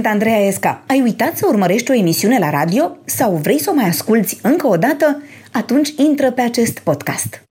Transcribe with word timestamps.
Sunt 0.00 0.12
Andreea 0.12 0.46
Esca. 0.46 0.82
Ai 0.86 1.00
uitat 1.00 1.36
să 1.36 1.46
urmărești 1.48 1.90
o 1.90 1.94
emisiune 1.94 2.38
la 2.38 2.50
radio 2.50 2.96
sau 3.04 3.34
vrei 3.42 3.60
să 3.60 3.70
o 3.70 3.74
mai 3.74 3.88
asculți 3.88 4.38
încă 4.42 4.66
o 4.66 4.76
dată? 4.76 5.22
Atunci 5.52 5.88
intră 5.96 6.30
pe 6.30 6.40
acest 6.40 6.78
podcast. 6.78 7.42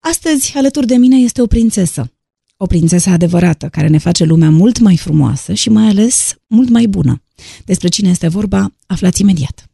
Astăzi, 0.00 0.52
alături 0.56 0.86
de 0.86 0.94
mine 0.94 1.16
este 1.16 1.42
o 1.42 1.46
prințesă. 1.46 2.12
O 2.56 2.66
prințesă 2.66 3.10
adevărată, 3.10 3.68
care 3.70 3.86
ne 3.86 3.98
face 3.98 4.24
lumea 4.24 4.50
mult 4.50 4.78
mai 4.78 4.96
frumoasă 4.96 5.52
și 5.52 5.70
mai 5.70 5.88
ales 5.88 6.34
mult 6.46 6.68
mai 6.68 6.86
bună. 6.86 7.22
Despre 7.64 7.88
cine 7.88 8.08
este 8.08 8.28
vorba, 8.28 8.72
aflați 8.86 9.20
imediat. 9.20 9.64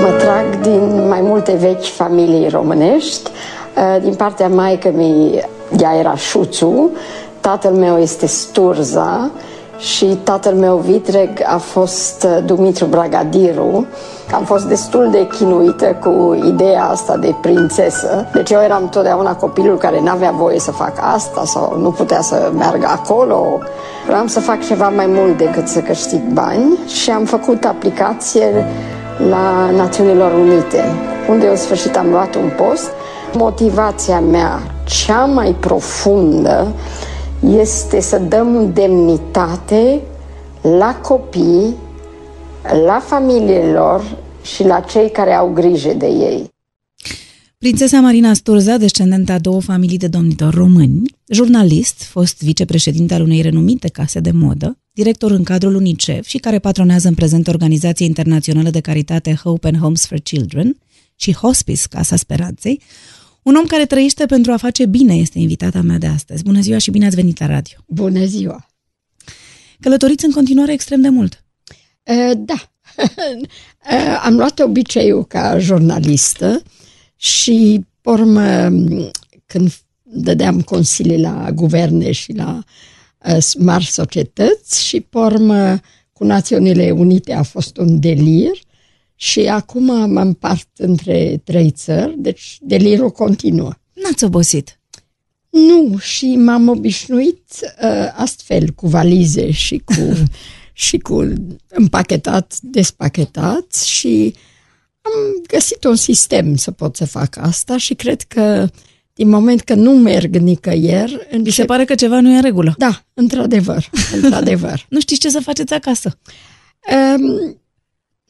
Mă 0.00 0.16
trag 0.18 0.60
din 0.60 1.08
mai 1.08 1.20
multe 1.20 1.52
vechi 1.52 1.84
familii 1.84 2.48
românești. 2.48 3.30
Din 4.02 4.14
partea 4.14 4.48
maică 4.48 4.90
mi 4.90 5.40
ea 5.78 5.98
era 5.98 6.16
Șuțu, 6.16 6.90
tatăl 7.40 7.72
meu 7.72 7.98
este 7.98 8.26
Sturza, 8.26 9.32
și 9.78 10.04
tatăl 10.22 10.54
meu 10.54 10.76
vitreg 10.76 11.28
a 11.46 11.56
fost 11.56 12.26
uh, 12.28 12.44
Dumitru 12.44 12.84
Bragadiru. 12.84 13.86
Am 14.34 14.44
fost 14.44 14.64
destul 14.64 15.08
de 15.10 15.26
chinuită 15.26 15.96
cu 16.04 16.42
ideea 16.46 16.84
asta 16.84 17.16
de 17.16 17.34
prințesă. 17.40 18.26
Deci 18.32 18.50
eu 18.50 18.60
eram 18.60 18.88
totdeauna 18.88 19.34
copilul 19.34 19.76
care 19.76 20.00
n-avea 20.00 20.30
voie 20.30 20.58
să 20.58 20.70
fac 20.70 20.92
asta 21.14 21.44
sau 21.44 21.78
nu 21.78 21.90
putea 21.90 22.20
să 22.20 22.52
meargă 22.56 22.86
acolo. 22.86 23.58
Vreau 24.06 24.26
să 24.26 24.40
fac 24.40 24.66
ceva 24.66 24.88
mai 24.88 25.06
mult 25.06 25.36
decât 25.36 25.68
să 25.68 25.80
câștig 25.80 26.20
bani 26.32 26.78
și 26.86 27.10
am 27.10 27.24
făcut 27.24 27.64
aplicație 27.64 28.66
la 29.30 29.70
Națiunilor 29.76 30.32
Unite, 30.32 30.84
unde 31.28 31.48
în 31.48 31.56
sfârșit 31.56 31.96
am 31.96 32.10
luat 32.10 32.34
un 32.34 32.50
post. 32.56 32.90
Motivația 33.32 34.20
mea 34.20 34.60
cea 34.84 35.24
mai 35.24 35.56
profundă 35.60 36.66
este 37.46 38.00
să 38.00 38.18
dăm 38.18 38.72
demnitate 38.72 40.00
la 40.62 40.94
copii, 41.02 41.74
la 42.86 43.02
familiile 43.06 43.72
lor 43.72 44.18
și 44.42 44.64
la 44.64 44.80
cei 44.80 45.10
care 45.10 45.32
au 45.32 45.48
grijă 45.52 45.92
de 45.92 46.06
ei. 46.06 46.54
Prințesa 47.58 48.00
Marina 48.00 48.34
Sturza, 48.34 48.76
descendentă 48.76 49.32
a 49.32 49.38
două 49.38 49.60
familii 49.60 49.98
de 49.98 50.06
domnitori 50.06 50.56
români, 50.56 51.02
jurnalist, 51.28 52.02
fost 52.02 52.42
vicepreședinte 52.42 53.14
al 53.14 53.22
unei 53.22 53.40
renumite 53.40 53.88
case 53.88 54.20
de 54.20 54.30
modă, 54.30 54.78
director 54.92 55.30
în 55.30 55.42
cadrul 55.42 55.74
UNICEF 55.74 56.26
și 56.26 56.38
care 56.38 56.58
patronează 56.58 57.08
în 57.08 57.14
prezent 57.14 57.48
Organizația 57.48 58.06
Internațională 58.06 58.70
de 58.70 58.80
Caritate 58.80 59.34
Hope 59.42 59.66
and 59.66 59.78
Homes 59.78 60.06
for 60.06 60.18
Children 60.18 60.76
și 61.16 61.34
Hospice 61.34 61.82
Casa 61.90 62.16
Speranței, 62.16 62.80
un 63.46 63.54
om 63.54 63.66
care 63.66 63.86
trăiește 63.86 64.26
pentru 64.26 64.52
a 64.52 64.56
face 64.56 64.86
bine 64.86 65.14
este 65.14 65.38
invitata 65.38 65.80
mea 65.80 65.98
de 65.98 66.06
astăzi. 66.06 66.42
Bună 66.42 66.60
ziua 66.60 66.78
și 66.78 66.90
bine 66.90 67.06
ați 67.06 67.14
venit 67.14 67.38
la 67.38 67.46
radio. 67.46 67.78
Bună 67.86 68.24
ziua! 68.24 68.66
Călătoriți 69.80 70.24
în 70.24 70.30
continuare 70.30 70.72
extrem 70.72 71.00
de 71.00 71.08
mult. 71.08 71.44
Uh, 72.02 72.32
da. 72.36 72.70
uh, 73.92 74.20
am 74.22 74.36
luat 74.36 74.58
obiceiul 74.58 75.24
ca 75.24 75.58
jurnalistă 75.58 76.62
și, 77.16 77.84
urmă, 78.02 78.68
când 79.46 79.72
dădeam 80.02 80.60
consilii 80.60 81.20
la 81.20 81.50
guverne 81.54 82.12
și 82.12 82.32
la 82.32 82.62
uh, 83.26 83.38
mari 83.58 83.86
societăți 83.86 84.86
și, 84.86 85.00
pe 85.00 85.18
urmă, 85.18 85.80
cu 86.12 86.24
Națiunile 86.24 86.90
Unite 86.90 87.32
a 87.32 87.42
fost 87.42 87.76
un 87.76 88.00
delir 88.00 88.58
și 89.16 89.40
acum 89.40 90.10
mă 90.12 90.20
împart 90.20 90.68
între 90.76 91.40
trei 91.44 91.70
țări, 91.70 92.14
deci 92.18 92.58
delirul 92.60 93.10
continuă. 93.10 93.72
N-ați 93.92 94.24
obosit? 94.24 94.80
Nu, 95.50 95.98
și 95.98 96.36
m-am 96.36 96.68
obișnuit 96.68 97.42
uh, 97.82 98.12
astfel 98.16 98.70
cu 98.70 98.86
valize 98.86 99.50
și 99.50 99.82
cu, 99.84 100.26
și 100.86 100.98
cu 100.98 101.32
împachetat, 101.68 102.58
despachetat 102.60 103.74
și 103.74 104.34
am 105.00 105.12
găsit 105.46 105.84
un 105.84 105.96
sistem 105.96 106.56
să 106.56 106.70
pot 106.70 106.96
să 106.96 107.06
fac 107.06 107.36
asta 107.36 107.76
și 107.76 107.94
cred 107.94 108.22
că 108.22 108.68
din 109.12 109.28
moment 109.28 109.60
că 109.60 109.74
nu 109.74 109.90
merg 109.90 110.36
nicăieri... 110.36 111.28
Mi 111.42 111.50
se 111.50 111.64
pare 111.64 111.84
că 111.84 111.94
ceva 111.94 112.20
nu 112.20 112.30
e 112.30 112.36
în 112.36 112.42
regulă. 112.42 112.74
Da, 112.78 113.04
într-adevăr, 113.14 113.90
într-adevăr. 114.22 114.86
nu 114.88 115.00
știți 115.00 115.20
ce 115.20 115.28
să 115.28 115.40
faceți 115.40 115.72
acasă? 115.72 116.18
Um, 117.18 117.56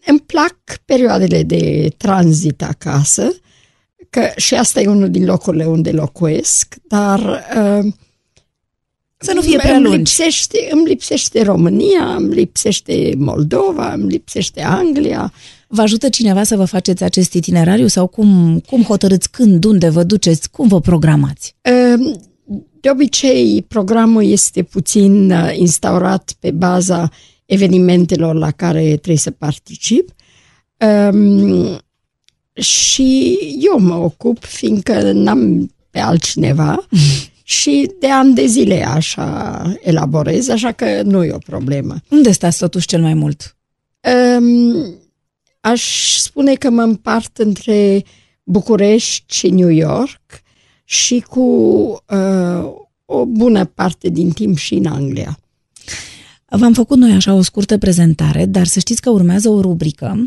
îmi 0.06 0.20
plac 0.20 0.56
perioadele 0.84 1.42
de 1.42 1.92
tranzit 1.96 2.62
acasă, 2.62 3.32
că 4.10 4.30
și 4.36 4.54
asta 4.54 4.80
e 4.80 4.86
unul 4.86 5.10
din 5.10 5.24
locurile 5.24 5.64
unde 5.64 5.90
locuiesc, 5.90 6.74
dar 6.88 7.20
uh, 7.56 7.92
să 9.18 9.32
nu 9.34 9.40
fie 9.40 9.58
prea 9.58 9.74
îmi 9.74 9.82
lungi. 9.82 9.98
Lipsește, 9.98 10.68
îmi 10.70 10.86
lipsește 10.86 11.42
România, 11.42 12.14
îmi 12.16 12.34
lipsește 12.34 13.14
Moldova, 13.18 13.92
îmi 13.92 14.10
lipsește 14.10 14.62
Anglia. 14.62 15.32
Vă 15.68 15.82
ajută 15.82 16.08
cineva 16.08 16.42
să 16.42 16.56
vă 16.56 16.64
faceți 16.64 17.02
acest 17.02 17.32
itinerariu 17.32 17.86
sau 17.86 18.06
cum, 18.06 18.60
cum 18.66 18.82
hotărâți 18.82 19.30
când, 19.30 19.64
unde 19.64 19.88
vă 19.88 20.02
duceți, 20.02 20.50
cum 20.50 20.68
vă 20.68 20.80
programați? 20.80 21.54
Uh, 21.62 22.16
de 22.80 22.90
obicei, 22.90 23.64
programul 23.68 24.24
este 24.24 24.62
puțin 24.62 25.30
uh, 25.30 25.56
instaurat 25.56 26.34
pe 26.40 26.50
baza 26.50 27.10
evenimentelor 27.46 28.34
la 28.34 28.50
care 28.50 28.82
trebuie 28.82 29.16
să 29.16 29.30
particip. 29.30 30.10
Um, 31.12 31.78
și 32.52 33.38
eu 33.60 33.78
mă 33.78 33.94
ocup, 33.94 34.44
fiindcă 34.44 35.12
n-am 35.12 35.70
pe 35.90 35.98
altcineva 35.98 36.86
și 37.42 37.90
de 38.00 38.10
ani 38.10 38.34
de 38.34 38.46
zile 38.46 38.86
așa 38.86 39.62
elaborez, 39.80 40.48
așa 40.48 40.72
că 40.72 41.02
nu 41.02 41.24
e 41.24 41.32
o 41.32 41.38
problemă. 41.38 41.94
Unde 42.10 42.30
stați 42.30 42.58
totuși 42.58 42.86
cel 42.86 43.00
mai 43.00 43.14
mult? 43.14 43.56
Um, 44.38 44.94
aș 45.60 46.16
spune 46.16 46.54
că 46.54 46.70
mă 46.70 46.82
împart 46.82 47.38
între 47.38 48.04
București 48.42 49.36
și 49.36 49.50
New 49.50 49.68
York 49.68 50.20
și 50.84 51.24
cu 51.28 51.40
uh, 51.40 52.72
o 53.04 53.24
bună 53.24 53.64
parte 53.64 54.08
din 54.08 54.30
timp 54.30 54.56
și 54.56 54.74
în 54.74 54.86
Anglia. 54.86 55.38
V-am 56.48 56.72
făcut 56.72 56.98
noi 56.98 57.12
așa 57.12 57.34
o 57.34 57.42
scurtă 57.42 57.78
prezentare, 57.78 58.44
dar 58.44 58.66
să 58.66 58.78
știți 58.78 59.00
că 59.00 59.10
urmează 59.10 59.48
o 59.48 59.60
rubrică, 59.60 60.26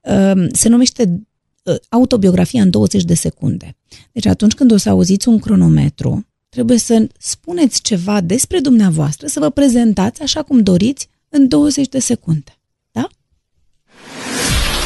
um, 0.00 0.48
se 0.52 0.68
numește 0.68 1.26
uh, 1.62 1.74
autobiografia 1.88 2.62
în 2.62 2.70
20 2.70 3.04
de 3.04 3.14
secunde. 3.14 3.76
Deci 4.12 4.26
atunci 4.26 4.54
când 4.54 4.72
o 4.72 4.76
să 4.76 4.88
auziți 4.88 5.28
un 5.28 5.38
cronometru, 5.38 6.26
trebuie 6.48 6.78
să 6.78 7.06
spuneți 7.18 7.82
ceva 7.82 8.20
despre 8.20 8.58
dumneavoastră, 8.60 9.26
să 9.26 9.40
vă 9.40 9.50
prezentați 9.50 10.22
așa 10.22 10.42
cum 10.42 10.62
doriți 10.62 11.08
în 11.28 11.48
20 11.48 11.88
de 11.88 11.98
secunde. 11.98 12.58
Da? 12.90 13.08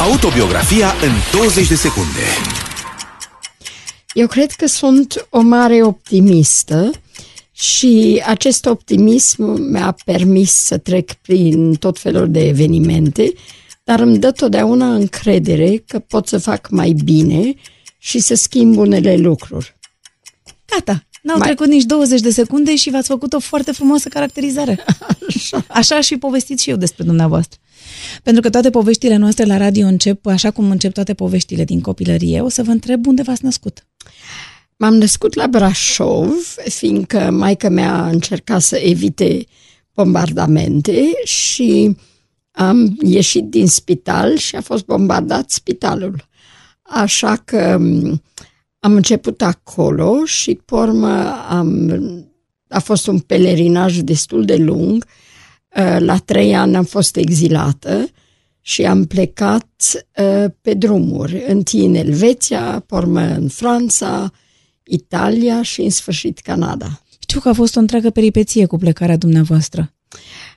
Autobiografia 0.00 0.86
în 0.86 1.38
20 1.40 1.68
de 1.68 1.74
secunde. 1.74 2.20
Eu 4.12 4.26
cred 4.26 4.50
că 4.50 4.66
sunt 4.66 5.26
o 5.30 5.40
mare 5.40 5.82
optimistă 5.82 6.90
și 7.62 8.22
acest 8.26 8.66
optimism 8.66 9.42
mi-a 9.44 9.96
permis 10.04 10.52
să 10.52 10.78
trec 10.78 11.12
prin 11.12 11.74
tot 11.74 11.98
felul 11.98 12.30
de 12.30 12.48
evenimente, 12.48 13.32
dar 13.84 14.00
îmi 14.00 14.18
dă 14.18 14.30
totdeauna 14.30 14.94
încredere 14.94 15.76
că 15.86 15.98
pot 15.98 16.26
să 16.26 16.38
fac 16.38 16.70
mai 16.70 16.94
bine 17.04 17.54
și 17.98 18.18
să 18.18 18.34
schimb 18.34 18.76
unele 18.76 19.16
lucruri. 19.16 19.76
Gata, 20.66 21.06
N-au 21.22 21.38
mai... 21.38 21.46
trecut 21.46 21.66
nici 21.66 21.82
20 21.82 22.20
de 22.20 22.30
secunde 22.30 22.76
și 22.76 22.90
v-ați 22.90 23.08
făcut 23.08 23.32
o 23.32 23.38
foarte 23.38 23.72
frumoasă 23.72 24.08
caracterizare. 24.08 24.84
Așa. 25.28 25.64
așa 25.68 26.00
și 26.00 26.16
povestiți 26.16 26.62
și 26.62 26.70
eu 26.70 26.76
despre 26.76 27.04
dumneavoastră. 27.04 27.58
Pentru 28.22 28.42
că 28.42 28.50
toate 28.50 28.70
poveștile 28.70 29.16
noastre 29.16 29.44
la 29.44 29.56
radio 29.56 29.86
încep 29.86 30.26
așa 30.26 30.50
cum 30.50 30.70
încep 30.70 30.92
toate 30.92 31.14
poveștile 31.14 31.64
din 31.64 31.80
copilărie. 31.80 32.40
O 32.40 32.48
să 32.48 32.62
vă 32.62 32.70
întreb 32.70 33.06
unde 33.06 33.22
v-ați 33.22 33.44
născut. 33.44 33.86
M-am 34.82 34.94
născut 34.94 35.34
la 35.34 35.46
Brașov, 35.46 36.34
fiindcă 36.68 37.30
maica 37.30 37.68
mea 37.68 37.94
a 37.94 38.08
încercat 38.08 38.62
să 38.62 38.76
evite 38.76 39.44
bombardamente 39.94 41.10
și 41.24 41.96
am 42.50 42.96
ieșit 43.00 43.44
din 43.44 43.66
spital 43.66 44.36
și 44.36 44.56
a 44.56 44.60
fost 44.60 44.84
bombardat 44.84 45.50
spitalul. 45.50 46.28
Așa 46.82 47.36
că 47.36 47.76
mm, 47.80 48.22
am 48.78 48.94
început 48.94 49.42
acolo 49.42 50.24
și, 50.24 50.54
pe 50.54 50.74
urmă, 50.74 51.44
am, 51.48 51.90
a 52.68 52.78
fost 52.78 53.06
un 53.06 53.18
pelerinaj 53.18 53.96
destul 53.96 54.44
de 54.44 54.56
lung. 54.56 55.04
Uh, 55.76 55.96
la 55.98 56.16
trei 56.16 56.54
ani 56.54 56.76
am 56.76 56.84
fost 56.84 57.16
exilată 57.16 58.08
și 58.60 58.84
am 58.84 59.04
plecat 59.04 59.68
uh, 60.18 60.44
pe 60.60 60.74
drumuri, 60.74 61.44
întâi 61.46 61.84
în 61.84 61.94
Elveția, 61.94 62.84
pe 62.86 62.94
urmă 62.94 63.20
în 63.20 63.48
Franța, 63.48 64.32
Italia 64.84 65.62
și 65.62 65.80
în 65.80 65.90
sfârșit 65.90 66.38
Canada. 66.38 67.02
Știu 67.18 67.40
că 67.40 67.48
a 67.48 67.52
fost 67.52 67.76
o 67.76 67.78
întreagă 67.78 68.10
peripeție 68.10 68.66
cu 68.66 68.76
plecarea 68.76 69.16
dumneavoastră. 69.16 69.92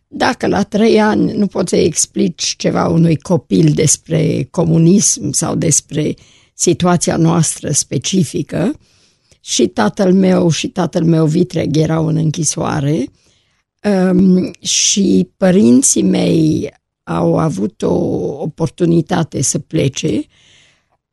Dacă 0.08 0.48
la 0.48 0.64
trei 0.64 1.02
ani 1.02 1.32
nu 1.32 1.48
poți 1.48 1.70
să 1.70 1.76
explici 1.76 2.56
ceva 2.58 2.88
unui 2.88 3.18
copil 3.18 3.72
despre 3.72 4.48
comunism 4.52 5.32
sau 5.32 5.56
despre 5.56 6.14
situația 6.54 7.18
noastră 7.18 7.72
specifică, 7.72 8.80
și 9.42 9.68
tatăl 9.68 10.14
meu 10.14 10.50
și 10.50 10.68
tatăl 10.68 11.04
meu 11.04 11.26
vitreg 11.26 11.78
erau 11.78 12.08
în 12.08 12.16
închisoare, 12.16 13.06
Um, 13.86 14.52
și 14.60 15.32
părinții 15.38 16.02
mei 16.02 16.74
au 17.04 17.38
avut 17.38 17.82
o 17.82 17.94
oportunitate 18.42 19.42
să 19.42 19.60
plece 19.60 20.22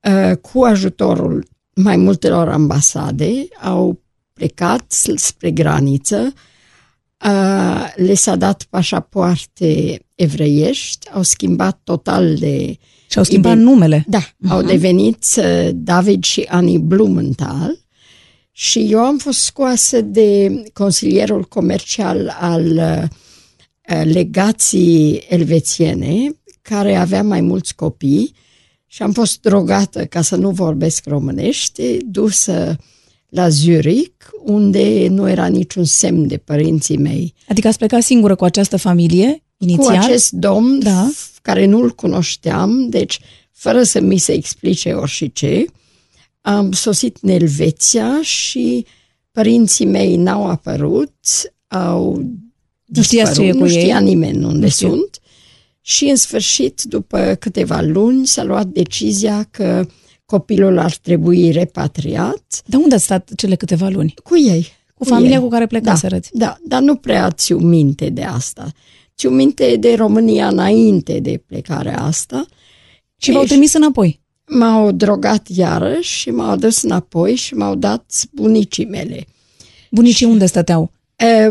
uh, 0.01 0.37
cu 0.37 0.63
ajutorul 0.63 1.49
mai 1.75 1.97
multelor 1.97 2.49
ambasade, 2.49 3.49
au 3.61 4.01
plecat 4.33 4.85
spre 5.15 5.51
graniță, 5.51 6.33
uh, 7.25 7.93
le 7.97 8.15
s-a 8.15 8.37
dat 8.37 8.67
pașapoarte 8.71 10.01
evreiești, 10.15 11.11
au 11.13 11.23
schimbat 11.23 11.81
total 11.85 12.37
de... 12.37 12.77
Și 13.11 13.19
au 13.19 13.25
schimbat 13.25 13.53
ide- 13.53 13.63
numele. 13.63 14.05
Da, 14.09 14.21
uh-huh. 14.21 14.49
au 14.49 14.63
devenit 14.63 15.25
uh, 15.37 15.69
David 15.73 16.25
și 16.25 16.41
Annie 16.41 16.79
Blumenthal 16.79 17.81
și 18.51 18.87
eu 18.91 18.99
am 18.99 19.19
fost 19.19 19.39
scoasă 19.39 20.01
de 20.01 20.63
consilierul 20.73 21.45
comercial 21.45 22.37
al 22.41 22.65
uh, 22.67 24.03
legații 24.05 25.25
elvețiene, 25.29 26.37
care 26.63 26.95
avea 26.95 27.23
mai 27.23 27.41
mulți 27.41 27.75
copii 27.75 28.35
și 28.93 29.03
am 29.03 29.13
fost 29.13 29.41
drogată, 29.41 30.07
ca 30.07 30.23
să 30.23 30.37
nu 30.37 30.51
vorbesc 30.51 31.07
românește, 31.07 31.99
dusă 32.05 32.77
la 33.29 33.49
Zurich, 33.49 34.27
unde 34.45 35.09
nu 35.09 35.29
era 35.29 35.47
niciun 35.47 35.85
semn 35.85 36.27
de 36.27 36.37
părinții 36.37 36.97
mei. 36.97 37.35
Adică 37.49 37.69
ați 37.69 37.79
plecat 37.79 38.03
singură 38.03 38.35
cu 38.35 38.45
această 38.45 38.77
familie 38.77 39.43
inițial? 39.57 39.97
Cu 39.97 40.03
acest 40.03 40.31
domn 40.31 40.79
da. 40.79 41.11
care 41.43 41.65
nu-l 41.65 41.91
cunoșteam, 41.91 42.89
deci 42.89 43.21
fără 43.53 43.83
să 43.83 44.01
mi 44.01 44.19
se 44.19 44.33
explice 44.33 44.93
orice, 44.93 45.65
am 46.41 46.73
sosit 46.73 47.19
în 47.21 47.29
Elveția 47.29 48.23
și 48.23 48.87
părinții 49.31 49.87
mei 49.87 50.17
n-au 50.17 50.47
apărut, 50.47 51.15
au 51.69 52.23
nu 52.85 53.03
știa 53.03 53.33
ce 53.33 53.43
e 53.43 53.51
cu 53.51 53.59
nu 53.59 53.69
știa 53.69 53.99
ei. 53.99 54.05
nimeni 54.05 54.45
unde 54.45 54.69
sunt. 54.69 55.21
Și 55.85 56.05
în 56.05 56.17
sfârșit, 56.17 56.83
după 56.83 57.37
câteva 57.41 57.81
luni, 57.81 58.27
s-a 58.27 58.45
luat 58.45 58.67
decizia 58.67 59.49
că 59.51 59.87
copilul 60.25 60.79
ar 60.79 60.97
trebui 60.97 61.51
repatriat. 61.51 62.63
De 62.67 62.77
unde 62.77 62.95
ați 62.95 63.05
stat 63.05 63.31
cele 63.37 63.55
câteva 63.55 63.89
luni? 63.89 64.15
Cu 64.25 64.39
ei. 64.39 64.63
Cu, 64.87 64.93
cu 64.95 65.05
familia 65.05 65.37
ei. 65.37 65.43
cu 65.43 65.49
care 65.49 65.67
plecaserăți? 65.67 66.31
Da, 66.33 66.47
da, 66.47 66.57
dar 66.63 66.83
nu 66.83 66.97
prea 66.97 67.31
țiu 67.31 67.59
minte 67.59 68.09
de 68.09 68.23
asta. 68.23 68.73
Țiu 69.17 69.31
minte 69.31 69.77
de 69.77 69.95
România 69.95 70.49
înainte 70.49 71.21
de 71.21 71.43
plecarea 71.47 72.01
asta. 72.03 72.47
Și 73.17 73.33
v-au 73.33 73.45
trimis 73.45 73.73
înapoi? 73.73 74.21
M-au 74.47 74.93
drogat 74.93 75.49
iarăși 75.49 76.19
și 76.19 76.31
m-au 76.31 76.51
adus 76.51 76.83
înapoi 76.83 77.35
și 77.35 77.55
m-au 77.55 77.75
dat 77.75 78.23
bunicii 78.33 78.87
mele. 78.87 79.27
Bunicii 79.91 80.17
și, 80.17 80.25
unde 80.25 80.47
stăteau? 80.47 80.93
E, 81.17 81.51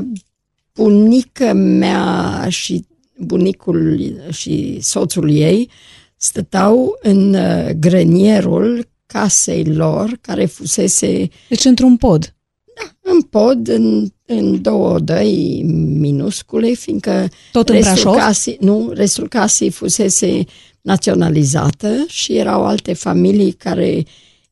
bunica 0.74 1.54
mea 1.54 2.46
și 2.50 2.86
bunicul 3.24 4.12
și 4.32 4.78
soțul 4.82 5.30
ei 5.30 5.70
stăteau 6.16 6.98
în 7.02 7.34
uh, 7.34 7.70
grănierul 7.80 8.90
casei 9.06 9.64
lor, 9.64 10.18
care 10.22 10.46
fusese... 10.46 11.28
Deci 11.50 11.66
într-un 11.66 11.98
pod. 11.98 12.36
Da, 12.76 13.12
în 13.12 13.22
pod, 13.22 13.68
în, 13.68 14.08
în 14.26 14.62
două 14.62 15.00
dăi 15.00 15.64
minuscule, 16.00 16.74
fiindcă 16.74 17.30
Tot 17.52 17.70
în 17.70 17.76
restul 17.76 18.14
casei, 18.16 18.58
nu, 18.60 18.92
restul 18.94 19.28
casei 19.28 19.70
fusese 19.70 20.44
naționalizată 20.82 22.06
și 22.08 22.38
erau 22.38 22.66
alte 22.66 22.94
familii 22.94 23.52
care 23.52 24.06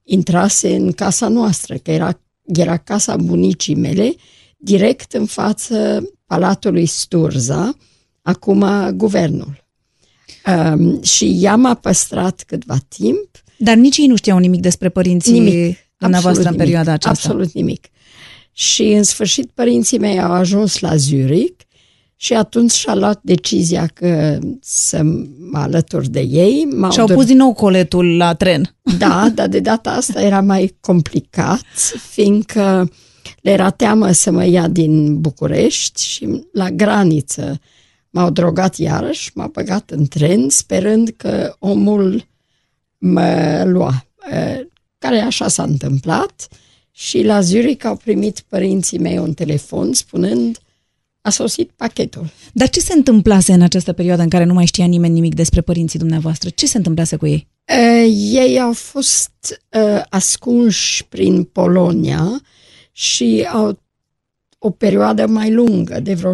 intrase 0.04 0.75
în 0.75 0.92
casa 0.92 1.27
noastră, 1.27 1.75
că 1.75 1.92
era, 1.92 2.22
era 2.45 2.77
casa 2.77 3.15
bunicii 3.15 3.75
mele, 3.75 4.15
direct 4.57 5.13
în 5.13 5.25
față 5.25 6.04
Palatului 6.25 6.86
Sturza, 6.86 7.77
acum 8.29 8.65
guvernul. 8.93 9.67
Um, 10.45 11.01
și 11.01 11.37
ea 11.41 11.55
m-a 11.55 11.73
păstrat 11.73 12.43
câtva 12.47 12.77
timp. 12.87 13.29
Dar 13.57 13.75
nici 13.75 13.97
ei 13.97 14.07
nu 14.07 14.15
știau 14.15 14.37
nimic 14.37 14.61
despre 14.61 14.89
părinții 14.89 15.39
nimic, 15.39 15.77
dumneavoastră 15.97 16.43
în 16.43 16.49
nimic, 16.49 16.65
perioada 16.65 16.91
aceasta. 16.91 17.27
Absolut 17.27 17.53
nimic. 17.53 17.87
Și 18.51 18.83
în 18.83 19.03
sfârșit 19.03 19.49
părinții 19.53 19.99
mei 19.99 20.21
au 20.21 20.31
ajuns 20.31 20.79
la 20.79 20.95
Zurich 20.95 21.61
și 22.15 22.33
atunci 22.33 22.71
și-a 22.71 22.95
luat 22.95 23.19
decizia 23.23 23.85
că 23.93 24.39
să 24.61 25.03
mă 25.51 25.57
alătur 25.57 26.07
de 26.07 26.19
ei. 26.19 26.67
Și-au 26.91 27.07
pus 27.07 27.25
din 27.25 27.37
nou 27.37 27.53
coletul 27.53 28.17
la 28.17 28.33
tren. 28.33 28.75
Da, 28.97 29.31
dar 29.35 29.47
de 29.47 29.59
data 29.59 29.91
asta 29.91 30.21
era 30.21 30.41
mai 30.41 30.77
complicat, 30.79 31.61
fiindcă 32.09 32.91
le 33.41 33.51
era 33.51 33.69
teamă 33.69 34.11
să 34.11 34.31
mă 34.31 34.45
ia 34.45 34.67
din 34.67 35.21
București 35.21 36.05
și 36.05 36.43
la 36.53 36.69
graniță 36.69 37.59
m-au 38.09 38.29
drogat 38.29 38.77
iarăși, 38.77 39.31
m-au 39.33 39.50
băgat 39.50 39.89
în 39.89 40.07
tren, 40.07 40.50
sperând 40.50 41.13
că 41.17 41.56
omul 41.59 42.27
mă 42.97 43.63
lua. 43.65 44.06
Care 44.97 45.19
așa 45.19 45.47
s-a 45.47 45.63
întâmplat 45.63 46.47
și 46.91 47.23
la 47.23 47.41
Zurich 47.41 47.85
au 47.85 47.95
primit 47.95 48.39
părinții 48.39 49.00
mei 49.00 49.17
un 49.17 49.33
telefon 49.33 49.94
spunând 49.94 50.57
a 51.21 51.29
sosit 51.29 51.71
pachetul. 51.75 52.29
Dar 52.53 52.69
ce 52.69 52.79
se 52.79 52.94
întâmplase 52.94 53.53
în 53.53 53.61
această 53.61 53.94
perioadă 53.94 54.21
în 54.21 54.29
care 54.29 54.44
nu 54.44 54.53
mai 54.53 54.65
știa 54.65 54.85
nimeni 54.85 55.13
nimic 55.13 55.35
despre 55.35 55.62
părinții 55.62 56.00
dumneavoastră? 56.00 56.50
Ce 56.50 56.67
se 56.67 56.77
întâmplase 56.77 57.15
cu 57.15 57.25
ei? 57.25 57.47
Uh, 57.67 58.13
ei 58.31 58.59
au 58.59 58.73
fost 58.73 59.62
uh, 59.71 60.01
ascunși 60.09 61.05
prin 61.05 61.44
Polonia 61.44 62.41
și 62.91 63.47
au 63.51 63.79
o 64.57 64.69
perioadă 64.69 65.27
mai 65.27 65.51
lungă, 65.51 66.00
de 66.00 66.13
vreo 66.13 66.33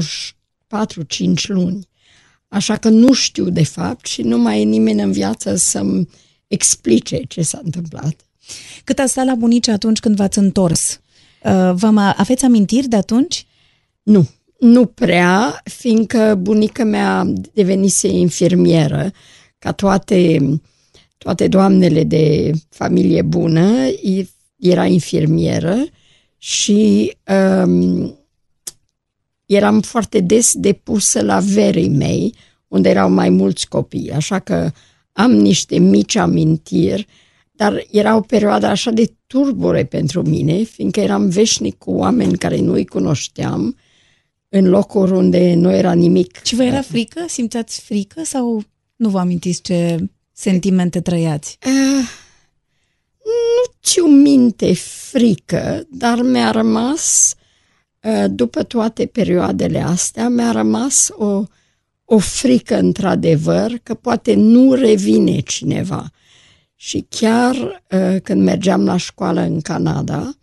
4-5 0.68 1.48
luni. 1.48 1.88
Așa 2.48 2.78
că 2.78 2.90
nu 2.90 3.14
știu 3.14 3.50
de 3.50 3.64
fapt 3.64 4.06
și 4.06 4.22
nu 4.22 4.38
mai 4.38 4.62
e 4.62 4.64
nimeni 4.64 5.02
în 5.02 5.12
viață 5.12 5.56
să-mi 5.56 6.08
explice 6.48 7.22
ce 7.28 7.42
s-a 7.42 7.62
întâmplat. 7.64 8.16
Cât 8.84 9.00
a 9.00 9.06
stat 9.06 9.26
la 9.26 9.36
bunici 9.36 9.68
atunci 9.68 10.00
când 10.00 10.16
v-ați 10.16 10.38
întors? 10.38 11.00
Uh, 11.44 11.72
vă 11.74 12.14
aveți 12.18 12.46
amintiri 12.46 12.88
de 12.88 12.96
atunci? 12.96 13.46
Nu, 14.04 14.30
nu 14.60 14.86
prea, 14.86 15.62
fiindcă 15.64 16.36
bunica 16.42 16.84
mea 16.84 17.34
devenise 17.54 18.08
infirmieră, 18.08 19.12
ca 19.60 19.72
toate, 19.72 20.40
toate 21.18 21.48
doamnele 21.48 22.04
de 22.04 22.52
familie 22.70 23.22
bună, 23.22 23.72
era 24.60 24.86
infirmieră 24.86 25.76
și 26.38 27.12
um, 27.64 28.18
eram 29.46 29.82
foarte 29.82 30.20
des 30.20 30.54
depusă 30.54 31.22
la 31.22 31.40
verii 31.40 31.90
mei, 31.90 32.36
unde 32.68 32.90
erau 32.90 33.10
mai 33.10 33.30
mulți 33.30 33.68
copii, 33.68 34.12
așa 34.12 34.40
că 34.40 34.72
am 35.12 35.32
niște 35.32 35.78
mici 35.78 36.16
amintiri, 36.16 37.08
dar 37.52 37.86
era 37.92 38.16
o 38.16 38.22
perioadă 38.22 38.66
așa 38.66 38.92
de 38.92 39.14
turbure 39.28 39.86
pentru 39.86 40.22
mine, 40.22 40.64
fiindcă 40.64 41.00
eram 41.00 41.30
veșnic 41.30 41.78
cu 41.78 41.92
oameni 41.92 42.38
care 42.38 42.60
nu-i 42.60 42.86
cunoșteam, 42.86 43.78
în 44.50 44.70
locuri 44.70 45.12
unde 45.12 45.54
nu 45.54 45.72
era 45.72 45.94
nimic. 45.94 46.44
Și 46.44 46.56
vă 46.56 46.64
era 46.64 46.82
frică? 46.82 47.26
Simțeați 47.28 47.82
frică 47.82 48.24
sau 48.24 48.64
nu 48.96 49.10
vă 49.10 49.20
amintiți 49.20 49.62
ce 49.62 50.10
sentimente 50.32 51.02
trăiați? 51.02 51.58
Uh, 51.66 52.08
nu 53.24 53.74
ți-o 53.84 54.08
minte 54.08 54.74
frică, 54.74 55.88
dar 55.90 56.22
mi-a 56.22 56.52
rămas, 56.52 57.36
uh, 57.38 57.45
după 58.28 58.64
toate 58.64 59.06
perioadele 59.06 59.82
astea, 59.82 60.30
mi-a 60.30 60.52
rămas 60.52 61.10
o, 61.12 61.44
o 62.06 62.18
frică 62.18 62.78
într-adevăr 62.78 63.80
că 63.84 63.94
poate 63.94 64.34
nu 64.34 64.74
revine 64.74 65.40
cineva. 65.40 66.12
Și 66.76 67.06
chiar 67.10 67.56
uh, 67.56 68.22
când 68.24 68.44
mergeam 68.44 68.86
la 68.86 68.98
școală 68.98 69.42
în 69.42 69.62
Canada, 69.62 70.34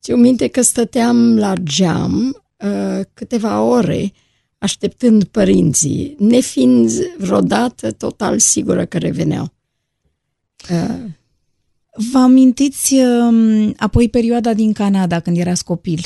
ți-o 0.00 0.16
minte 0.16 0.48
că 0.48 0.62
stăteam 0.62 1.38
la 1.38 1.52
geam 1.62 2.42
Uh, 2.62 3.00
câteva 3.14 3.62
ore 3.62 4.12
așteptând 4.58 5.24
părinții, 5.24 6.14
nefiind 6.18 6.90
vreodată 7.18 7.92
total 7.92 8.38
sigură 8.38 8.84
că 8.84 8.98
reveneau. 8.98 9.52
Uh. 10.70 11.04
Vă 12.12 12.18
amintiți 12.18 12.94
uh, 12.94 13.70
apoi 13.76 14.08
perioada 14.08 14.54
din 14.54 14.72
Canada, 14.72 15.20
când 15.20 15.36
erați 15.36 15.64
copil? 15.64 16.00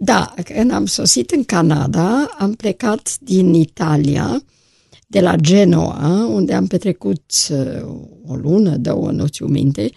Da, 0.00 0.34
când 0.44 0.70
am 0.70 0.86
sosit 0.86 1.30
în 1.30 1.44
Canada, 1.44 2.30
am 2.38 2.54
plecat 2.54 3.16
din 3.20 3.54
Italia, 3.54 4.42
de 5.06 5.20
la 5.20 5.36
Genoa, 5.36 6.26
unde 6.26 6.54
am 6.54 6.66
petrecut 6.66 7.32
uh, 7.50 7.82
o 8.26 8.34
lună, 8.34 8.76
două, 8.76 9.10
nu 9.10 9.26
ți 9.26 9.42
minte, 9.42 9.90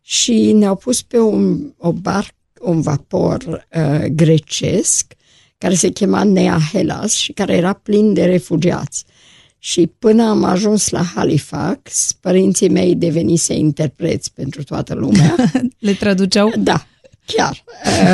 și 0.00 0.52
ne-au 0.52 0.76
pus 0.76 1.02
pe 1.02 1.18
un, 1.18 1.72
o 1.76 1.92
barcă 1.92 2.34
un 2.60 2.80
vapor 2.80 3.66
uh, 3.76 4.04
grecesc 4.04 5.14
care 5.58 5.74
se 5.74 5.88
chema 5.88 6.24
Nea 6.24 6.58
Hellas 6.72 7.12
și 7.12 7.32
care 7.32 7.56
era 7.56 7.72
plin 7.72 8.12
de 8.12 8.24
refugiați. 8.24 9.04
Și 9.58 9.86
până 9.98 10.28
am 10.28 10.44
ajuns 10.44 10.88
la 10.88 11.02
Halifax, 11.02 12.12
părinții 12.20 12.68
mei 12.68 12.94
devenise 12.94 13.54
interpreți 13.54 14.32
pentru 14.32 14.62
toată 14.62 14.94
lumea. 14.94 15.34
Le 15.78 15.92
traduceau? 15.92 16.52
Da. 16.58 16.86
Chiar. 17.26 17.64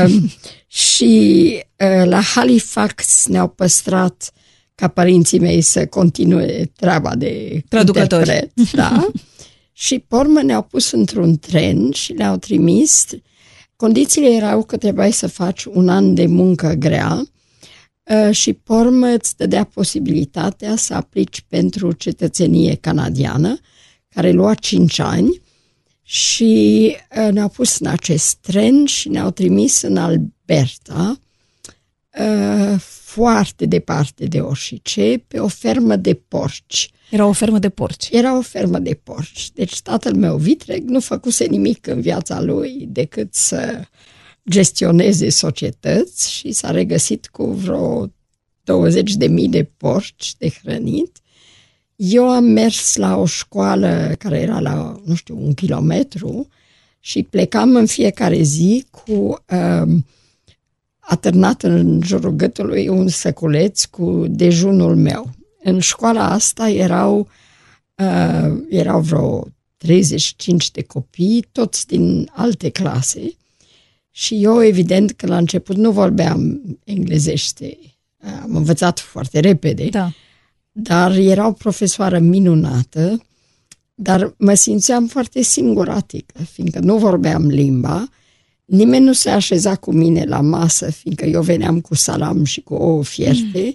Um, 0.07 0.31
și 0.67 1.53
uh, 1.77 2.05
la 2.05 2.21
Halifax 2.21 3.27
ne-au 3.27 3.49
păstrat 3.49 4.33
ca 4.75 4.89
părinții 4.89 5.39
mei 5.39 5.61
să 5.61 5.87
continue 5.87 6.71
treaba 6.77 7.15
de 7.15 7.63
Traducători. 7.69 8.21
interpret, 8.21 8.73
da. 8.73 9.07
și 9.73 9.99
pormă 9.99 10.43
ne-au 10.43 10.63
pus 10.63 10.91
într-un 10.91 11.39
tren 11.39 11.91
și 11.91 12.13
le-au 12.13 12.37
trimis. 12.37 13.07
Condițiile 13.77 14.29
erau 14.29 14.65
că 14.65 14.77
trebuiai 14.77 15.13
să 15.13 15.27
faci 15.27 15.65
un 15.65 15.89
an 15.89 16.15
de 16.15 16.27
muncă 16.27 16.73
grea 16.73 17.23
uh, 18.03 18.35
și 18.35 18.53
pormă 18.53 19.07
îți 19.07 19.37
dădea 19.37 19.65
posibilitatea 19.65 20.77
să 20.77 20.95
aplici 20.95 21.45
pentru 21.49 21.93
cetățenie 21.93 22.75
canadiană, 22.75 23.59
care 24.09 24.31
lua 24.31 24.55
5 24.55 24.99
ani 24.99 25.41
și 26.11 26.97
uh, 27.17 27.33
ne-au 27.33 27.49
pus 27.49 27.79
în 27.79 27.87
acest 27.87 28.35
tren 28.35 28.87
și 28.87 29.09
ne-au 29.09 29.31
trimis 29.31 29.83
în 29.83 29.97
Alberta, 29.97 31.21
uh, 32.19 32.81
foarte 33.05 33.67
departe 33.67 34.27
de 34.27 34.41
orșice, 34.41 35.25
pe 35.29 35.39
o 35.39 35.49
fermă 35.49 35.97
de 35.97 36.15
porci. 36.15 36.91
Era 37.11 37.27
o 37.27 37.33
fermă 37.33 37.59
de 37.59 37.69
porci. 37.69 38.09
Era 38.11 38.37
o 38.37 38.41
fermă 38.41 38.79
de 38.79 38.95
porci. 38.95 39.51
Deci 39.53 39.81
tatăl 39.81 40.15
meu, 40.15 40.37
Vitreg, 40.37 40.89
nu 40.89 41.01
făcuse 41.01 41.45
nimic 41.45 41.87
în 41.87 42.01
viața 42.01 42.41
lui 42.41 42.87
decât 42.89 43.35
să 43.35 43.83
gestioneze 44.51 45.29
societăți 45.29 46.33
și 46.33 46.53
s-a 46.53 46.71
regăsit 46.71 47.27
cu 47.27 47.47
vreo 47.47 48.13
20 48.65 49.15
de 49.15 49.27
mii 49.27 49.49
de 49.49 49.65
porci 49.77 50.35
de 50.39 50.51
hrănit. 50.63 51.19
Eu 52.01 52.31
am 52.31 52.45
mers 52.45 52.97
la 52.97 53.17
o 53.17 53.27
școală 53.27 54.15
care 54.19 54.41
era 54.41 54.61
la, 54.61 55.01
nu 55.05 55.15
știu, 55.15 55.39
un 55.43 55.55
kilometru 55.55 56.49
și 57.01 57.23
plecam 57.23 57.77
în 57.77 57.87
fiecare 57.87 58.43
zi 58.43 58.87
cu 58.91 59.13
uh, 59.13 59.95
atârnat 60.99 61.63
în 61.63 62.01
jurul 62.03 62.31
gâtului 62.31 62.89
un 62.89 63.09
săculeț 63.09 63.85
cu 63.85 64.25
dejunul 64.29 64.97
meu. 64.97 65.31
În 65.63 65.79
școala 65.79 66.31
asta 66.31 66.69
erau, 66.69 67.29
uh, 67.95 68.63
erau 68.69 69.01
vreo 69.01 69.47
35 69.77 70.71
de 70.71 70.83
copii, 70.83 71.45
toți 71.53 71.87
din 71.87 72.31
alte 72.33 72.69
clase 72.69 73.33
și 74.11 74.43
eu, 74.43 74.65
evident, 74.65 75.11
că 75.11 75.27
la 75.27 75.37
început 75.37 75.77
nu 75.77 75.91
vorbeam 75.91 76.61
englezește. 76.85 77.79
Am 78.43 78.57
învățat 78.57 78.99
foarte 78.99 79.41
repede, 79.41 79.85
Da. 79.85 80.13
Dar 80.81 81.17
era 81.17 81.47
o 81.47 81.53
profesoară 81.53 82.19
minunată, 82.19 83.23
dar 83.95 84.35
mă 84.37 84.55
simțeam 84.55 85.07
foarte 85.07 85.43
singuratică, 85.43 86.43
fiindcă 86.43 86.79
nu 86.79 86.97
vorbeam 86.97 87.47
limba, 87.47 88.09
nimeni 88.65 89.05
nu 89.05 89.13
se 89.13 89.31
așeza 89.31 89.77
cu 89.77 89.93
mine 89.93 90.25
la 90.25 90.41
masă, 90.41 90.91
fiindcă 90.91 91.25
eu 91.25 91.43
veneam 91.43 91.81
cu 91.81 91.95
salam 91.95 92.45
și 92.45 92.61
cu 92.61 92.75
ouă 92.75 93.05
fierte 93.05 93.63
mm. 93.65 93.75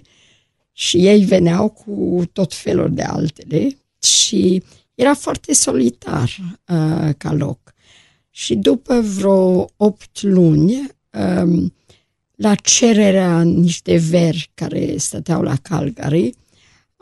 și 0.72 1.06
ei 1.06 1.24
veneau 1.24 1.68
cu 1.68 2.22
tot 2.32 2.54
felul 2.54 2.94
de 2.94 3.02
altele 3.02 3.78
și 4.02 4.62
era 4.94 5.14
foarte 5.14 5.54
solitar 5.54 6.30
uh, 6.68 7.10
ca 7.16 7.32
loc. 7.32 7.74
Și 8.30 8.54
după 8.54 9.00
vreo 9.00 9.68
opt 9.76 10.22
luni, 10.22 10.90
um, 11.42 11.74
la 12.34 12.54
cererea 12.54 13.42
niște 13.42 13.96
veri 13.96 14.50
care 14.54 14.96
stăteau 14.96 15.42
la 15.42 15.54
Calgary, 15.62 16.34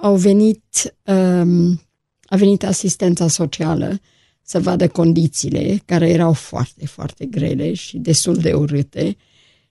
au 0.03 0.17
venit, 0.17 0.95
um, 1.05 1.81
a 2.25 2.37
venit 2.37 2.65
asistența 2.65 3.29
socială 3.29 4.01
să 4.43 4.61
vadă 4.61 4.89
condițiile, 4.89 5.83
care 5.85 6.09
erau 6.09 6.33
foarte, 6.33 6.87
foarte 6.87 7.25
grele 7.27 7.75
și 7.75 7.99
destul 7.99 8.35
de 8.35 8.53
urâte 8.53 9.17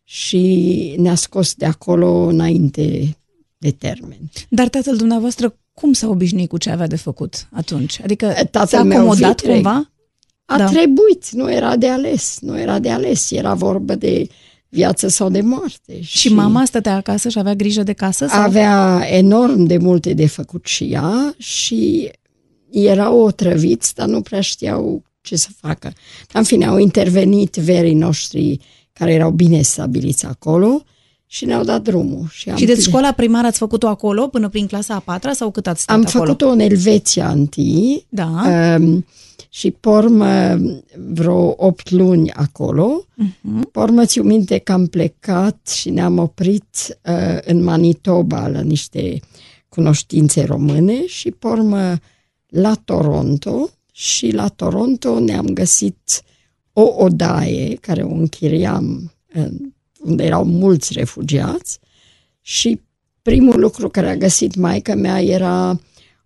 și 0.04 0.96
ne-a 0.98 1.16
scos 1.16 1.54
de 1.54 1.66
acolo 1.66 2.08
înainte 2.26 3.18
de 3.58 3.72
termen. 3.72 4.20
Dar 4.50 4.68
tatăl 4.70 4.96
dumneavoastră 4.98 5.56
cum 5.74 5.94
s-a 5.94 6.08
obișnuit 6.08 6.50
cu 6.50 6.58
ce 6.58 6.70
avea 6.70 6.88
de 6.88 6.96
făcut 6.96 7.48
atunci? 7.52 8.02
Adică 8.04 8.34
Tatăl 8.52 8.68
s-a 8.68 8.84
meu, 8.84 8.98
acomodat 8.98 9.30
Vitreg, 9.30 9.54
cumva? 9.54 9.92
A 10.46 10.58
Da. 10.58 10.66
trebuit, 10.66 11.30
nu 11.32 11.52
era 11.52 11.76
de 11.76 11.90
ales, 11.90 12.38
nu 12.42 12.60
era 12.60 12.80
de 12.80 12.90
ales, 12.90 13.32
era 13.32 13.54
vorba 13.54 13.96
de 13.96 14.28
viață 14.74 15.08
sau 15.08 15.30
de 15.30 15.42
moarte. 15.42 16.02
Și 16.02 16.34
mama 16.34 16.66
stătea 16.66 16.96
acasă 16.96 17.30
și 17.30 17.40
avea 17.40 17.54
grijă 17.56 17.84
de 17.84 17.94
casă? 17.94 18.28
Sau? 18.28 18.42
avea 18.42 19.02
enorm 19.10 19.64
de 19.64 19.78
multe 19.78 20.14
de 20.14 20.28
făcut 20.28 20.66
și 20.66 20.84
ea 20.84 21.36
și 21.38 22.12
erau 22.72 23.20
otrăviți, 23.20 23.96
dar 23.96 24.08
nu 24.08 24.22
prea 24.22 24.42
știau 24.42 25.04
ce 25.22 25.36
să 25.36 25.48
facă. 25.60 25.94
În 26.34 26.44
fine, 26.44 26.66
au 26.66 26.78
intervenit 26.78 27.56
verii 27.56 27.94
noștri 27.94 28.60
care 28.94 29.14
erau 29.14 29.32
bine 29.32 29.62
stabiliți 29.62 30.26
acolo 30.26 30.84
și 31.26 31.46
ne-au 31.46 31.64
dat 31.64 31.82
drumul. 31.82 32.28
Și, 32.32 32.50
am 32.50 32.58
Și 32.58 32.66
deci 32.66 32.76
ple- 32.76 32.84
școala 32.84 33.12
primară 33.12 33.48
ați 33.48 33.58
făcut-o 33.58 33.88
acolo 33.88 34.28
până 34.28 34.50
prin 34.50 34.68
clasa 34.68 34.94
a 34.96 35.00
patra 35.00 35.34
sau 35.34 35.52
cât 35.52 35.68
ați 35.68 35.82
stat 35.82 35.96
Am 35.96 36.04
acolo? 36.08 36.24
făcut-o 36.24 36.48
în 36.50 36.60
Elveția 36.60 37.30
întâi 37.30 38.06
Da. 38.10 38.42
um, 38.80 39.06
și 39.54 39.72
pormă 39.72 40.60
vreo 40.96 41.54
opt 41.58 41.90
luni 41.90 42.32
acolo. 42.32 43.06
Uh-huh. 43.06 43.72
Pormă 43.72 44.06
ți 44.06 44.20
minte 44.20 44.58
că 44.58 44.72
am 44.72 44.88
plecat 44.88 45.68
și 45.68 45.90
ne-am 45.90 46.18
oprit 46.18 46.98
uh, 47.06 47.38
în 47.44 47.64
Manitoba 47.64 48.48
la 48.48 48.62
niște 48.62 49.20
cunoștințe 49.70 50.44
române 50.44 51.06
și 51.06 51.32
pormă 51.32 51.98
la 52.48 52.74
Toronto 52.86 53.70
și 53.92 54.32
la 54.32 54.48
Toronto 54.48 55.20
ne-am 55.20 55.46
găsit 55.46 56.24
o 56.74 56.94
odaie 56.98 57.76
care 57.76 58.02
o 58.02 58.14
închiriam 58.14 59.12
în, 59.34 59.58
unde 60.00 60.24
erau 60.24 60.46
mulți 60.46 60.94
refugiați 60.94 61.80
și 62.42 62.82
primul 63.22 63.60
lucru 63.60 63.90
care 63.90 64.10
a 64.10 64.16
găsit 64.16 64.56
maica 64.56 64.96
mea 64.96 65.22
era 65.22 65.80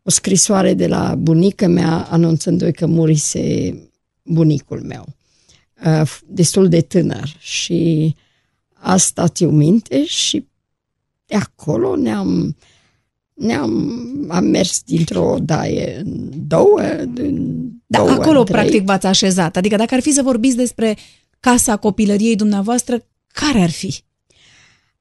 o 0.07 0.09
scrisoare 0.09 0.73
de 0.73 0.87
la 0.87 1.15
bunica 1.15 1.67
mea 1.67 2.07
anunțându-i 2.09 2.73
că 2.73 2.85
murise 2.85 3.73
bunicul 4.23 4.81
meu, 4.81 5.05
uh, 5.85 6.11
destul 6.25 6.69
de 6.69 6.81
tânăr 6.81 7.35
și 7.39 8.15
asta 8.73 9.27
ți 9.27 9.43
minte 9.43 10.05
și 10.05 10.47
de 11.25 11.35
acolo 11.35 11.95
ne-am 11.95 12.55
ne-am 13.33 14.01
am 14.29 14.45
mers 14.45 14.81
dintr-o 14.81 15.31
odaie 15.31 16.01
în 16.03 16.29
două, 16.47 16.79
în 17.15 17.67
Da, 17.85 17.97
două, 17.97 18.09
acolo 18.09 18.39
în 18.39 18.45
trei. 18.45 18.61
practic 18.61 18.83
v-ați 18.83 19.05
așezat. 19.05 19.57
Adică 19.57 19.75
dacă 19.75 19.93
ar 19.93 20.01
fi 20.01 20.11
să 20.11 20.21
vorbiți 20.21 20.55
despre 20.55 20.97
casa 21.39 21.77
copilăriei 21.77 22.35
dumneavoastră, 22.35 23.05
care 23.27 23.59
ar 23.59 23.69
fi? 23.69 24.03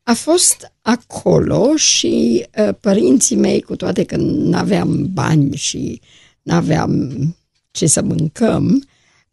A 0.06 0.12
fost 0.12 0.72
acolo 0.82 1.76
și 1.76 2.46
uh, 2.58 2.74
părinții 2.80 3.36
mei, 3.36 3.62
cu 3.62 3.76
toate 3.76 4.04
că 4.04 4.16
nu 4.16 4.56
aveam 4.56 5.12
bani 5.12 5.56
și 5.56 6.00
nu 6.42 6.54
aveam 6.54 7.12
ce 7.70 7.86
să 7.86 8.02
mâncăm, 8.02 8.88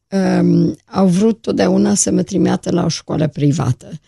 um, 0.09 0.75
au 0.85 1.07
vrut 1.07 1.41
totdeauna 1.41 1.93
să 1.93 2.11
mă 2.11 2.23
trimită 2.23 2.71
la 2.71 2.83
o 2.83 2.87
școală 2.87 3.27
privată. 3.27 3.99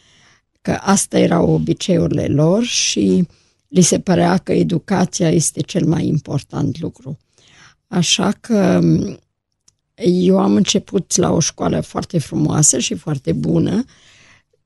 Că 0.61 0.71
asta 0.71 1.19
erau 1.19 1.49
obiceiurile 1.49 2.25
lor 2.25 2.63
și 2.63 3.27
li 3.67 3.81
se 3.81 3.99
părea 3.99 4.37
că 4.37 4.51
educația 4.51 5.29
este 5.29 5.61
cel 5.61 5.85
mai 5.85 6.05
important 6.05 6.79
lucru. 6.79 7.17
Așa 7.87 8.31
că 8.31 8.79
um, 8.83 9.19
eu 9.95 10.39
am 10.39 10.55
început 10.55 11.15
la 11.15 11.31
o 11.31 11.39
școală 11.39 11.81
foarte 11.81 12.19
frumoasă 12.19 12.79
și 12.79 12.95
foarte 12.95 13.31
bună, 13.31 13.83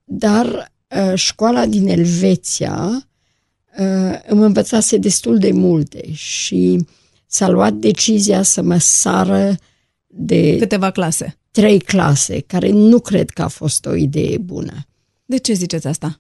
dar 0.04 0.46
uh, 0.46 0.66
școala 1.16 1.66
din 1.66 1.88
Elveția 1.88 3.08
uh, 3.80 4.20
îmi 4.28 4.44
învățase 4.44 4.98
destul 4.98 5.38
de 5.38 5.52
multe 5.52 6.12
și 6.12 6.86
s-a 7.26 7.50
luat 7.50 7.74
decizia 7.74 8.42
să 8.42 8.62
mă 8.62 8.78
sară 8.78 9.56
de 10.08 10.58
Câteva 10.58 10.92
clase. 10.92 11.38
trei 11.52 11.80
clase, 11.80 12.40
care 12.40 12.70
nu 12.70 13.00
cred 13.00 13.30
că 13.30 13.42
a 13.42 13.48
fost 13.48 13.86
o 13.86 13.96
idee 13.96 14.38
bună. 14.38 14.86
De 15.26 15.38
ce 15.38 15.54
ziceți 15.54 15.88
asta? 15.88 16.20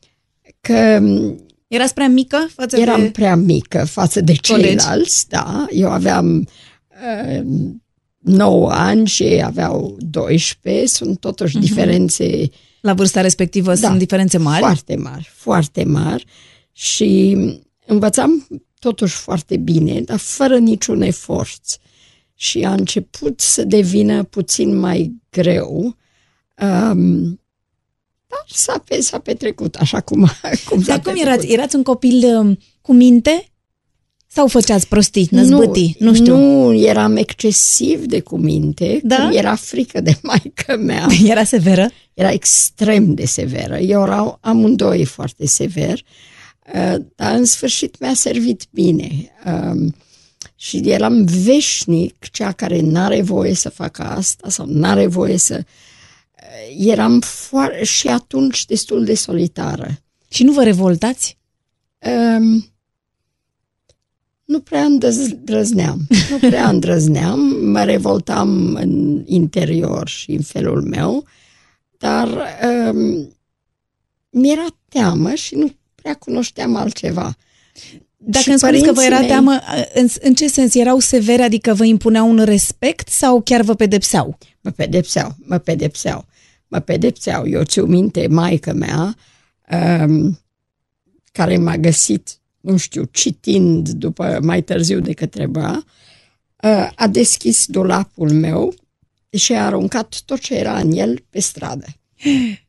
Că 0.62 1.00
um, 1.02 1.42
Erați 1.68 1.94
prea 1.94 2.08
mică 2.08 2.48
față 2.56 2.78
eram 2.78 3.02
de... 3.02 3.10
prea 3.10 3.36
mică 3.36 3.86
față 3.86 4.22
de 4.22 4.36
Colegi. 4.48 4.68
ceilalți, 4.68 5.30
da. 5.30 5.66
Eu 5.70 5.90
aveam 5.90 6.48
uh, 7.30 7.42
9 8.18 8.72
ani 8.72 9.08
și 9.08 9.24
ei 9.24 9.44
aveau 9.44 9.98
12, 10.00 10.86
sunt 10.88 11.20
totuși 11.20 11.58
diferențe 11.58 12.50
La 12.82 12.94
vârsta 12.94 13.22
respectivă 13.22 13.70
Da. 13.74 13.88
sunt 13.88 13.98
diferențe 13.98 14.38
mari? 14.38 14.60
Foarte 14.60 14.96
mari, 14.96 15.32
foarte 15.34 15.84
mari 15.84 16.26
și 16.72 17.36
învățam 17.86 18.48
totuși 18.80 19.16
foarte 19.16 19.58
bine, 19.58 20.02
dar 20.02 20.18
fără 20.18 20.58
niciun 20.58 21.02
efort. 21.02 21.62
Și 22.36 22.64
a 22.64 22.72
început 22.74 23.40
să 23.40 23.64
devină 23.64 24.24
puțin 24.24 24.76
mai 24.76 25.14
greu. 25.30 25.96
Um, 26.62 27.42
dar 28.28 28.46
s-a, 28.48 28.84
pe, 28.86 29.02
s-a 29.02 29.20
petrecut 29.20 29.76
așa 29.76 30.02
cum, 30.02 30.20
cum 30.70 30.82
s-a 30.82 30.86
Dar 30.88 31.02
cum 31.02 31.14
petrecut. 31.14 31.18
erați? 31.22 31.48
Erați 31.48 31.76
un 31.76 31.84
copil 31.84 32.38
um, 32.38 32.58
cu 32.82 32.94
minte? 32.94 33.52
Sau 34.28 34.48
făceați 34.48 34.88
prostii, 34.88 35.28
năzbâtii, 35.32 35.96
nu, 36.00 36.08
nu 36.10 36.16
știu. 36.16 36.36
Nu, 36.38 36.74
eram 36.74 37.16
excesiv 37.16 38.06
de 38.06 38.20
cuminte, 38.20 39.00
Da? 39.04 39.16
când 39.16 39.34
era 39.34 39.56
frică 39.56 40.02
de 40.02 40.18
maică 40.24 40.78
mea. 40.78 41.08
Era 41.26 41.44
severă? 41.44 41.90
Era 42.14 42.32
extrem 42.32 43.14
de 43.14 43.26
severă. 43.26 43.78
Eu 43.78 44.02
erau 44.02 44.38
amândoi 44.42 45.06
foarte 45.06 45.46
sever, 45.46 46.00
uh, 46.74 46.96
dar 47.16 47.36
în 47.36 47.46
sfârșit 47.46 48.00
mi-a 48.00 48.14
servit 48.14 48.64
bine. 48.72 49.10
Um, 49.46 49.96
Și 50.56 50.78
eram 50.86 51.24
veșnic 51.26 52.30
cea 52.32 52.52
care 52.52 52.80
n-are 52.82 53.22
voie 53.22 53.54
să 53.54 53.70
facă 53.70 54.02
asta 54.02 54.50
sau 54.50 54.66
n-are 54.66 55.08
voie 55.08 55.38
să... 55.38 55.64
uh, 55.64 56.88
Eram 56.88 57.20
foarte, 57.20 57.84
și 57.84 58.08
atunci 58.08 58.66
destul 58.66 59.04
de 59.06 59.16
solitară. 59.16 60.02
Și 60.30 60.44
nu 60.44 60.52
vă 60.52 60.64
revoltați? 60.64 61.38
Um, 62.40 62.66
nu 64.48 64.60
prea 64.60 64.84
îndrăzneam. 64.84 66.08
Nu 66.30 66.38
prea 66.38 66.70
îndrăzneam, 66.74 67.40
mă 67.72 67.84
revoltam 67.84 68.76
în 68.76 69.24
interior 69.26 70.08
și 70.08 70.32
în 70.32 70.42
felul 70.42 70.82
meu, 70.82 71.26
dar 71.98 72.28
um, 72.94 73.30
mi-era 74.30 74.66
teamă 74.90 75.34
și 75.34 75.56
nu 75.56 75.74
prea 75.96 76.14
cunoșteam 76.14 76.76
altceva. 76.76 77.36
Dacă 78.18 78.44
Și 78.44 78.50
îmi 78.50 78.58
spuneți 78.58 78.84
că 78.84 78.92
vă 78.92 79.02
părinții 79.02 79.14
era 79.14 79.20
mei- 79.20 79.28
teamă, 79.28 79.60
în, 79.94 80.08
în 80.22 80.34
ce 80.34 80.48
sens? 80.48 80.76
Erau 80.76 81.00
severe, 81.00 81.44
adică 81.44 81.74
vă 81.74 81.86
impuneau 81.86 82.30
un 82.30 82.44
respect 82.44 83.08
sau 83.10 83.42
chiar 83.42 83.62
vă 83.62 83.74
pedepseau? 83.76 84.38
Mă 84.62 84.72
pedepseau, 84.72 85.36
mă 85.46 85.58
pedepseau, 85.58 86.26
mă 86.68 86.80
pedepseau. 86.80 87.48
Eu 87.48 87.64
ți 87.64 87.80
minte, 87.80 88.28
maică 88.28 88.74
mea, 88.74 89.16
um, 90.06 90.40
care 91.32 91.58
m-a 91.58 91.78
găsit, 91.78 92.40
nu 92.62 92.78
știu, 92.78 93.04
citind 93.04 93.90
după 93.90 94.40
mai 94.42 94.62
târziu 94.62 95.00
decât 95.00 95.32
trebuia, 95.32 95.86
uh, 96.64 96.90
a 96.96 97.08
deschis 97.08 97.66
dulapul 97.66 98.32
meu 98.32 98.74
și 99.30 99.54
a 99.54 99.66
aruncat 99.66 100.22
tot 100.26 100.40
ce 100.40 100.56
era 100.56 100.80
în 100.80 100.92
el 100.92 101.24
pe 101.30 101.40
stradă. 101.40 101.86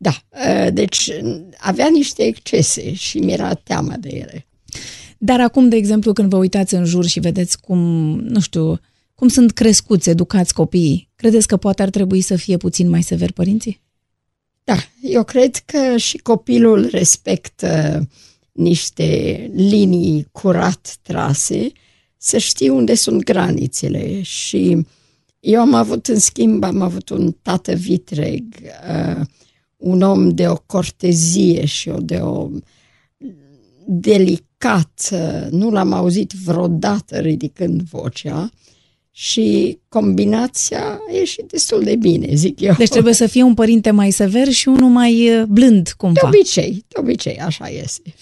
Da, 0.00 0.22
uh, 0.30 0.72
deci 0.72 1.10
avea 1.56 1.88
niște 1.88 2.22
excese 2.22 2.94
și 2.94 3.18
mi-era 3.18 3.54
teamă 3.54 3.94
de 4.00 4.08
ele. 4.08 4.46
Dar 5.18 5.40
acum, 5.40 5.68
de 5.68 5.76
exemplu, 5.76 6.12
când 6.12 6.30
vă 6.30 6.36
uitați 6.36 6.74
în 6.74 6.84
jur 6.84 7.06
și 7.06 7.20
vedeți 7.20 7.60
cum, 7.60 7.78
nu 8.18 8.40
știu, 8.40 8.80
cum 9.14 9.28
sunt 9.28 9.52
crescuți, 9.52 10.08
educați 10.08 10.54
copiii, 10.54 11.08
credeți 11.16 11.46
că 11.46 11.56
poate 11.56 11.82
ar 11.82 11.90
trebui 11.90 12.20
să 12.20 12.36
fie 12.36 12.56
puțin 12.56 12.88
mai 12.88 13.02
sever 13.02 13.32
părinții? 13.32 13.80
Da, 14.64 14.76
eu 15.02 15.24
cred 15.24 15.56
că 15.56 15.96
și 15.96 16.18
copilul 16.18 16.88
respectă 16.90 18.02
niște 18.58 19.50
linii 19.54 20.26
curat 20.32 20.96
trase, 21.02 21.72
să 22.16 22.38
știi 22.38 22.68
unde 22.68 22.94
sunt 22.94 23.24
granițele. 23.24 24.22
Și 24.22 24.86
eu 25.40 25.60
am 25.60 25.74
avut, 25.74 26.06
în 26.06 26.18
schimb, 26.18 26.64
am 26.64 26.82
avut 26.82 27.08
un 27.08 27.32
tată 27.42 27.74
vitreg, 27.74 28.44
uh, 28.62 29.20
un 29.76 30.02
om 30.02 30.28
de 30.28 30.48
o 30.48 30.56
cortezie 30.56 31.64
și 31.64 31.88
o 31.88 31.98
de 32.00 32.16
o 32.16 32.50
delicat, 33.86 35.08
uh, 35.12 35.46
nu 35.50 35.70
l-am 35.70 35.92
auzit 35.92 36.32
vreodată 36.32 37.18
ridicând 37.18 37.82
vocea 37.82 38.50
și 39.20 39.78
combinația 39.88 40.82
a 40.82 41.12
ieșit 41.14 41.44
destul 41.48 41.82
de 41.82 41.96
bine, 41.96 42.34
zic 42.34 42.60
eu. 42.60 42.74
Deci 42.74 42.88
trebuie 42.88 43.14
să 43.14 43.26
fie 43.26 43.42
un 43.42 43.54
părinte 43.54 43.90
mai 43.90 44.10
sever 44.10 44.48
și 44.48 44.68
unul 44.68 44.88
mai 44.88 45.38
uh, 45.40 45.44
blând, 45.44 45.84
De 45.84 45.92
cumva. 45.96 46.20
obicei, 46.26 46.84
de 46.88 47.00
obicei, 47.00 47.38
așa 47.38 47.68
este. 47.68 48.14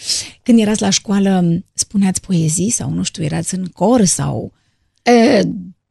Când 0.43 0.59
erați 0.61 0.81
la 0.81 0.91
școală, 0.91 1.62
spuneați 1.73 2.21
poezii 2.21 2.71
sau, 2.71 2.91
nu 2.91 3.03
știu, 3.03 3.23
erați 3.25 3.55
în 3.55 3.65
cor 3.65 4.05
sau... 4.05 4.53
E, 5.03 5.42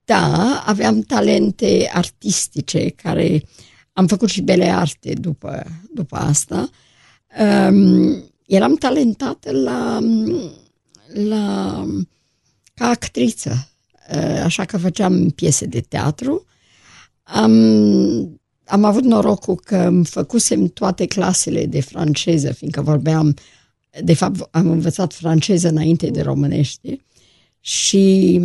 da, 0.05 0.63
aveam 0.65 1.01
talente 1.01 1.89
artistice 1.93 2.89
care 2.89 3.43
am 3.93 4.07
făcut 4.07 4.29
și 4.29 4.41
bele 4.41 4.69
arte 4.69 5.13
după, 5.13 5.63
după 5.93 6.15
asta. 6.15 6.69
Um, 7.69 8.23
eram 8.47 8.75
talentată 8.75 9.51
la, 9.51 9.99
la 11.13 11.85
ca 12.73 12.87
actriță, 12.87 13.49
uh, 13.51 13.73
așa 14.43 14.65
că 14.65 14.77
făceam 14.77 15.29
piese 15.29 15.65
de 15.65 15.81
teatru. 15.81 16.45
Am, 17.23 17.51
am 18.65 18.83
avut 18.83 19.03
norocul 19.03 19.55
că 19.55 19.77
îmi 19.77 20.05
făcusem 20.05 20.67
toate 20.67 21.05
clasele 21.05 21.65
de 21.65 21.81
franceză, 21.81 22.51
fiindcă 22.51 22.81
vorbeam, 22.81 23.35
de 24.03 24.13
fapt 24.13 24.47
am 24.51 24.69
învățat 24.69 25.13
franceză 25.13 25.67
înainte 25.67 26.09
de 26.09 26.21
românește 26.21 27.05
și 27.59 28.39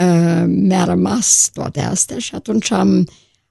uh, 0.00 0.44
mi-a 0.46 0.84
rămas 0.84 1.50
toate 1.52 1.80
astea 1.80 2.18
și 2.18 2.34
atunci 2.34 2.70
am, 2.70 3.08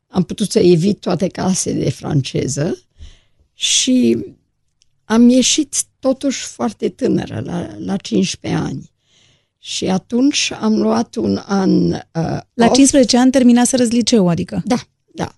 am 0.08 0.24
putut 0.24 0.52
să 0.52 0.60
evit 0.60 1.00
toate 1.00 1.28
clasele 1.28 1.84
de 1.84 1.90
franceză 1.90 2.82
și 3.54 4.26
am 5.06 5.30
ieșit 5.30 5.76
totuși 6.00 6.46
foarte 6.46 6.90
tânără, 6.90 7.42
la, 7.46 7.76
la 7.78 7.96
15 7.96 8.62
ani. 8.62 8.92
Și 9.60 9.86
atunci 9.86 10.52
am 10.62 10.82
luat 10.82 11.16
un 11.16 11.42
an 11.46 11.92
uh, 11.92 12.02
La 12.54 12.66
off. 12.66 12.74
15 12.74 13.18
ani 13.18 13.32
terminaserăți 13.32 13.94
liceu, 13.94 14.28
adică. 14.28 14.62
Da, 14.66 14.80
da. 15.14 15.36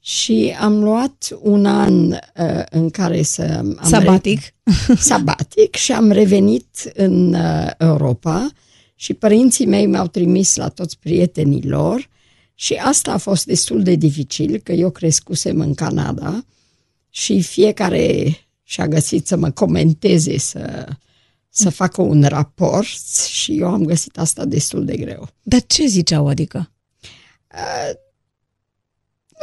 Și 0.00 0.56
am 0.60 0.82
luat 0.82 1.38
un 1.40 1.66
an 1.66 2.10
uh, 2.10 2.62
în 2.70 2.90
care 2.90 3.22
să... 3.22 3.42
Am 3.42 3.78
Sabatic. 3.82 4.38
Re- 4.38 4.94
sabatic 5.10 5.74
și 5.74 5.92
am 5.92 6.10
revenit 6.10 6.92
în 6.94 7.34
uh, 7.34 7.70
Europa 7.78 8.50
și 8.94 9.14
părinții 9.14 9.66
mei 9.66 9.86
m-au 9.86 10.06
trimis 10.06 10.56
la 10.56 10.68
toți 10.68 10.98
prietenii 10.98 11.62
lor 11.62 12.08
și 12.54 12.74
asta 12.74 13.12
a 13.12 13.16
fost 13.16 13.46
destul 13.46 13.82
de 13.82 13.94
dificil, 13.94 14.60
că 14.62 14.72
eu 14.72 14.90
crescusem 14.90 15.60
în 15.60 15.74
Canada 15.74 16.44
și 17.10 17.42
fiecare 17.42 18.36
și-a 18.62 18.88
găsit 18.88 19.26
să 19.26 19.36
mă 19.36 19.50
comenteze, 19.50 20.38
să, 20.38 20.86
să 21.48 21.70
facă 21.70 22.02
un 22.02 22.24
raport 22.24 23.26
și 23.28 23.58
eu 23.58 23.68
am 23.68 23.84
găsit 23.84 24.18
asta 24.18 24.44
destul 24.44 24.84
de 24.84 24.96
greu. 24.96 25.28
Dar 25.42 25.60
ce 25.66 25.86
ziceau, 25.86 26.28
adică? 26.28 26.70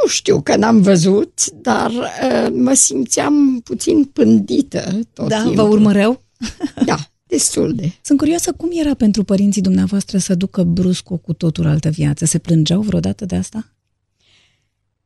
Nu 0.03 0.07
știu 0.07 0.41
că 0.41 0.55
n-am 0.55 0.81
văzut, 0.81 1.51
dar 1.51 1.91
uh, 1.91 2.47
mă 2.53 2.73
simțeam 2.73 3.59
puțin 3.63 4.03
pândită 4.03 4.99
tot 5.13 5.27
da, 5.27 5.35
timpul. 5.37 5.55
vă 5.55 5.61
urmăreau? 5.61 6.23
Da, 6.85 6.97
destul 7.27 7.75
de. 7.75 7.91
Sunt 8.01 8.17
curioasă 8.17 8.51
cum 8.51 8.69
era 8.73 8.93
pentru 8.93 9.23
părinții 9.23 9.61
dumneavoastră 9.61 10.17
să 10.17 10.35
ducă 10.35 10.63
brusc 10.63 11.09
o 11.09 11.17
cu 11.17 11.33
totul 11.33 11.65
altă 11.65 11.89
viață. 11.89 12.25
Se 12.25 12.37
plângeau 12.37 12.81
vreodată 12.81 13.25
de 13.25 13.35
asta? 13.35 13.69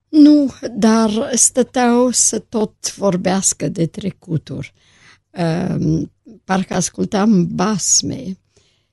Nu, 0.10 0.54
dar 0.72 1.32
stăteau 1.34 2.10
să 2.12 2.40
tot 2.40 2.96
vorbească 2.96 3.68
de 3.68 3.86
trecuturi. 3.86 4.74
Uh, 4.76 4.89
parcă 6.44 6.74
ascultam 6.74 7.48
basme 7.56 8.38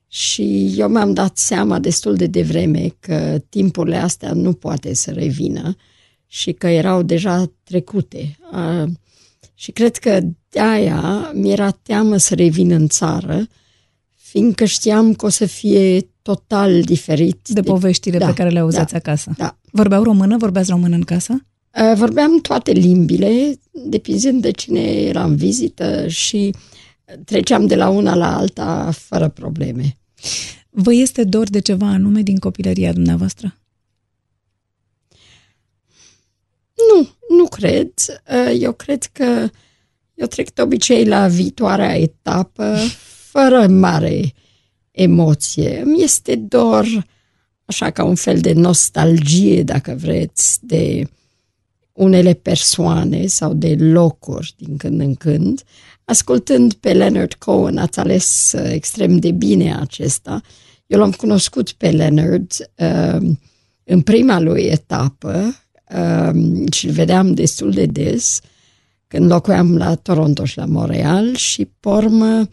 și 0.07 0.73
eu 0.77 0.87
mi-am 0.87 1.13
dat 1.13 1.37
seama 1.37 1.79
destul 1.79 2.15
de 2.15 2.25
devreme 2.25 2.95
că 2.99 3.41
timpurile 3.49 3.97
astea 3.97 4.33
nu 4.33 4.53
poate 4.53 4.93
să 4.93 5.11
revină 5.11 5.75
și 6.27 6.51
că 6.51 6.67
erau 6.67 7.01
deja 7.01 7.51
trecute. 7.63 8.37
Uh, 8.51 8.89
și 9.53 9.71
cred 9.71 9.97
că 9.97 10.19
de 10.49 10.59
aia 10.59 11.31
mi-era 11.33 11.71
teamă 11.71 12.17
să 12.17 12.35
revin 12.35 12.71
în 12.71 12.87
țară, 12.87 13.47
fiindcă 14.15 14.65
știam 14.65 15.13
că 15.13 15.25
o 15.25 15.29
să 15.29 15.45
fie 15.45 16.09
total 16.21 16.81
diferit 16.81 17.47
De 17.47 17.61
poveștile 17.61 18.17
da, 18.17 18.25
pe 18.25 18.33
care 18.33 18.49
le 18.49 18.59
auzeați 18.59 18.91
da, 18.91 18.97
acasă. 18.97 19.33
Da. 19.37 19.57
Vorbeau 19.71 20.03
română? 20.03 20.37
Vorbeați 20.37 20.69
română 20.69 20.95
în 20.95 21.03
casă? 21.03 21.45
Uh, 21.81 21.93
Vorbeam 21.95 22.39
toate 22.39 22.71
limbile, 22.71 23.59
depinzând 23.71 24.41
de 24.41 24.51
cine 24.51 24.81
era 24.81 25.23
în 25.23 25.35
vizită 25.35 26.07
și 26.07 26.53
treceam 27.25 27.67
de 27.67 27.75
la 27.75 27.89
una 27.89 28.15
la 28.15 28.37
alta 28.37 28.91
fără 28.91 29.29
probleme. 29.29 29.97
Vă 30.69 30.93
este 30.93 31.23
dor 31.23 31.49
de 31.49 31.59
ceva 31.59 31.87
anume 31.87 32.21
din 32.21 32.37
copilăria 32.37 32.93
dumneavoastră? 32.93 33.57
Nu, 36.93 37.09
nu 37.37 37.47
cred. 37.47 37.91
Uh, 38.31 38.61
Eu 38.61 38.71
cred 38.73 39.03
că 39.03 39.49
eu 40.13 40.27
trec 40.27 40.53
de 40.53 40.61
obicei 40.61 41.05
la 41.05 41.27
viitoarea 41.27 41.97
etapă 41.97 42.77
fără 43.31 43.67
mare 43.67 44.33
emoție. 44.91 45.81
Îmi 45.81 46.03
este 46.03 46.35
dor, 46.35 46.85
așa 47.65 47.91
ca 47.91 48.03
un 48.03 48.15
fel 48.15 48.39
de 48.39 48.53
nostalgie, 48.53 49.63
dacă 49.63 49.95
vreți, 49.99 50.65
de 50.65 51.07
unele 51.97 52.33
persoane 52.33 53.25
sau 53.25 53.53
de 53.53 53.75
locuri 53.79 54.53
din 54.57 54.77
când 54.77 54.99
în 54.99 55.15
când. 55.15 55.61
Ascultând 56.03 56.73
pe 56.73 56.93
Leonard 56.93 57.33
Cohen, 57.33 57.77
ați 57.77 57.99
ales 57.99 58.53
uh, 58.55 58.69
extrem 58.71 59.17
de 59.17 59.31
bine 59.31 59.75
acesta. 59.75 60.41
Eu 60.85 60.99
l-am 60.99 61.11
cunoscut 61.11 61.71
pe 61.71 61.89
Leonard 61.89 62.51
uh, 62.75 63.29
în 63.83 64.01
prima 64.01 64.39
lui 64.39 64.61
etapă 64.61 65.55
uh, 65.95 66.71
și 66.71 66.85
îl 66.85 66.91
vedeam 66.91 67.33
destul 67.33 67.71
de 67.71 67.85
des 67.85 68.39
când 69.07 69.31
locuiam 69.31 69.77
la 69.77 69.95
Toronto 69.95 70.45
și 70.45 70.57
la 70.57 70.65
Montreal 70.65 71.35
și 71.35 71.65
pormă 71.79 72.49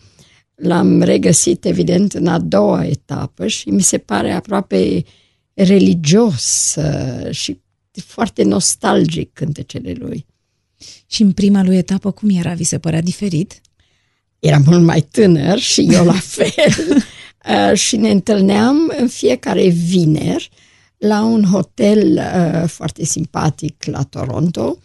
L-am 0.54 1.02
regăsit, 1.02 1.64
evident, 1.64 2.12
în 2.12 2.26
a 2.26 2.38
doua 2.38 2.84
etapă 2.84 3.46
și 3.46 3.68
mi 3.68 3.82
se 3.82 3.98
pare 3.98 4.32
aproape 4.32 5.04
religios 5.54 6.74
uh, 6.78 7.30
și 7.30 7.60
foarte 8.00 8.42
nostalgic 8.42 9.32
cântecele 9.32 9.92
lui. 9.92 10.26
Și 11.06 11.22
în 11.22 11.32
prima 11.32 11.62
lui 11.62 11.76
etapă, 11.76 12.10
cum 12.10 12.28
era? 12.28 12.52
Vi 12.54 12.64
se 12.64 12.78
părea 12.78 13.00
diferit? 13.00 13.60
Era 14.38 14.58
mult 14.66 14.82
mai 14.82 15.00
tânăr 15.00 15.58
și 15.58 15.86
eu 15.90 16.04
la 16.04 16.18
fel. 16.36 17.04
Uh, 17.48 17.78
și 17.78 17.96
ne 17.96 18.10
întâlneam 18.10 18.92
în 18.98 19.08
fiecare 19.08 19.68
vineri 19.68 20.50
la 20.96 21.22
un 21.22 21.44
hotel 21.44 22.16
uh, 22.16 22.68
foarte 22.68 23.04
simpatic 23.04 23.84
la 23.84 24.02
Toronto, 24.02 24.78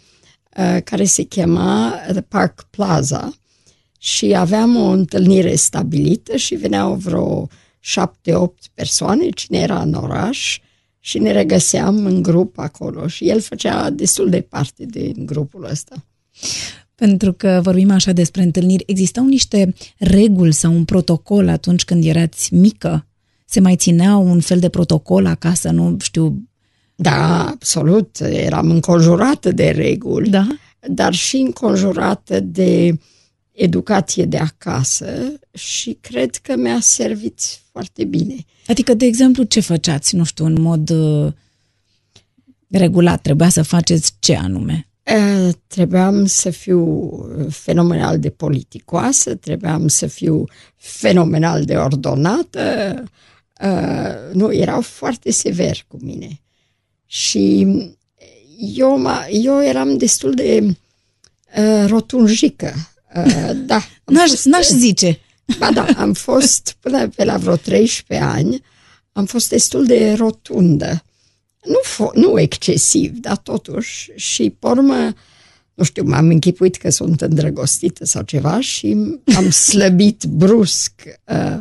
uh, 0.58 0.78
care 0.84 1.04
se 1.04 1.24
chema 1.24 1.94
The 2.12 2.22
Park 2.22 2.68
Plaza 2.70 3.34
și 3.98 4.36
aveam 4.36 4.76
o 4.76 4.88
întâlnire 4.88 5.56
stabilită 5.56 6.36
și 6.36 6.56
veneau 6.56 6.94
vreo 6.94 7.48
șapte-opt 7.80 8.68
persoane, 8.74 9.30
cine 9.30 9.60
era 9.60 9.82
în 9.82 9.94
oraș, 9.94 10.60
și 11.00 11.20
ne 11.20 11.32
regăseam 11.32 12.06
în 12.06 12.22
grup 12.22 12.58
acolo 12.58 13.08
și 13.08 13.30
el 13.30 13.42
făcea 13.42 13.90
destul 13.90 14.30
de 14.30 14.42
parte 14.42 14.86
din 14.86 15.26
grupul 15.26 15.68
ăsta. 15.72 16.06
Pentru 16.96 17.34
că 17.34 17.60
vorbim 17.64 17.92
așa 17.92 18.12
despre 18.12 18.42
întâlniri, 18.42 18.84
existau 18.88 19.26
niște 19.26 19.74
reguli 19.98 20.54
sau 20.54 20.74
un 20.74 20.86
protocol 20.86 21.48
atunci 21.48 21.86
când 21.86 22.06
erați 22.06 22.54
mică? 22.54 23.08
Se 23.46 23.60
mai 23.60 23.76
ținea 23.76 24.16
un 24.16 24.40
fel 24.40 24.60
de 24.60 24.70
protocol 24.70 25.26
acasă, 25.26 25.70
nu 25.70 25.98
știu... 26.00 26.44
Da, 26.96 27.48
absolut. 27.48 28.20
Eram 28.20 28.70
înconjurată 28.70 29.52
de 29.52 29.70
reguli, 29.70 30.30
da? 30.30 30.48
dar 30.88 31.14
și 31.14 31.36
înconjurată 31.36 32.40
de 32.40 32.98
educație 33.60 34.26
de 34.26 34.38
acasă 34.38 35.40
și 35.54 35.98
cred 36.02 36.36
că 36.36 36.56
mi-a 36.56 36.80
servit 36.80 37.40
foarte 37.72 38.04
bine. 38.04 38.36
Adică, 38.68 38.94
de 38.94 39.06
exemplu, 39.06 39.44
ce 39.44 39.60
făceați, 39.60 40.16
nu 40.16 40.24
știu, 40.24 40.46
în 40.46 40.62
mod 40.62 40.90
uh, 40.90 41.34
regulat? 42.68 43.22
Trebuia 43.22 43.50
să 43.50 43.62
faceți 43.62 44.14
ce 44.20 44.36
anume? 44.36 44.88
Uh, 45.16 45.54
trebuiam 45.68 46.26
să 46.26 46.50
fiu 46.50 47.10
fenomenal 47.50 48.20
de 48.20 48.30
politicoasă, 48.30 49.36
trebuiam 49.36 49.88
să 49.88 50.08
fiu 50.08 50.44
fenomenal 50.76 51.66
de 51.66 51.76
ordonată. 51.76 52.94
Uh, 53.62 54.34
nu, 54.34 54.54
erau 54.54 54.82
foarte 54.82 55.32
severi 55.32 55.86
cu 55.88 55.98
mine. 56.02 56.42
Și 57.06 57.68
eu, 58.58 59.02
eu 59.32 59.64
eram 59.64 59.98
destul 59.98 60.34
de 60.34 60.64
uh, 61.58 61.86
rotunjică. 61.88 62.74
Uh, 63.16 63.52
da, 63.66 63.82
n-aș, 64.06 64.30
fost, 64.30 64.46
n-aș 64.46 64.68
zice. 64.68 65.20
Ba 65.58 65.72
da, 65.72 65.86
am 65.98 66.14
fost 66.14 66.76
până 66.80 67.08
pe 67.08 67.24
la 67.24 67.38
vreo 67.38 67.56
13 67.56 68.28
ani, 68.28 68.62
am 69.12 69.26
fost 69.26 69.50
destul 69.50 69.86
de 69.86 70.14
rotundă 70.14 71.04
nu, 71.64 71.80
fo- 71.84 72.14
nu 72.14 72.40
excesiv, 72.40 73.18
dar 73.18 73.38
totuși. 73.38 74.12
Și, 74.16 74.50
pe 74.60 74.68
urmă, 74.68 75.14
nu 75.74 75.84
știu, 75.84 76.04
m-am 76.04 76.30
închipuit 76.30 76.76
că 76.76 76.90
sunt 76.90 77.22
îndrăgostită 77.22 78.06
sau 78.06 78.22
ceva 78.22 78.60
și 78.60 78.98
am 79.36 79.50
slăbit 79.70 80.24
brusc. 80.24 80.92
Uh, 81.24 81.60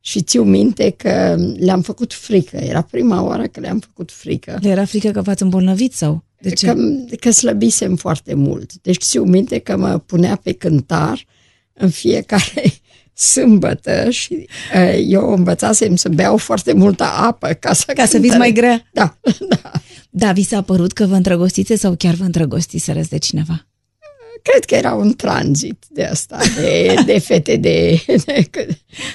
și 0.00 0.22
țiu 0.22 0.42
minte 0.42 0.90
că 0.90 1.36
le-am 1.56 1.82
făcut 1.82 2.12
frică. 2.12 2.56
Era 2.56 2.82
prima 2.82 3.22
oară 3.22 3.46
că 3.46 3.60
le-am 3.60 3.78
făcut 3.78 4.10
frică. 4.12 4.58
Le 4.60 4.68
era 4.68 4.84
frică 4.84 5.10
că 5.10 5.20
v-ați 5.20 5.42
îmbolnăvit 5.42 5.92
sau? 5.92 6.24
De 6.48 6.54
ce? 6.54 6.66
Că, 6.66 6.74
că 7.20 7.30
slăbisem 7.30 7.96
foarte 7.96 8.34
mult. 8.34 8.72
Deci 8.82 9.02
țiu 9.02 9.24
minte 9.24 9.58
că 9.58 9.76
mă 9.76 9.98
punea 9.98 10.36
pe 10.36 10.52
cântar 10.52 11.24
în 11.72 11.90
fiecare 11.90 12.72
sâmbătă 13.32 14.10
și 14.10 14.46
uh, 14.74 15.04
eu 15.06 15.32
învățasem 15.32 15.96
să 15.96 16.08
beau 16.08 16.36
foarte 16.36 16.72
multă 16.72 17.04
apă 17.04 17.48
ca 17.48 17.72
să 17.72 17.92
Ca 17.94 18.06
să 18.06 18.18
fiți 18.18 18.36
mai 18.36 18.52
grea. 18.52 18.88
Da, 18.92 19.18
da. 19.62 19.72
Da, 20.10 20.32
vi 20.32 20.42
s-a 20.42 20.62
părut 20.62 20.92
că 20.92 21.06
vă 21.06 21.14
îndrăgostiți 21.14 21.74
sau 21.74 21.94
chiar 21.94 22.14
vă 22.14 22.24
îndrăgostiserăți 22.24 23.08
de 23.08 23.18
cineva? 23.18 23.66
Cred 24.42 24.64
că 24.64 24.74
era 24.74 24.94
un 24.94 25.14
tranzit 25.14 25.84
de 25.88 26.04
asta, 26.04 26.38
de, 26.60 26.94
de 27.06 27.18
fete 27.18 27.56
de... 27.56 28.04
De, 28.24 28.48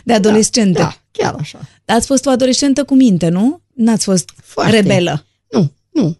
de 0.04 0.14
adolescentă. 0.14 0.80
Da, 0.80 0.84
da, 0.84 0.98
chiar 1.12 1.36
așa. 1.40 1.60
Dar 1.86 1.98
ați 1.98 2.06
fost 2.06 2.26
o 2.26 2.30
adolescentă 2.30 2.84
cu 2.84 2.96
minte, 2.96 3.30
nu? 3.30 3.62
N-ați 3.74 4.04
fost 4.04 4.30
Foarte. 4.44 4.76
rebelă. 4.76 5.26
Nu, 5.52 5.74
nu, 5.92 6.18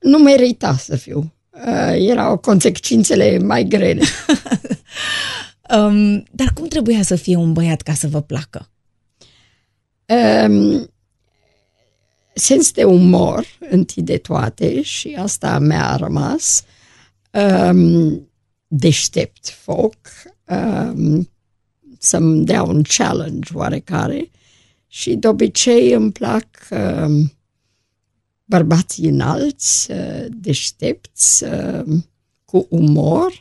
nu. 0.00 0.10
Nu 0.10 0.18
merita 0.18 0.76
să 0.76 0.96
fiu. 0.96 1.32
Uh, 1.50 1.94
erau 1.96 2.36
consecințele 2.36 3.38
mai 3.38 3.64
grele. 3.64 4.02
Um, 5.76 6.24
dar 6.30 6.52
cum 6.54 6.66
trebuia 6.66 7.02
să 7.02 7.16
fie 7.16 7.36
un 7.36 7.52
băiat 7.52 7.80
ca 7.80 7.94
să 7.94 8.08
vă 8.08 8.20
placă? 8.20 8.70
Um, 10.06 10.90
sens 12.34 12.72
de 12.72 12.84
umor, 12.84 13.46
întâi 13.70 14.02
de 14.02 14.16
toate, 14.16 14.82
și 14.82 15.16
asta 15.18 15.58
mi-a 15.58 15.96
rămas. 15.96 16.64
Um, 17.32 18.28
deștept 18.66 19.48
foc, 19.48 19.96
um, 20.44 21.30
să-mi 21.98 22.44
dea 22.44 22.62
un 22.62 22.82
challenge 22.82 23.50
oarecare 23.54 24.30
și 24.86 25.14
de 25.14 25.28
obicei 25.28 25.92
îmi 25.92 26.12
plac 26.12 26.46
um, 26.70 27.32
bărbații 28.50 29.08
înalți, 29.08 29.90
uh, 29.90 30.26
deștepți, 30.30 31.44
uh, 31.44 31.96
cu 32.44 32.66
umor. 32.68 33.40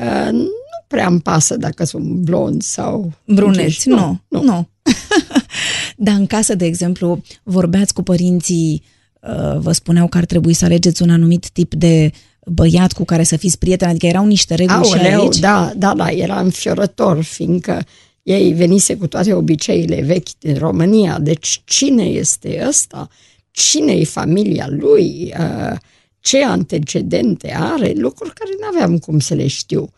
Uh, 0.00 0.46
prea 0.86 1.06
îmi 1.06 1.20
pasă 1.20 1.56
dacă 1.56 1.84
sunt 1.84 2.04
blonzi 2.04 2.70
sau... 2.70 3.12
Bruneți, 3.26 3.88
nu, 3.88 3.96
nu. 3.96 4.20
nu. 4.28 4.42
nu. 4.42 4.68
Dar 6.06 6.14
în 6.14 6.26
casă, 6.26 6.54
de 6.54 6.64
exemplu, 6.64 7.22
vorbeați 7.42 7.94
cu 7.94 8.02
părinții, 8.02 8.82
uh, 9.20 9.58
vă 9.58 9.72
spuneau 9.72 10.08
că 10.08 10.18
ar 10.18 10.24
trebui 10.24 10.52
să 10.52 10.64
alegeți 10.64 11.02
un 11.02 11.10
anumit 11.10 11.50
tip 11.50 11.74
de 11.74 12.12
băiat 12.46 12.92
cu 12.92 13.04
care 13.04 13.22
să 13.22 13.36
fiți 13.36 13.58
prieteni, 13.58 13.90
adică 13.90 14.06
erau 14.06 14.26
niște 14.26 14.54
reguli 14.54 14.76
Aoleu, 14.76 15.00
și 15.00 15.06
aici? 15.06 15.38
Da, 15.38 15.72
da, 15.76 15.94
da, 15.94 16.10
era 16.10 16.40
înfiorător, 16.40 17.22
fiindcă 17.22 17.84
ei 18.22 18.52
venise 18.52 18.96
cu 18.96 19.06
toate 19.06 19.32
obiceiile 19.32 20.02
vechi 20.02 20.38
din 20.38 20.58
România, 20.58 21.18
deci 21.18 21.62
cine 21.64 22.04
este 22.04 22.64
ăsta? 22.68 23.08
Cine 23.54 23.92
e 23.92 24.04
familia 24.04 24.66
lui? 24.70 25.34
Uh, 25.38 25.76
ce 26.20 26.44
antecedente 26.44 27.54
are? 27.58 27.92
Lucruri 27.96 28.32
care 28.32 28.50
nu 28.60 28.66
aveam 28.66 28.98
cum 28.98 29.18
să 29.18 29.34
le 29.34 29.46
știu. 29.46 29.92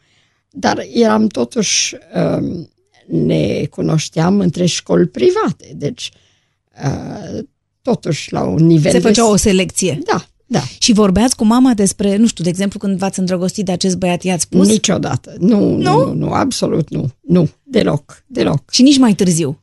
Dar 0.51 0.87
eram 0.93 1.27
totuși, 1.27 1.97
um, 2.15 2.71
ne 3.07 3.65
cunoșteam 3.71 4.41
între 4.41 4.67
școli 4.67 5.07
private, 5.07 5.73
deci 5.75 6.11
uh, 6.85 7.39
totuși 7.83 8.33
la 8.33 8.45
un 8.45 8.67
nivel... 8.67 8.93
Se 8.93 8.99
făcea 8.99 9.25
de... 9.25 9.29
o 9.29 9.37
selecție. 9.37 9.99
Da, 10.05 10.27
da. 10.47 10.63
Și 10.79 10.93
vorbeați 10.93 11.37
cu 11.37 11.45
mama 11.45 11.75
despre, 11.75 12.17
nu 12.17 12.27
știu, 12.27 12.45
de 12.45 12.51
exemplu, 12.51 12.79
când 12.79 12.99
v-ați 12.99 13.19
îndrăgostit 13.19 13.65
de 13.65 13.73
acest 13.73 13.97
băiat, 13.97 14.23
i-ați 14.23 14.43
spus? 14.43 14.69
Niciodată. 14.69 15.35
Nu, 15.39 15.77
nu, 15.77 16.05
nu, 16.05 16.13
nu, 16.13 16.33
absolut 16.33 16.91
nu. 16.91 17.11
Nu, 17.21 17.49
deloc, 17.63 18.25
deloc. 18.27 18.71
Și 18.71 18.83
nici 18.83 18.99
mai 18.99 19.15
târziu? 19.15 19.61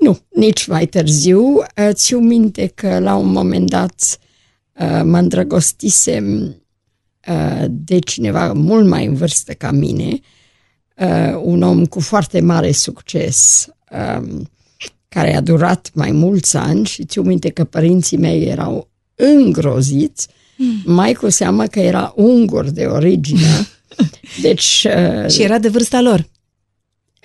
Nu, 0.00 0.18
nici 0.28 0.66
mai 0.66 0.86
târziu. 0.86 1.40
Uh, 1.40 1.64
țiu 1.92 2.18
minte 2.18 2.72
că 2.74 2.98
la 2.98 3.14
un 3.14 3.32
moment 3.32 3.70
dat 3.70 4.18
uh, 4.80 5.00
mă 5.04 5.18
îndrăgostisem 5.18 6.54
Uh, 7.28 7.64
de 7.68 7.98
cineva 7.98 8.52
mult 8.52 8.86
mai 8.86 9.06
în 9.06 9.14
vârstă 9.14 9.52
ca 9.52 9.70
mine, 9.70 10.20
uh, 10.96 11.40
un 11.42 11.62
om 11.62 11.86
cu 11.86 12.00
foarte 12.00 12.40
mare 12.40 12.72
succes, 12.72 13.68
um, 14.18 14.50
care 15.08 15.36
a 15.36 15.40
durat 15.40 15.90
mai 15.94 16.10
mulți 16.10 16.56
ani 16.56 16.86
și 16.86 17.04
țiu 17.04 17.22
minte 17.22 17.48
că 17.48 17.64
părinții 17.64 18.16
mei 18.16 18.44
erau 18.44 18.90
îngroziți, 19.14 20.28
mm. 20.56 20.82
mai 20.84 21.12
cu 21.12 21.28
seamă 21.28 21.66
că 21.66 21.80
era 21.80 22.12
ungur 22.16 22.70
de 22.70 22.84
origine. 22.84 23.68
Deci, 24.42 24.86
uh, 24.86 25.30
și 25.30 25.42
era 25.42 25.58
de 25.58 25.68
vârsta 25.68 26.00
lor. 26.00 26.28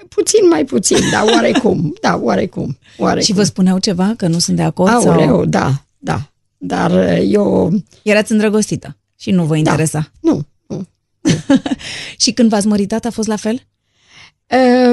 Puțin 0.10 0.48
mai 0.48 0.66
puțin, 0.66 1.10
dar 1.12 1.24
oarecum, 1.34 1.94
da, 2.02 2.20
oarecum, 2.22 2.78
oarecum. 2.98 3.26
Și 3.26 3.34
vă 3.34 3.44
spuneau 3.44 3.80
ceva, 3.80 4.14
că 4.18 4.28
nu 4.28 4.40
sunt 4.40 4.56
de 4.56 4.64
acord? 4.64 4.92
Aoleu, 4.92 5.28
sau... 5.28 5.46
da, 5.46 5.86
da. 5.98 6.30
Dar 6.58 7.18
eu... 7.18 7.74
Erați 8.04 8.32
îndrăgostită? 8.32 8.98
Și 9.16 9.32
nu 9.32 9.46
vă 9.46 9.56
interesa? 9.56 10.12
Da. 10.22 10.32
Nu, 10.32 10.46
nu. 10.68 10.88
și 12.24 12.32
când 12.32 12.50
v-ați 12.50 12.68
măritat 12.68 13.06
a 13.06 13.10
fost 13.10 13.28
la 13.28 13.36
fel? 13.36 13.68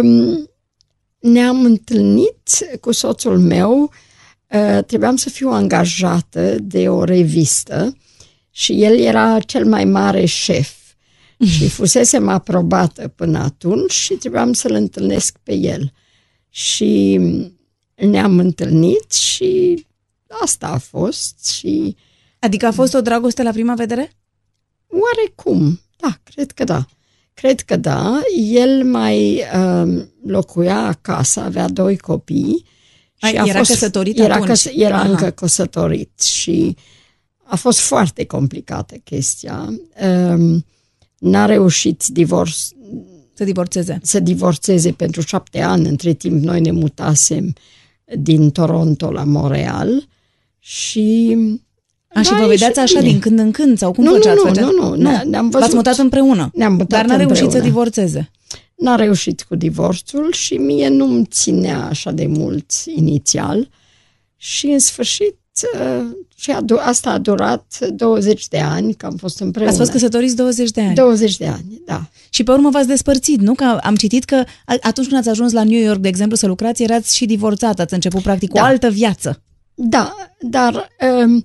Um, 0.02 0.50
ne-am 1.18 1.64
întâlnit 1.64 2.48
cu 2.80 2.92
soțul 2.92 3.38
meu, 3.38 3.92
uh, 4.46 4.84
trebuiam 4.86 5.16
să 5.16 5.28
fiu 5.28 5.48
angajată 5.48 6.56
de 6.60 6.88
o 6.88 7.04
revistă 7.04 7.96
și 8.50 8.82
el 8.82 8.98
era 8.98 9.38
cel 9.38 9.66
mai 9.66 9.84
mare 9.84 10.24
șef 10.24 10.70
și 11.54 11.68
fusesem 11.68 12.28
aprobată 12.28 13.08
până 13.08 13.38
atunci 13.38 13.92
și 13.92 14.14
trebuiam 14.14 14.52
să-l 14.52 14.72
întâlnesc 14.72 15.38
pe 15.42 15.54
el. 15.54 15.92
Și 16.48 17.20
ne-am 17.94 18.38
întâlnit 18.38 19.12
și 19.12 19.86
asta 20.42 20.66
a 20.66 20.78
fost 20.78 21.46
și 21.46 21.96
Adică 22.38 22.66
a 22.66 22.72
fost 22.72 22.94
o 22.94 23.00
dragoste 23.00 23.42
la 23.42 23.50
prima 23.50 23.74
vedere? 23.74 24.12
Oarecum, 24.86 25.80
da, 25.96 26.16
cred 26.22 26.50
că 26.50 26.64
da. 26.64 26.86
Cred 27.34 27.60
că 27.60 27.76
da. 27.76 28.20
El 28.36 28.84
mai 28.84 29.42
uh, 29.54 30.04
locuia 30.26 30.78
acasă, 30.78 31.40
avea 31.40 31.68
doi 31.68 31.98
copii. 31.98 32.64
Și 33.14 33.36
a, 33.36 33.46
era 33.46 33.58
fost, 33.58 33.70
căsătorit 33.70 34.18
era 34.18 34.34
atunci? 34.34 34.48
Căs- 34.48 34.70
era 34.74 34.98
Aha. 34.98 35.08
încă 35.08 35.30
căsătorit 35.30 36.20
și 36.20 36.76
a 37.44 37.56
fost 37.56 37.78
foarte 37.78 38.24
complicată 38.24 38.94
chestia. 38.94 39.74
Um, 40.02 40.64
n-a 41.22 41.44
reușit 41.44 42.04
divorț, 42.06 42.56
să 43.34 43.44
divorțeze. 43.44 43.98
Să 44.02 44.20
divorțeze 44.20 44.92
pentru 44.92 45.20
șapte 45.20 45.60
ani. 45.60 45.88
Între 45.88 46.12
timp 46.12 46.42
noi 46.42 46.60
ne 46.60 46.70
mutasem 46.70 47.54
din 48.18 48.50
Toronto 48.50 49.10
la 49.10 49.24
Montreal 49.24 50.08
și 50.58 51.36
a, 52.08 52.22
și 52.22 52.34
vă 52.34 52.46
vedeați 52.46 52.78
așa 52.78 52.98
bine. 52.98 53.10
din 53.10 53.20
când 53.20 53.38
în 53.38 53.50
când? 53.50 53.78
Sau 53.78 53.92
cum 53.92 54.04
nu, 54.04 54.12
făceați? 54.12 54.44
Nu, 54.44 54.64
nu, 54.64 54.70
nu, 54.70 54.88
nu. 54.88 54.94
Ne, 54.94 55.22
ne-am 55.22 55.44
văzut. 55.48 55.60
V-ați 55.60 55.74
mutat 55.74 55.96
împreună? 55.96 56.50
Ne-am 56.54 56.72
mutat 56.72 56.88
Dar 56.88 57.04
n-a 57.04 57.14
împreună. 57.14 57.38
reușit 57.38 57.56
să 57.56 57.64
divorțeze. 57.64 58.30
N-a 58.74 58.94
reușit 58.94 59.42
cu 59.42 59.54
divorțul 59.54 60.32
și 60.32 60.54
mie 60.54 60.88
nu-mi 60.88 61.24
ținea 61.24 61.84
așa 61.84 62.10
de 62.10 62.26
mult 62.26 62.70
inițial. 62.94 63.68
Și 64.36 64.66
în 64.66 64.78
sfârșit, 64.78 65.38
uh, 65.74 66.04
și 66.42 66.50
a, 66.50 66.64
asta 66.78 67.10
a 67.10 67.18
durat 67.18 67.78
20 67.94 68.48
de 68.48 68.58
ani, 68.58 68.94
că 68.94 69.06
am 69.06 69.16
fost 69.16 69.40
împreună. 69.40 69.70
Ați 69.70 69.78
fost 69.78 69.90
căsătoriți 69.90 70.36
20 70.36 70.70
de 70.70 70.80
ani? 70.80 70.94
20 70.94 71.36
de 71.36 71.46
ani, 71.46 71.82
da. 71.86 72.08
Și 72.30 72.42
pe 72.42 72.50
urmă 72.50 72.70
v-ați 72.70 72.86
despărțit, 72.86 73.40
nu? 73.40 73.54
Că 73.54 73.78
am 73.82 73.94
citit 73.94 74.24
că 74.24 74.44
atunci 74.80 75.06
când 75.06 75.18
ați 75.18 75.28
ajuns 75.28 75.52
la 75.52 75.64
New 75.64 75.80
York, 75.80 75.98
de 75.98 76.08
exemplu, 76.08 76.36
să 76.36 76.46
lucrați, 76.46 76.82
erați 76.82 77.16
și 77.16 77.26
divorțat, 77.26 77.80
ați 77.80 77.94
început 77.94 78.22
practic 78.22 78.52
da. 78.52 78.60
o 78.60 78.64
altă 78.64 78.90
viață. 78.90 79.42
Da, 79.74 80.14
dar 80.40 80.88
um, 81.24 81.44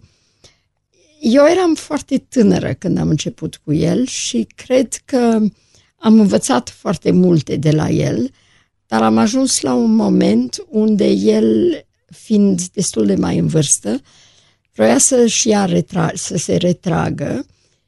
eu 1.19 1.45
eram 1.45 1.75
foarte 1.75 2.17
tânără 2.17 2.73
când 2.73 2.97
am 2.97 3.09
început 3.09 3.59
cu 3.63 3.73
el 3.73 4.05
și 4.05 4.47
cred 4.55 4.93
că 5.05 5.39
am 5.97 6.19
învățat 6.19 6.69
foarte 6.69 7.11
multe 7.11 7.55
de 7.55 7.71
la 7.71 7.89
el, 7.89 8.29
dar 8.87 9.03
am 9.03 9.17
ajuns 9.17 9.61
la 9.61 9.73
un 9.73 9.95
moment 9.95 10.65
unde 10.69 11.07
el, 11.07 11.79
fiind 12.05 12.61
destul 12.61 13.05
de 13.05 13.15
mai 13.15 13.37
în 13.37 13.47
vârstă, 13.47 14.01
vroia 14.77 14.97
să-și 14.97 15.47
ia 15.47 15.65
retra- 15.65 16.13
să 16.13 16.37
se 16.37 16.55
retragă 16.55 17.45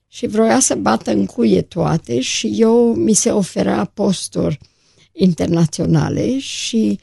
și 0.07 0.27
vroia 0.27 0.59
să 0.59 0.75
bată 0.75 1.11
în 1.11 1.25
cuie 1.25 1.61
toate 1.61 2.19
și 2.19 2.51
eu 2.55 2.93
mi 2.93 3.13
se 3.13 3.29
oferea 3.31 3.91
posturi 3.93 4.59
internaționale 5.11 6.39
și... 6.39 6.99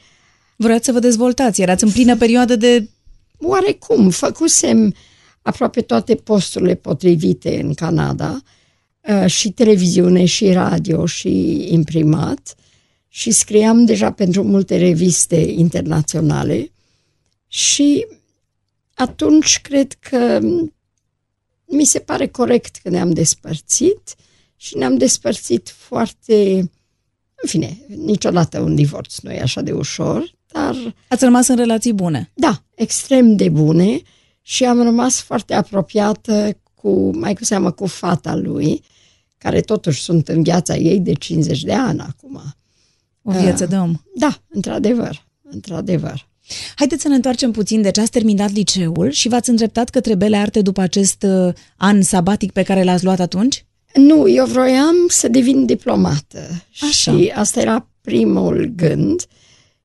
Vroiați 0.55 0.85
să 0.85 0.91
vă 0.91 0.99
dezvoltați, 0.99 1.61
erați 1.61 1.83
în 1.83 1.91
plină 1.91 2.17
perioadă 2.17 2.55
de... 2.55 2.89
Oarecum, 3.37 4.09
făcusem 4.09 4.93
aproape 5.41 5.81
toate 5.81 6.15
posturile 6.15 6.75
potrivite 6.75 7.61
în 7.61 7.73
Canada, 7.73 8.41
uh, 9.01 9.29
și 9.29 9.51
televiziune, 9.51 10.25
și 10.25 10.51
radio, 10.51 11.05
și 11.05 11.65
imprimat, 11.73 12.55
și 13.07 13.31
scriam 13.31 13.85
deja 13.85 14.11
pentru 14.11 14.43
multe 14.43 14.77
reviste 14.77 15.35
internaționale 15.35 16.71
și 17.47 18.05
atunci 18.97 19.59
cred 19.61 19.93
că 19.93 20.39
mi 21.65 21.85
se 21.85 21.99
pare 21.99 22.27
corect 22.27 22.75
că 22.75 22.89
ne-am 22.89 23.11
despărțit 23.11 24.15
și 24.55 24.77
ne-am 24.77 24.97
despărțit 24.97 25.69
foarte, 25.69 26.57
în 27.35 27.49
fine, 27.49 27.77
niciodată 27.87 28.59
un 28.59 28.75
divorț 28.75 29.17
nu 29.19 29.31
e 29.31 29.41
așa 29.41 29.61
de 29.61 29.71
ușor, 29.71 30.35
dar... 30.51 30.95
Ați 31.07 31.23
rămas 31.23 31.47
în 31.47 31.55
relații 31.55 31.93
bune. 31.93 32.31
Da, 32.33 32.63
extrem 32.75 33.35
de 33.35 33.49
bune 33.49 34.01
și 34.41 34.65
am 34.65 34.81
rămas 34.81 35.21
foarte 35.21 35.53
apropiată 35.53 36.57
cu, 36.73 37.17
mai 37.17 37.33
cu 37.33 37.43
seamă, 37.43 37.71
cu 37.71 37.85
fata 37.85 38.35
lui, 38.35 38.83
care 39.37 39.61
totuși 39.61 40.01
sunt 40.01 40.27
în 40.27 40.43
viața 40.43 40.75
ei 40.75 40.99
de 40.99 41.13
50 41.13 41.61
de 41.61 41.73
ani 41.73 41.99
acum. 41.99 42.41
O 43.21 43.31
viață 43.31 43.63
uh, 43.63 43.69
de 43.69 43.75
om. 43.75 43.93
Da, 44.15 44.41
într-adevăr, 44.49 45.27
într-adevăr. 45.41 46.26
Haideți 46.75 47.01
să 47.01 47.07
ne 47.07 47.15
întoarcem 47.15 47.51
puțin. 47.51 47.81
Deci 47.81 47.97
ați 47.97 48.11
terminat 48.11 48.51
liceul 48.51 49.11
și 49.11 49.27
v-ați 49.27 49.49
îndreptat 49.49 49.89
către 49.89 50.15
Bele 50.15 50.37
Arte 50.37 50.61
după 50.61 50.81
acest 50.81 51.23
uh, 51.23 51.53
an 51.77 52.01
sabatic 52.01 52.51
pe 52.51 52.63
care 52.63 52.83
l-ați 52.83 53.03
luat 53.03 53.19
atunci? 53.19 53.65
Nu, 53.93 54.29
eu 54.29 54.45
vroiam 54.45 54.95
să 55.07 55.27
devin 55.27 55.65
diplomată. 55.65 56.65
Așa. 56.81 57.11
Și 57.11 57.31
asta 57.35 57.61
era 57.61 57.89
primul 58.01 58.71
gând. 58.75 59.21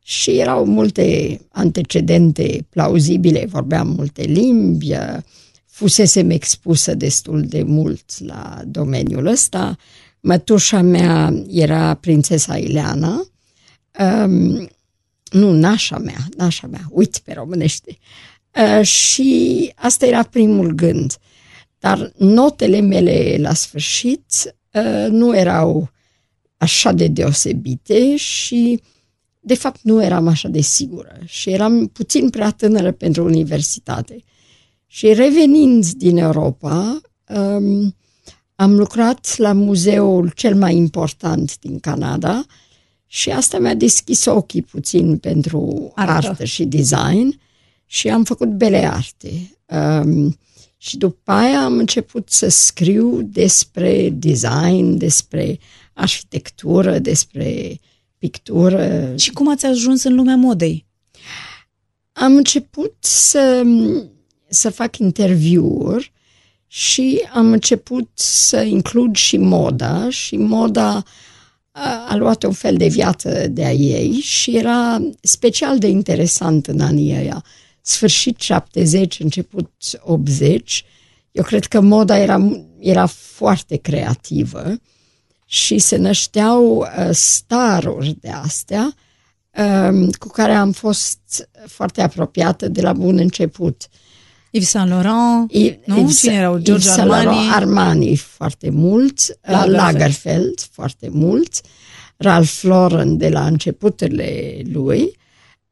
Și 0.05 0.31
erau 0.31 0.65
multe 0.65 1.41
antecedente 1.49 2.67
plauzibile, 2.71 3.47
vorbeam 3.51 3.89
multe 3.89 4.23
limbi, 4.23 4.95
fusesem 5.67 6.31
expusă 6.31 6.95
destul 6.95 7.45
de 7.47 7.63
mult 7.63 8.25
la 8.27 8.61
domeniul 8.67 9.27
ăsta. 9.27 9.77
Mătușa 10.21 10.81
mea 10.81 11.35
era 11.51 11.95
prințesa 11.95 12.57
Ileana, 12.57 13.27
um, 13.99 14.69
nu, 15.33 15.53
nașa 15.53 15.99
mea, 15.99 16.27
nașa 16.37 16.67
mea, 16.67 16.87
uit 16.91 17.19
pe 17.19 17.33
românește. 17.33 17.99
Uh, 18.57 18.87
și 18.87 19.73
asta 19.75 20.07
era 20.07 20.23
primul 20.23 20.73
gând. 20.73 21.17
Dar 21.79 22.13
notele 22.17 22.81
mele 22.81 23.37
la 23.39 23.55
sfârșit 23.55 24.55
uh, 24.73 25.07
nu 25.11 25.37
erau 25.37 25.91
așa 26.57 26.93
de 26.93 27.07
deosebite 27.07 28.17
și 28.17 28.81
de 29.41 29.55
fapt 29.55 29.81
nu 29.83 30.03
eram 30.03 30.27
așa 30.27 30.49
de 30.49 30.61
sigură 30.61 31.19
și 31.25 31.51
eram 31.51 31.87
puțin 31.87 32.31
prea 32.31 32.51
tânără 32.51 32.93
pentru 32.93 33.25
universitate. 33.25 34.25
Și 34.87 35.13
revenind 35.13 35.87
din 35.87 36.17
Europa, 36.17 37.01
um, 37.29 37.97
am 38.55 38.75
lucrat 38.77 39.35
la 39.37 39.53
muzeul 39.53 40.31
cel 40.35 40.55
mai 40.55 40.77
important 40.77 41.59
din 41.59 41.79
Canada 41.79 42.45
și 43.15 43.31
asta 43.31 43.59
mi-a 43.59 43.75
deschis 43.75 44.25
ochii 44.25 44.63
puțin 44.63 45.19
pentru 45.19 45.93
artă, 45.95 46.29
artă 46.29 46.45
și 46.45 46.65
design 46.65 47.41
și 47.87 48.09
am 48.09 48.25
făcut 48.25 48.49
bele 48.49 48.87
arte. 48.87 49.59
Um, 49.67 50.39
și 50.77 50.97
după 50.97 51.33
aia 51.33 51.65
am 51.65 51.79
început 51.79 52.31
să 52.31 52.49
scriu 52.49 53.23
despre 53.23 54.11
design, 54.11 54.97
despre 54.97 55.59
arhitectură, 55.93 56.99
despre 56.99 57.81
pictură. 58.19 59.13
Și 59.17 59.31
cum 59.31 59.51
ați 59.51 59.67
ajuns 59.67 60.03
în 60.03 60.15
lumea 60.15 60.37
modei? 60.37 60.87
Am 62.13 62.37
început 62.37 62.95
să, 63.01 63.63
să 64.49 64.71
fac 64.71 64.99
interviuri 64.99 66.13
și 66.67 67.29
am 67.33 67.53
început 67.53 68.11
să 68.15 68.61
includ 68.61 69.17
și 69.17 69.37
moda 69.37 70.11
și 70.11 70.37
moda 70.37 70.89
a, 70.95 71.05
a 72.09 72.15
luat 72.17 72.43
un 72.43 72.53
fel 72.53 72.77
de 72.77 72.87
viață 72.87 73.47
de 73.49 73.65
a 73.65 73.73
ei 73.73 74.13
și 74.13 74.57
era 74.57 75.03
special 75.21 75.79
de 75.79 75.87
interesant 75.87 76.67
în 76.67 76.81
anii 76.81 77.17
ăia. 77.17 77.45
Sfârșit 77.81 78.41
70, 78.41 79.21
început 79.21 79.71
80, 80.01 80.85
eu 81.33 81.45
cred 81.45 81.65
că 81.65 81.81
moda 81.81 82.19
era, 82.19 82.65
era 82.79 83.07
foarte 83.07 83.77
creativă 83.77 84.75
și 85.47 85.79
se 85.79 85.97
nășteau 85.97 86.77
uh, 86.77 87.09
staruri 87.11 88.17
de 88.21 88.31
astea 88.31 88.95
um, 89.91 90.11
cu 90.11 90.29
care 90.29 90.53
am 90.53 90.73
fost 90.73 91.49
foarte 91.67 92.03
apropiată 92.03 92.69
de 92.69 92.81
la 92.81 92.93
bun 92.93 93.19
început. 93.19 93.89
Yves 94.55 94.69
Saint 94.69 94.89
Laurent, 94.89 95.53
Yves, 95.53 95.79
nu? 95.85 95.99
Yves, 96.01 96.19
Cine 96.19 96.35
erau? 96.35 96.59
George 96.59 96.87
Yves 96.87 96.99
Armani? 96.99 97.25
Laurent, 97.25 97.55
Armani 97.55 98.17
foarte 98.17 98.71
mult, 98.71 99.19
uh, 99.19 99.51
Lagerfeld. 99.51 99.77
Lagerfeld 99.77 100.61
foarte 100.71 101.09
mult, 101.13 101.61
Ralph 102.17 102.61
Lauren 102.63 103.17
de 103.17 103.29
la 103.29 103.47
începuturile 103.47 104.63
lui 104.73 105.17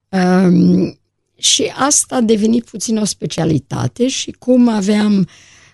um, 0.08 0.98
și 1.36 1.72
asta 1.76 2.16
a 2.16 2.20
devenit 2.20 2.64
puțin 2.64 2.96
o 2.96 3.04
specialitate 3.04 4.08
și 4.08 4.30
cum 4.30 4.68
aveam 4.68 5.28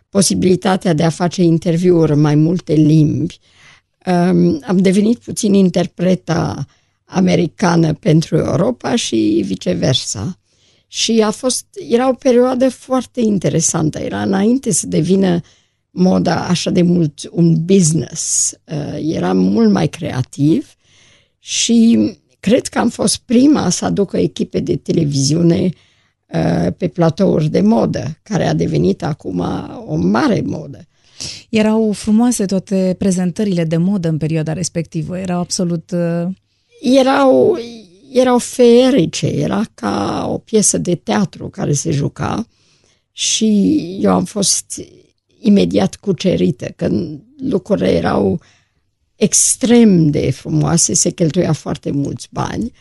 posibilitatea 0.09 0.93
de 0.93 1.03
a 1.03 1.11
face 1.11 1.43
interviuri 1.43 2.13
în 2.13 2.21
mai 2.21 2.35
multe 2.35 2.73
limbi, 2.73 3.39
um, 4.07 4.63
am 4.67 4.77
devenit 4.77 5.19
puțin 5.19 5.55
interpreta 5.55 6.67
americană 7.05 7.95
pentru 7.95 8.37
Europa 8.37 8.97
și 8.97 9.43
viceversa. 9.47 10.39
Și 10.97 11.23
a 11.25 11.31
fost, 11.31 11.67
era 11.89 12.09
o 12.09 12.13
perioadă 12.13 12.69
foarte 12.69 13.21
interesantă. 13.21 13.99
Era 13.99 14.23
înainte 14.23 14.73
să 14.73 14.87
devină 14.87 15.41
moda 15.91 16.47
așa 16.47 16.71
de 16.71 16.83
mult 16.83 17.29
un 17.31 17.65
business. 17.65 18.53
Uh, 18.65 18.99
era 19.15 19.33
mult 19.33 19.71
mai 19.71 19.89
creativ 19.89 20.75
și 21.39 22.11
cred 22.41 22.67
că 22.67 22.79
am 22.79 22.89
fost 22.89 23.17
prima 23.17 23.71
să 23.71 23.85
aducă 23.85 24.17
echipe 24.17 24.61
de 24.61 24.77
televiziune 24.77 25.71
uh, 26.27 26.73
pe 26.77 26.89
platouri 26.89 27.49
de 27.49 27.61
modă, 27.61 28.19
care 28.23 28.47
a 28.47 28.55
devenit 28.55 29.03
acum 29.03 29.45
o 29.87 29.97
mare 29.97 30.43
modă. 30.45 30.87
Erau 31.49 31.93
frumoase 31.93 32.45
toate 32.45 32.95
prezentările 32.99 33.65
de 33.65 33.77
modă 33.77 34.09
în 34.09 34.19
perioada 34.19 34.53
respectivă, 34.53 35.19
erau 35.19 35.41
absolut... 35.41 35.91
Uh... 35.91 36.29
Erau, 36.81 37.59
erau 38.19 38.39
feerice, 38.39 39.27
era 39.27 39.63
ca 39.75 40.27
o 40.31 40.39
piesă 40.39 40.79
de 40.79 40.95
teatru 40.95 41.49
care 41.49 41.73
se 41.73 41.91
juca 41.91 42.47
și 43.13 43.79
eu 44.01 44.13
am 44.13 44.25
fost 44.25 44.81
imediat 45.41 45.97
cucerită, 45.97 46.73
că 46.77 46.91
lucrurile 47.39 47.91
erau 47.91 48.41
extrem 49.15 50.11
de 50.11 50.31
frumoase, 50.31 50.95
se 50.95 51.11
cheltuia 51.11 51.53
foarte 51.53 51.91
mulți 51.91 52.29
bani 52.31 52.73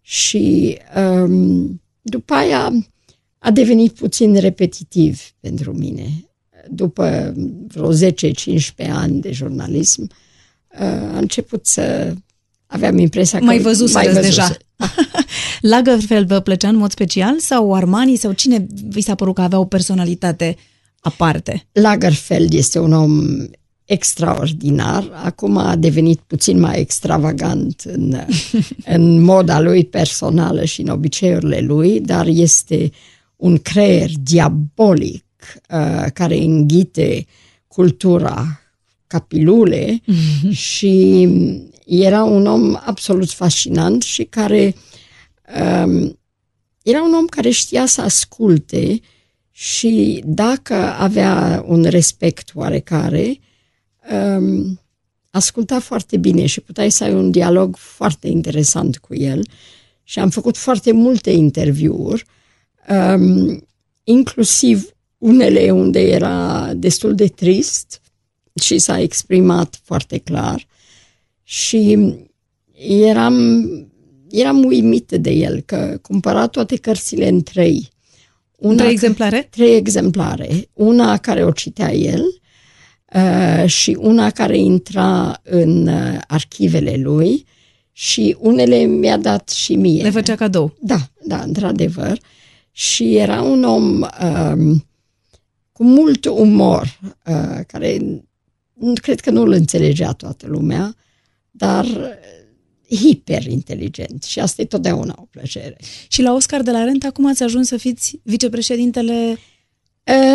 și 0.00 0.78
um, 0.96 1.82
după 2.02 2.34
aia 2.34 2.72
a 3.38 3.50
devenit 3.50 3.92
puțin 3.92 4.34
repetitiv 4.34 5.22
pentru 5.40 5.72
mine. 5.72 6.24
După 6.70 7.34
vreo 7.66 7.94
10-15 7.94 8.10
ani 8.88 9.20
de 9.20 9.32
jurnalism, 9.32 10.02
uh, 10.02 10.80
a 10.80 11.18
început 11.18 11.66
să 11.66 12.14
aveam 12.66 12.98
impresia 12.98 13.38
că 13.38 13.44
mai 13.44 13.58
văzut 13.58 13.92
mai 13.92 14.06
văzuse. 14.06 14.26
deja. 14.26 14.56
Lagerfeld 15.60 16.26
vă 16.26 16.40
plăcea 16.40 16.68
în 16.68 16.76
mod 16.76 16.90
special 16.90 17.38
sau 17.38 17.74
Armani 17.74 18.16
sau 18.16 18.32
cine 18.32 18.66
vi 18.88 19.00
s-a 19.00 19.14
părut 19.14 19.34
că 19.34 19.40
avea 19.40 19.58
o 19.58 19.64
personalitate 19.64 20.56
aparte? 21.00 21.66
Lagerfeld 21.72 22.52
este 22.52 22.78
un 22.78 22.92
om 22.92 23.20
extraordinar. 23.84 25.10
Acum 25.24 25.56
a 25.56 25.76
devenit 25.76 26.20
puțin 26.26 26.60
mai 26.60 26.80
extravagant 26.80 27.82
în, 27.84 28.16
în 28.94 29.22
moda 29.22 29.60
lui 29.60 29.84
personală 29.84 30.64
și 30.64 30.80
în 30.80 30.88
obiceiurile 30.88 31.60
lui, 31.60 32.00
dar 32.00 32.26
este 32.26 32.90
un 33.36 33.58
creier 33.58 34.10
diabolic 34.22 35.24
uh, 35.70 36.06
care 36.12 36.36
înghite 36.36 37.26
cultura 37.66 38.60
ca 39.06 39.18
pilule 39.18 40.00
și 40.50 41.28
era 41.84 42.24
un 42.24 42.46
om 42.46 42.80
absolut 42.84 43.30
fascinant 43.30 44.02
și 44.02 44.24
care 44.24 44.74
um, 45.84 46.18
era 46.82 47.02
un 47.02 47.14
om 47.14 47.26
care 47.26 47.50
știa 47.50 47.86
să 47.86 48.00
asculte 48.00 49.00
și 49.50 50.22
dacă 50.26 50.74
avea 50.74 51.64
un 51.66 51.82
respect 51.82 52.50
oarecare, 52.54 53.40
um, 54.10 54.80
asculta 55.30 55.80
foarte 55.80 56.16
bine 56.16 56.46
și 56.46 56.60
puteai 56.60 56.90
să 56.90 57.04
ai 57.04 57.14
un 57.14 57.30
dialog 57.30 57.76
foarte 57.76 58.28
interesant 58.28 58.98
cu 58.98 59.14
el. 59.14 59.48
Și 60.02 60.18
am 60.18 60.30
făcut 60.30 60.56
foarte 60.56 60.92
multe 60.92 61.30
interviuri, 61.30 62.24
um, 62.88 63.66
inclusiv 64.04 64.88
unele 65.18 65.70
unde 65.70 66.00
era 66.00 66.70
destul 66.74 67.14
de 67.14 67.28
trist 67.28 68.00
și 68.62 68.78
s-a 68.78 69.00
exprimat 69.00 69.80
foarte 69.82 70.18
clar 70.18 70.66
și 71.44 71.98
eram, 72.88 73.64
eram 74.30 74.64
uimită 74.64 75.16
de 75.16 75.30
el, 75.30 75.60
că 75.60 75.98
cumpăra 76.02 76.46
toate 76.46 76.76
cărțile 76.76 77.28
în 77.28 77.42
trei. 77.42 77.88
Una, 78.56 78.76
trei 78.76 78.90
exemplare? 78.90 79.48
Trei 79.50 79.76
exemplare. 79.76 80.68
Una 80.72 81.16
care 81.16 81.44
o 81.44 81.50
citea 81.50 81.92
el 81.92 82.22
uh, 83.14 83.66
și 83.66 83.96
una 84.00 84.30
care 84.30 84.58
intra 84.58 85.40
în 85.42 85.86
uh, 85.86 86.18
arhivele 86.26 86.96
lui 86.96 87.46
și 87.92 88.36
unele 88.38 88.76
mi-a 88.84 89.16
dat 89.16 89.48
și 89.48 89.74
mie. 89.74 90.02
Le 90.02 90.10
făcea 90.10 90.34
cadou? 90.34 90.76
Da, 90.80 90.98
da, 91.26 91.40
într-adevăr. 91.40 92.18
Și 92.70 93.16
era 93.16 93.42
un 93.42 93.64
om 93.64 94.00
uh, 94.00 94.76
cu 95.72 95.84
mult 95.84 96.24
umor, 96.24 97.00
uh, 97.26 97.60
care 97.66 97.98
cred 98.94 99.20
că 99.20 99.30
nu-l 99.30 99.52
înțelegea 99.52 100.12
toată 100.12 100.46
lumea, 100.46 100.96
dar 101.56 101.84
uh, 101.84 102.96
hiper 102.96 103.46
inteligent 103.46 104.22
și 104.22 104.40
asta 104.40 104.62
e 104.62 104.64
totdeauna 104.64 105.14
o 105.18 105.26
plăcere. 105.30 105.76
Și 106.08 106.22
la 106.22 106.32
Oscar 106.32 106.62
de 106.62 106.70
la 106.70 106.84
Rent 106.84 107.04
acum 107.04 107.26
ați 107.26 107.42
ajuns 107.42 107.68
să 107.68 107.76
fiți 107.76 108.20
vicepreședintele 108.22 109.38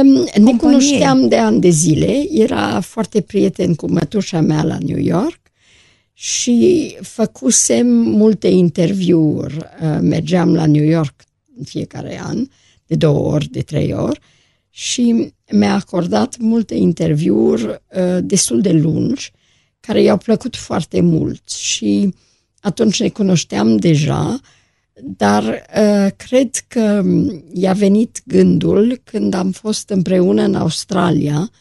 um, 0.01 0.43
Ne 0.43 0.55
cunoșteam 0.57 1.27
de 1.27 1.37
ani 1.37 1.61
de 1.61 1.69
zile, 1.69 2.25
era 2.31 2.79
foarte 2.79 3.21
prieten 3.21 3.75
cu 3.75 3.91
mătușa 3.91 4.39
mea 4.39 4.63
la 4.63 4.77
New 4.79 4.99
York 4.99 5.39
și 6.13 6.95
făcusem 7.01 7.87
multe 7.87 8.47
interviuri, 8.47 9.57
uh, 9.57 9.97
mergeam 10.01 10.53
la 10.55 10.65
New 10.65 10.83
York 10.83 11.23
în 11.57 11.63
fiecare 11.63 12.21
an, 12.23 12.47
de 12.85 12.95
două 12.95 13.33
ori, 13.33 13.49
de 13.49 13.61
trei 13.61 13.93
ori 13.93 14.19
și 14.69 15.33
mi-a 15.51 15.73
acordat 15.73 16.37
multe 16.37 16.75
interviuri 16.75 17.63
uh, 17.63 18.17
destul 18.21 18.61
de 18.61 18.71
lungi 18.71 19.31
care 19.89 20.01
i-au 20.01 20.17
plăcut 20.17 20.55
foarte 20.55 21.01
mult 21.01 21.49
și 21.49 22.13
atunci 22.59 22.99
ne 22.99 23.09
cunoșteam 23.09 23.77
deja, 23.77 24.39
dar 25.03 25.43
uh, 25.43 26.11
cred 26.17 26.55
că 26.67 27.03
i-a 27.53 27.73
venit 27.73 28.21
gândul 28.25 29.01
când 29.03 29.33
am 29.33 29.51
fost 29.51 29.89
împreună 29.89 30.41
în 30.41 30.55
Australia 30.55 31.51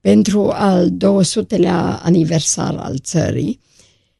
pentru 0.00 0.48
al 0.48 0.90
200-lea 0.90 2.00
aniversar 2.02 2.76
al 2.76 2.98
țării 2.98 3.60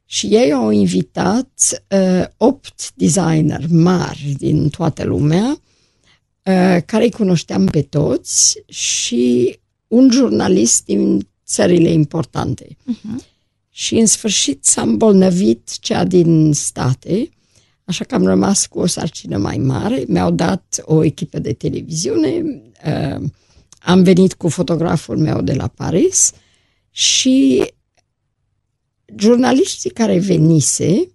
și 0.04 0.26
ei 0.26 0.52
au 0.52 0.70
invitat 0.70 1.82
uh, 1.88 2.24
opt 2.36 2.92
designer 2.94 3.64
mari 3.68 4.34
din 4.38 4.68
toată 4.68 5.04
lumea 5.04 5.48
uh, 5.50 6.76
care 6.86 7.02
îi 7.02 7.10
cunoșteam 7.10 7.66
pe 7.66 7.82
toți 7.82 8.62
și 8.66 9.58
un 9.86 10.10
jurnalist 10.10 10.84
din 10.84 11.28
țările 11.44 11.88
importante. 11.90 12.66
Uh-huh 12.66 13.29
și 13.70 13.94
în 13.94 14.06
sfârșit 14.06 14.64
s-a 14.64 14.82
îmbolnăvit 14.82 15.78
cea 15.78 16.04
din 16.04 16.52
state, 16.52 17.28
așa 17.84 18.04
că 18.04 18.14
am 18.14 18.24
rămas 18.24 18.66
cu 18.66 18.78
o 18.78 18.86
sarcină 18.86 19.36
mai 19.36 19.56
mare. 19.56 20.04
Mi-au 20.06 20.30
dat 20.30 20.80
o 20.82 21.04
echipă 21.04 21.38
de 21.38 21.52
televiziune, 21.52 22.62
uh, 22.86 23.28
am 23.80 24.02
venit 24.02 24.34
cu 24.34 24.48
fotograful 24.48 25.18
meu 25.18 25.40
de 25.40 25.52
la 25.52 25.66
Paris 25.66 26.32
și 26.90 27.64
jurnaliștii 29.16 29.90
care 29.90 30.18
venise 30.18 31.08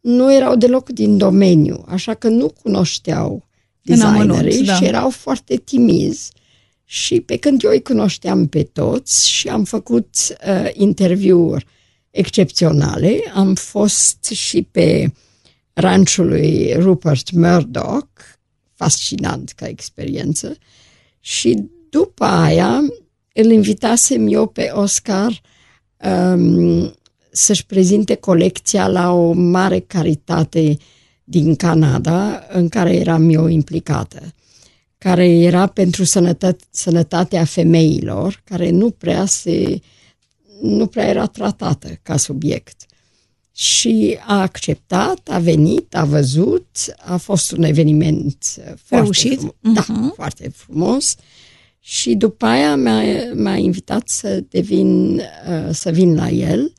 nu 0.00 0.34
erau 0.34 0.56
deloc 0.56 0.88
din 0.88 1.16
domeniu, 1.16 1.84
așa 1.86 2.14
că 2.14 2.28
nu 2.28 2.48
cunoșteau 2.62 3.48
designerii 3.82 4.64
da. 4.64 4.74
și 4.74 4.84
erau 4.84 5.10
foarte 5.10 5.56
timizi. 5.56 6.32
Și 6.84 7.20
pe 7.20 7.36
când 7.36 7.64
eu 7.64 7.70
îi 7.70 7.82
cunoșteam 7.82 8.46
pe 8.46 8.62
toți 8.62 9.30
și 9.30 9.48
am 9.48 9.64
făcut 9.64 10.08
uh, 10.46 10.70
interviuri 10.72 11.66
excepționale. 12.10 13.20
Am 13.34 13.54
fost 13.54 14.24
și 14.24 14.62
pe 14.62 15.12
ranciul 15.72 16.26
lui 16.26 16.72
Rupert 16.72 17.30
Murdoch, 17.30 18.08
fascinant 18.74 19.50
ca 19.50 19.68
experiență, 19.68 20.56
și 21.20 21.64
după 21.90 22.24
aia 22.24 22.80
îl 23.32 23.50
invitasem 23.50 24.26
eu 24.28 24.46
pe 24.46 24.70
Oscar 24.74 25.40
um, 26.34 26.94
să-și 27.30 27.66
prezinte 27.66 28.14
colecția 28.14 28.88
la 28.88 29.12
o 29.12 29.32
mare 29.32 29.78
caritate 29.78 30.76
din 31.24 31.54
Canada, 31.56 32.46
în 32.48 32.68
care 32.68 32.96
eram 32.96 33.28
eu 33.28 33.46
implicată, 33.46 34.34
care 34.98 35.28
era 35.28 35.66
pentru 35.66 36.04
sănătate, 36.04 36.64
sănătatea 36.70 37.44
femeilor, 37.44 38.40
care 38.44 38.70
nu 38.70 38.90
prea 38.90 39.24
se 39.24 39.80
nu 40.60 40.86
prea 40.86 41.08
era 41.08 41.26
tratată 41.26 41.88
ca 42.02 42.16
subiect. 42.16 42.84
Și 43.52 44.18
a 44.26 44.40
acceptat, 44.40 45.28
a 45.30 45.38
venit, 45.38 45.96
a 45.96 46.04
văzut, 46.04 46.66
a 47.04 47.16
fost 47.16 47.52
un 47.52 47.62
eveniment 47.62 48.44
foarte, 48.82 49.04
Reușit. 49.04 49.38
Frum- 49.38 49.54
uh-huh. 49.54 49.72
da, 49.74 49.84
mhm. 49.88 50.14
foarte 50.14 50.48
frumos. 50.54 51.16
Și 51.78 52.14
după 52.14 52.46
aia 52.46 52.76
m-a, 52.76 53.02
m-a 53.34 53.56
invitat 53.56 54.08
să 54.08 54.44
devin, 54.48 55.14
uh, 55.14 55.68
să 55.70 55.90
vin 55.90 56.14
la 56.14 56.28
el 56.28 56.72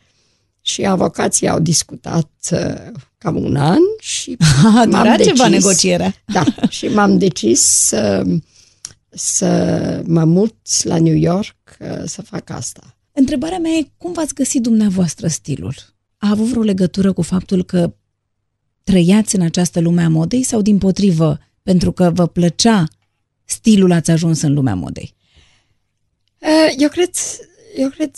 și 0.61 0.85
avocații 0.85 1.47
au 1.47 1.59
discutat 1.59 2.31
uh, 2.51 2.91
cam 3.17 3.43
un 3.43 3.55
an 3.55 3.79
și 3.99 4.37
a 4.75 4.85
durat 4.85 5.17
decis, 5.17 5.25
ceva 5.25 5.47
negocierea. 5.47 6.15
Da, 6.33 6.43
și 6.69 6.85
m-am 6.85 7.17
decis 7.17 7.61
să, 7.61 8.23
să 9.09 10.01
mă 10.05 10.23
mut 10.23 10.83
la 10.83 10.99
New 10.99 11.15
York 11.15 11.77
uh, 11.79 12.03
să 12.05 12.21
fac 12.21 12.49
asta. 12.49 12.95
Întrebarea 13.11 13.57
mea 13.57 13.71
e 13.71 13.91
cum 13.97 14.13
v-ați 14.13 14.33
găsit 14.33 14.61
dumneavoastră 14.61 15.27
stilul? 15.27 15.75
A 16.17 16.29
avut 16.29 16.45
vreo 16.45 16.61
legătură 16.61 17.13
cu 17.13 17.21
faptul 17.21 17.63
că 17.63 17.93
trăiați 18.83 19.35
în 19.35 19.41
această 19.41 19.79
lume 19.79 20.01
a 20.01 20.09
modei 20.09 20.43
sau 20.43 20.61
din 20.61 20.77
potrivă, 20.77 21.39
pentru 21.63 21.91
că 21.91 22.11
vă 22.13 22.27
plăcea 22.27 22.87
stilul 23.45 23.91
ați 23.91 24.11
ajuns 24.11 24.41
în 24.41 24.53
lumea 24.53 24.75
modei? 24.75 25.13
Eh, 26.37 26.73
eu 26.77 26.89
cred, 26.89 27.09
eu 27.77 27.89
cred 27.89 28.11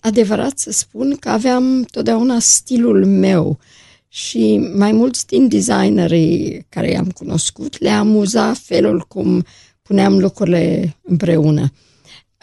adevărat 0.00 0.58
să 0.58 0.70
spun 0.70 1.16
că 1.16 1.28
aveam 1.28 1.82
totdeauna 1.82 2.38
stilul 2.38 3.06
meu 3.06 3.58
și 4.08 4.70
mai 4.76 4.92
mulți 4.92 5.26
din 5.26 5.48
designerii 5.48 6.66
care 6.68 6.90
i-am 6.90 7.10
cunoscut 7.10 7.80
le 7.80 7.88
amuza 7.88 8.52
felul 8.52 9.04
cum 9.08 9.44
puneam 9.82 10.18
lucrurile 10.18 10.96
împreună. 11.02 11.72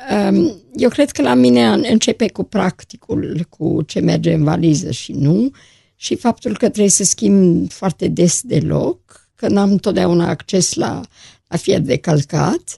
Ehm, 0.10 0.62
eu 0.76 0.90
cred 0.90 1.12
că 1.12 1.22
la 1.22 1.34
mine 1.34 1.68
începe 1.68 2.30
cu 2.30 2.44
practicul, 2.44 3.46
cu 3.50 3.82
ce 3.82 4.00
merge 4.00 4.34
în 4.34 4.44
valiză 4.44 4.92
și 4.92 5.12
nu, 5.12 5.52
și 5.96 6.16
faptul 6.16 6.52
că 6.52 6.70
trebuie 6.70 6.90
să 6.90 7.04
schimb 7.04 7.72
foarte 7.72 8.08
des 8.08 8.42
de 8.42 8.60
loc, 8.60 9.28
că 9.36 9.48
n-am 9.48 9.76
totdeauna 9.76 10.30
acces 10.30 10.74
la, 10.74 11.02
la 11.48 11.58
fier 11.58 11.80
de 11.80 11.98
călcat 11.98 12.78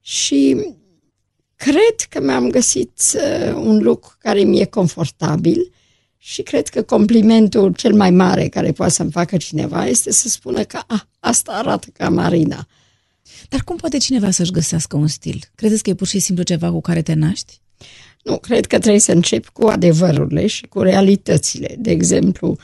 și 0.00 0.66
cred 1.56 1.96
că 2.08 2.20
mi-am 2.20 2.50
găsit 2.50 3.00
uh, 3.14 3.54
un 3.54 3.82
lucru 3.82 4.16
care 4.18 4.40
mi-e 4.40 4.64
confortabil 4.64 5.72
și 6.18 6.42
cred 6.42 6.68
că 6.68 6.82
complimentul 6.82 7.72
cel 7.72 7.94
mai 7.94 8.10
mare 8.10 8.48
care 8.48 8.72
poate 8.72 8.92
să-mi 8.92 9.10
facă 9.10 9.36
cineva 9.36 9.86
este 9.86 10.12
să 10.12 10.28
spună 10.28 10.62
că 10.62 10.80
a, 10.86 11.08
asta 11.20 11.52
arată 11.52 11.86
ca 11.92 12.08
Marina. 12.08 12.66
Dar 13.48 13.62
cum 13.64 13.76
poate 13.76 13.98
cineva 13.98 14.30
să-și 14.30 14.50
găsească 14.50 14.96
un 14.96 15.06
stil? 15.06 15.40
Credeți 15.54 15.82
că 15.82 15.90
e 15.90 15.94
pur 15.94 16.06
și 16.06 16.18
simplu 16.18 16.44
ceva 16.44 16.70
cu 16.70 16.80
care 16.80 17.02
te 17.02 17.14
naști? 17.14 17.60
Nu, 18.22 18.38
cred 18.38 18.66
că 18.66 18.78
trebuie 18.78 19.00
să 19.00 19.12
încep 19.12 19.48
cu 19.48 19.66
adevărurile 19.66 20.46
și 20.46 20.66
cu 20.66 20.80
realitățile. 20.80 21.76
De 21.78 21.90
exemplu, 21.90 22.56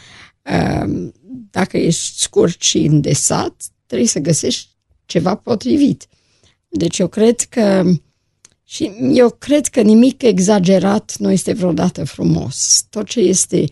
um, 0.84 1.12
dacă 1.50 1.76
ești 1.76 2.20
scurt 2.20 2.62
și 2.62 2.78
îndesat, 2.78 3.64
trebuie 3.86 4.08
să 4.08 4.18
găsești 4.18 4.68
ceva 5.06 5.34
potrivit. 5.34 6.06
Deci 6.68 6.98
eu 6.98 7.08
cred 7.08 7.40
că 7.40 7.92
și 8.64 8.92
eu 9.12 9.30
cred 9.30 9.66
că 9.66 9.80
nimic 9.80 10.22
exagerat 10.22 11.16
nu 11.18 11.30
este 11.30 11.52
vreodată 11.52 12.04
frumos. 12.04 12.86
Tot 12.90 13.06
ce 13.06 13.20
este 13.20 13.64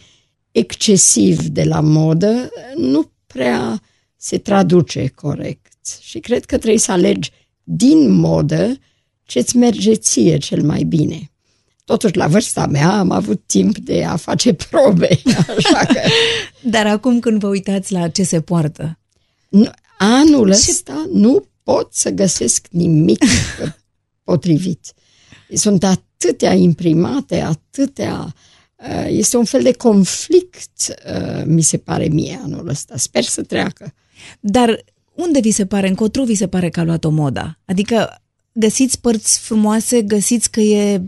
excesiv 0.50 1.40
de 1.40 1.64
la 1.64 1.80
modă 1.80 2.50
nu 2.76 3.10
prea 3.26 3.82
se 4.16 4.38
traduce 4.38 5.08
corect. 5.08 5.75
Și 6.00 6.18
cred 6.18 6.44
că 6.44 6.56
trebuie 6.58 6.80
să 6.80 6.92
alegi 6.92 7.30
din 7.62 8.10
modă 8.10 8.78
ce-ți 9.22 9.56
merge 9.56 9.94
ție 9.94 10.38
cel 10.38 10.62
mai 10.62 10.82
bine. 10.82 11.30
Totuși, 11.84 12.16
la 12.16 12.26
vârsta 12.26 12.66
mea 12.66 12.98
am 12.98 13.10
avut 13.10 13.42
timp 13.46 13.78
de 13.78 14.04
a 14.04 14.16
face 14.16 14.52
probe. 14.54 15.20
Așa 15.56 15.84
că... 15.86 16.00
Dar 16.62 16.86
acum 16.86 17.20
când 17.20 17.40
vă 17.40 17.48
uitați 17.48 17.92
la 17.92 18.08
ce 18.08 18.22
se 18.22 18.40
poartă? 18.40 18.98
Nu, 19.48 19.70
anul 19.98 20.50
ăsta 20.50 21.06
nu 21.12 21.46
pot 21.62 21.94
să 21.94 22.10
găsesc 22.10 22.66
nimic 22.70 23.24
potrivit. 24.24 24.92
Sunt 25.54 25.84
atâtea 25.84 26.52
imprimate, 26.52 27.40
atâtea... 27.40 28.34
Uh, 28.76 29.06
este 29.08 29.36
un 29.36 29.44
fel 29.44 29.62
de 29.62 29.72
conflict, 29.72 30.94
uh, 31.14 31.42
mi 31.44 31.62
se 31.62 31.76
pare 31.76 32.08
mie, 32.08 32.40
anul 32.42 32.68
ăsta. 32.68 32.96
Sper 32.96 33.22
să 33.22 33.42
treacă. 33.42 33.94
Dar 34.40 34.84
unde 35.16 35.40
vi 35.40 35.50
se 35.50 35.66
pare, 35.66 35.88
încotro 35.88 36.24
vi 36.24 36.34
se 36.34 36.48
pare 36.48 36.68
că 36.68 36.80
a 36.80 36.84
luat-o 36.84 37.10
moda? 37.10 37.58
Adică 37.64 38.22
găsiți 38.52 39.00
părți 39.00 39.38
frumoase, 39.38 40.02
găsiți 40.02 40.50
că 40.50 40.60
e 40.60 41.02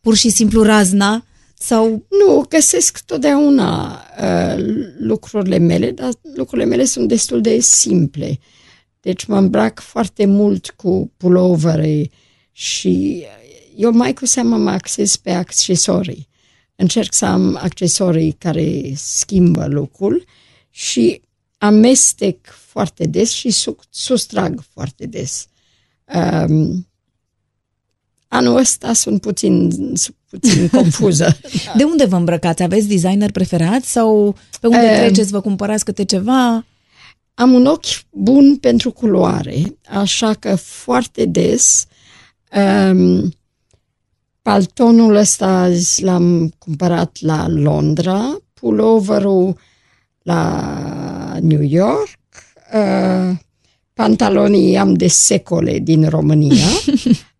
pur 0.00 0.16
și 0.16 0.30
simplu 0.30 0.62
razna 0.62 1.24
sau... 1.54 2.06
Nu, 2.26 2.44
găsesc 2.48 3.04
totdeauna 3.04 4.00
uh, 4.20 4.64
lucrurile 4.98 5.58
mele, 5.58 5.90
dar 5.90 6.12
lucrurile 6.34 6.68
mele 6.68 6.84
sunt 6.84 7.08
destul 7.08 7.40
de 7.40 7.60
simple. 7.60 8.38
Deci 9.00 9.24
mă 9.24 9.36
îmbrac 9.36 9.80
foarte 9.80 10.26
mult 10.26 10.70
cu 10.70 11.12
pulovere 11.16 12.10
și 12.52 13.24
eu 13.76 13.92
mai 13.92 14.14
cu 14.14 14.26
seamă 14.26 14.56
mă 14.56 14.70
acces 14.70 15.16
pe 15.16 15.30
accesorii. 15.30 16.28
Încerc 16.76 17.14
să 17.14 17.24
am 17.24 17.58
accesorii 17.60 18.32
care 18.32 18.92
schimbă 18.94 19.66
lucrul 19.66 20.24
și 20.70 21.20
amestec 21.58 22.36
foarte 22.72 23.06
des 23.06 23.30
și 23.30 23.54
sustrag 23.90 24.62
foarte 24.72 25.06
des. 25.06 25.46
Um, 26.14 26.86
anul 28.28 28.56
ăsta 28.56 28.92
sunt 28.92 29.20
puțin, 29.20 29.72
puțin 30.30 30.68
confuză. 30.78 31.38
De 31.76 31.84
unde 31.84 32.04
vă 32.04 32.16
îmbrăcați? 32.16 32.62
Aveți 32.62 32.88
designer 32.88 33.30
preferat 33.30 33.82
sau 33.82 34.36
pe 34.60 34.66
unde 34.66 34.86
um, 34.86 34.96
treceți, 34.96 35.30
vă 35.30 35.40
cumpărați 35.40 35.84
câte 35.84 36.04
ceva? 36.04 36.66
Am 37.34 37.52
un 37.52 37.66
ochi 37.66 38.04
bun 38.10 38.56
pentru 38.56 38.92
culoare, 38.92 39.78
așa 39.88 40.34
că 40.34 40.54
foarte 40.54 41.24
des 41.24 41.86
um, 42.56 43.32
paltonul 44.42 45.14
ăsta 45.14 45.70
l-am 45.96 46.54
cumpărat 46.58 47.16
la 47.20 47.48
Londra, 47.48 48.36
pulloverul 48.52 49.56
la 50.22 51.36
New 51.40 51.62
York, 51.62 52.20
uh, 52.72 53.36
pantalonii 53.94 54.76
am 54.76 54.94
de 54.94 55.06
secole 55.06 55.78
din 55.78 56.08
România. 56.08 56.66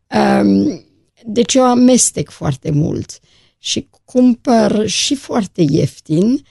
um, 0.43 0.85
deci 1.25 1.55
eu 1.55 1.65
amestec 1.65 2.31
foarte 2.31 2.71
mult 2.71 3.19
și 3.59 3.89
cumpăr 4.05 4.87
și 4.87 5.15
foarte 5.15 5.65
ieftin 5.69 6.45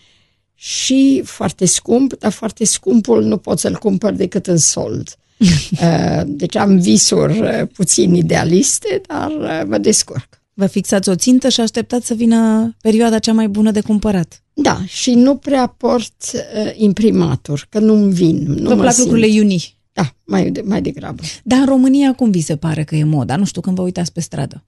și 0.56 1.22
foarte 1.26 1.66
scump, 1.66 2.14
dar 2.14 2.32
foarte 2.32 2.66
scumpul 2.66 3.24
nu 3.24 3.38
pot 3.38 3.60
să-l 3.60 3.78
cumpăr 3.78 4.14
decât 4.14 4.48
în 4.48 4.58
sold. 4.58 5.16
Uh, 5.82 6.22
deci 6.26 6.56
am 6.56 6.80
visuri 6.80 7.40
uh, 7.40 7.68
puțin 7.74 8.14
idealiste, 8.14 9.02
dar 9.08 9.32
uh, 9.32 9.62
mă 9.68 9.78
descurc. 9.78 10.41
Vă 10.54 10.66
fixați 10.66 11.10
o 11.10 11.16
țintă 11.16 11.50
și 11.50 11.62
așteptați 11.62 12.08
să 12.08 12.14
vină 12.14 12.72
perioada 12.82 13.20
cea 13.20 13.34
mai 13.34 13.48
bună 13.48 13.72
de 13.72 13.82
cumpărat. 13.82 14.44
Da, 14.54 14.82
și 14.86 15.14
nu 15.14 15.36
prea 15.36 15.68
port 15.68 16.32
uh, 16.34 16.72
imprimatur, 16.76 17.66
că 17.70 17.80
nu-mi 17.80 18.14
vin. 18.14 18.44
Nu 18.44 18.70
Vă 18.70 18.82
plac 18.82 18.98
lucrurile 18.98 19.28
iuni. 19.28 19.78
Da, 19.94 20.14
mai, 20.26 20.50
de, 20.50 20.62
mai 20.62 20.82
degrabă. 20.82 21.24
Dar 21.44 21.60
în 21.60 21.66
România 21.66 22.14
cum 22.14 22.32
vi 22.32 22.42
se 22.42 22.56
pare 22.56 22.84
că 22.84 22.96
e 22.96 23.04
moda? 23.04 23.36
Nu 23.36 23.46
știu, 23.46 23.62
când 23.62 23.76
vă 23.76 23.82
uitați 23.82 24.12
pe 24.12 24.22
stradă. 24.22 24.64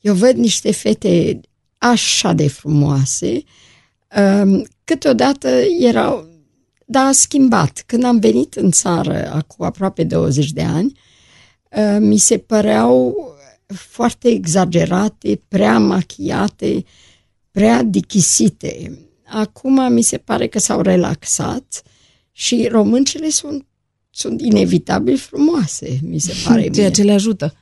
Eu 0.00 0.14
văd 0.14 0.36
niște 0.36 0.72
fete 0.72 1.40
așa 1.78 2.32
de 2.32 2.48
frumoase, 2.48 3.42
um, 4.42 4.66
câteodată 4.84 5.48
erau, 5.80 6.28
da, 6.86 7.00
a 7.00 7.12
schimbat. 7.12 7.82
Când 7.86 8.04
am 8.04 8.18
venit 8.18 8.54
în 8.54 8.70
țară, 8.70 9.32
acum 9.32 9.66
aproape 9.66 10.04
20 10.04 10.50
de 10.50 10.62
ani, 10.62 10.98
uh, 11.70 11.96
mi 12.00 12.18
se 12.18 12.38
păreau 12.38 13.14
foarte 13.76 14.28
exagerate, 14.28 15.40
prea 15.48 15.78
machiate, 15.78 16.84
prea 17.50 17.82
dichisite. 17.82 18.98
Acum 19.26 19.92
mi 19.92 20.02
se 20.02 20.18
pare 20.18 20.46
că 20.46 20.58
s-au 20.58 20.80
relaxat 20.80 21.82
și 22.32 22.68
româncele 22.70 23.28
sunt, 23.28 23.66
sunt 24.10 24.40
inevitabil 24.40 25.16
frumoase, 25.16 25.98
mi 26.02 26.18
se 26.18 26.32
pare 26.44 26.68
Ceea 26.70 26.86
mie. 26.86 26.94
ce 26.94 27.02
le 27.02 27.12
ajută. 27.12 27.54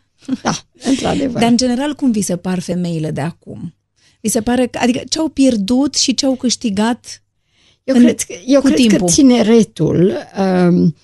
Da, 0.42 0.54
într-adevăr. 0.84 1.40
Dar 1.40 1.50
în 1.50 1.56
general 1.56 1.94
cum 1.94 2.10
vi 2.10 2.20
se 2.20 2.36
par 2.36 2.58
femeile 2.58 3.10
de 3.10 3.20
acum? 3.20 3.74
Vi 4.20 4.28
se 4.28 4.40
pare, 4.40 4.66
că, 4.66 4.78
adică 4.82 5.00
ce 5.08 5.18
au 5.18 5.28
pierdut 5.28 5.94
și 5.94 6.14
ce 6.14 6.26
au 6.26 6.34
câștigat 6.34 7.22
Eu 7.84 7.96
în, 7.96 8.02
cred, 8.02 8.20
că, 8.20 8.34
eu 8.46 8.60
cred 8.60 8.74
timpul? 8.74 8.98
că 8.98 9.04
tineretul 9.12 10.12
um, 10.68 10.94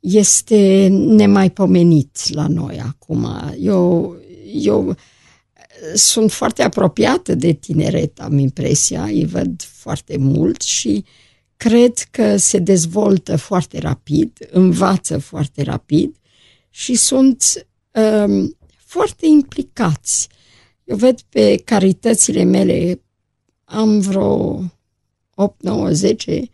este 0.00 0.88
nemaipomenit 0.90 2.18
la 2.34 2.46
noi 2.46 2.80
acum. 2.80 3.26
Eu, 3.60 4.16
eu 4.52 4.96
sunt 5.94 6.32
foarte 6.32 6.62
apropiată 6.62 7.34
de 7.34 7.52
tineret, 7.52 8.20
am 8.20 8.38
impresia, 8.38 9.02
îi 9.02 9.26
văd 9.26 9.62
foarte 9.62 10.16
mult 10.16 10.62
și 10.62 11.04
cred 11.56 11.98
că 12.10 12.36
se 12.36 12.58
dezvoltă 12.58 13.36
foarte 13.36 13.78
rapid, 13.78 14.48
învață 14.50 15.18
foarte 15.18 15.62
rapid 15.62 16.16
și 16.70 16.94
sunt 16.94 17.66
um, 17.92 18.56
foarte 18.76 19.26
implicați. 19.26 20.28
Eu 20.84 20.96
văd 20.96 21.20
pe 21.20 21.56
caritățile 21.64 22.42
mele, 22.42 23.02
am 23.64 24.00
vreo 24.00 24.62
8, 25.34 25.62
9, 25.62 25.90
10 25.90 26.48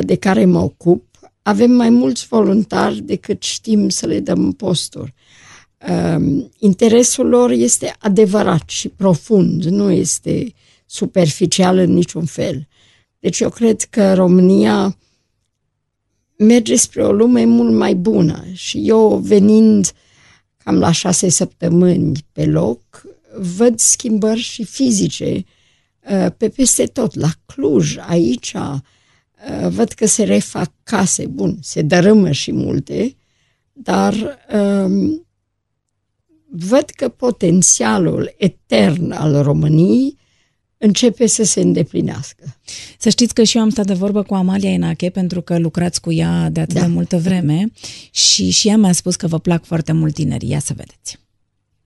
de 0.00 0.16
care 0.16 0.44
mă 0.44 0.58
ocup, 0.58 1.04
avem 1.42 1.70
mai 1.70 1.90
mulți 1.90 2.26
voluntari 2.26 3.00
decât 3.00 3.42
știm 3.42 3.88
să 3.88 4.06
le 4.06 4.20
dăm 4.20 4.52
posturi. 4.52 5.14
Um, 5.88 6.50
interesul 6.58 7.28
lor 7.28 7.50
este 7.50 7.94
adevărat 7.98 8.68
și 8.68 8.88
profund, 8.88 9.64
nu 9.64 9.90
este 9.90 10.54
superficial 10.86 11.78
în 11.78 11.92
niciun 11.92 12.24
fel. 12.24 12.66
Deci 13.18 13.40
eu 13.40 13.50
cred 13.50 13.80
că 13.80 14.14
România 14.14 14.96
merge 16.36 16.76
spre 16.76 17.04
o 17.04 17.12
lume 17.12 17.44
mult 17.44 17.74
mai 17.74 17.94
bună 17.94 18.44
și 18.52 18.88
eu 18.88 19.16
venind 19.16 19.92
cam 20.56 20.78
la 20.78 20.92
șase 20.92 21.28
săptămâni 21.28 22.12
pe 22.32 22.46
loc, 22.46 22.80
văd 23.56 23.78
schimbări 23.78 24.40
și 24.40 24.64
fizice 24.64 25.44
uh, 26.10 26.26
pe 26.36 26.48
peste 26.48 26.86
tot, 26.86 27.14
la 27.14 27.30
Cluj, 27.46 27.96
aici, 27.98 28.52
uh, 28.52 29.68
văd 29.68 29.92
că 29.92 30.06
se 30.06 30.22
refac 30.22 30.72
case, 30.82 31.26
bun, 31.26 31.58
se 31.62 31.82
dărâmă 31.82 32.30
și 32.30 32.52
multe, 32.52 33.16
dar 33.72 34.38
um, 34.52 35.26
văd 36.50 36.84
că 36.96 37.08
potențialul 37.08 38.34
etern 38.36 39.10
al 39.12 39.42
României 39.42 40.18
începe 40.78 41.26
să 41.26 41.44
se 41.44 41.60
îndeplinească. 41.60 42.44
Să 42.98 43.08
știți 43.08 43.34
că 43.34 43.42
și 43.42 43.56
eu 43.56 43.62
am 43.62 43.68
stat 43.68 43.86
de 43.86 43.94
vorbă 43.94 44.22
cu 44.22 44.34
Amalia 44.34 44.70
Enache 44.70 45.10
pentru 45.10 45.40
că 45.40 45.58
lucrați 45.58 46.00
cu 46.00 46.12
ea 46.12 46.48
de 46.50 46.60
atât 46.60 46.74
da. 46.74 46.80
de 46.80 46.86
multă 46.86 47.16
vreme 47.16 47.64
și 48.12 48.50
și 48.50 48.68
ea 48.68 48.76
mi-a 48.76 48.92
spus 48.92 49.16
că 49.16 49.26
vă 49.26 49.38
plac 49.38 49.64
foarte 49.64 49.92
mult 49.92 50.14
tinerii. 50.14 50.50
Ia 50.50 50.58
să 50.58 50.72
vedeți. 50.76 51.18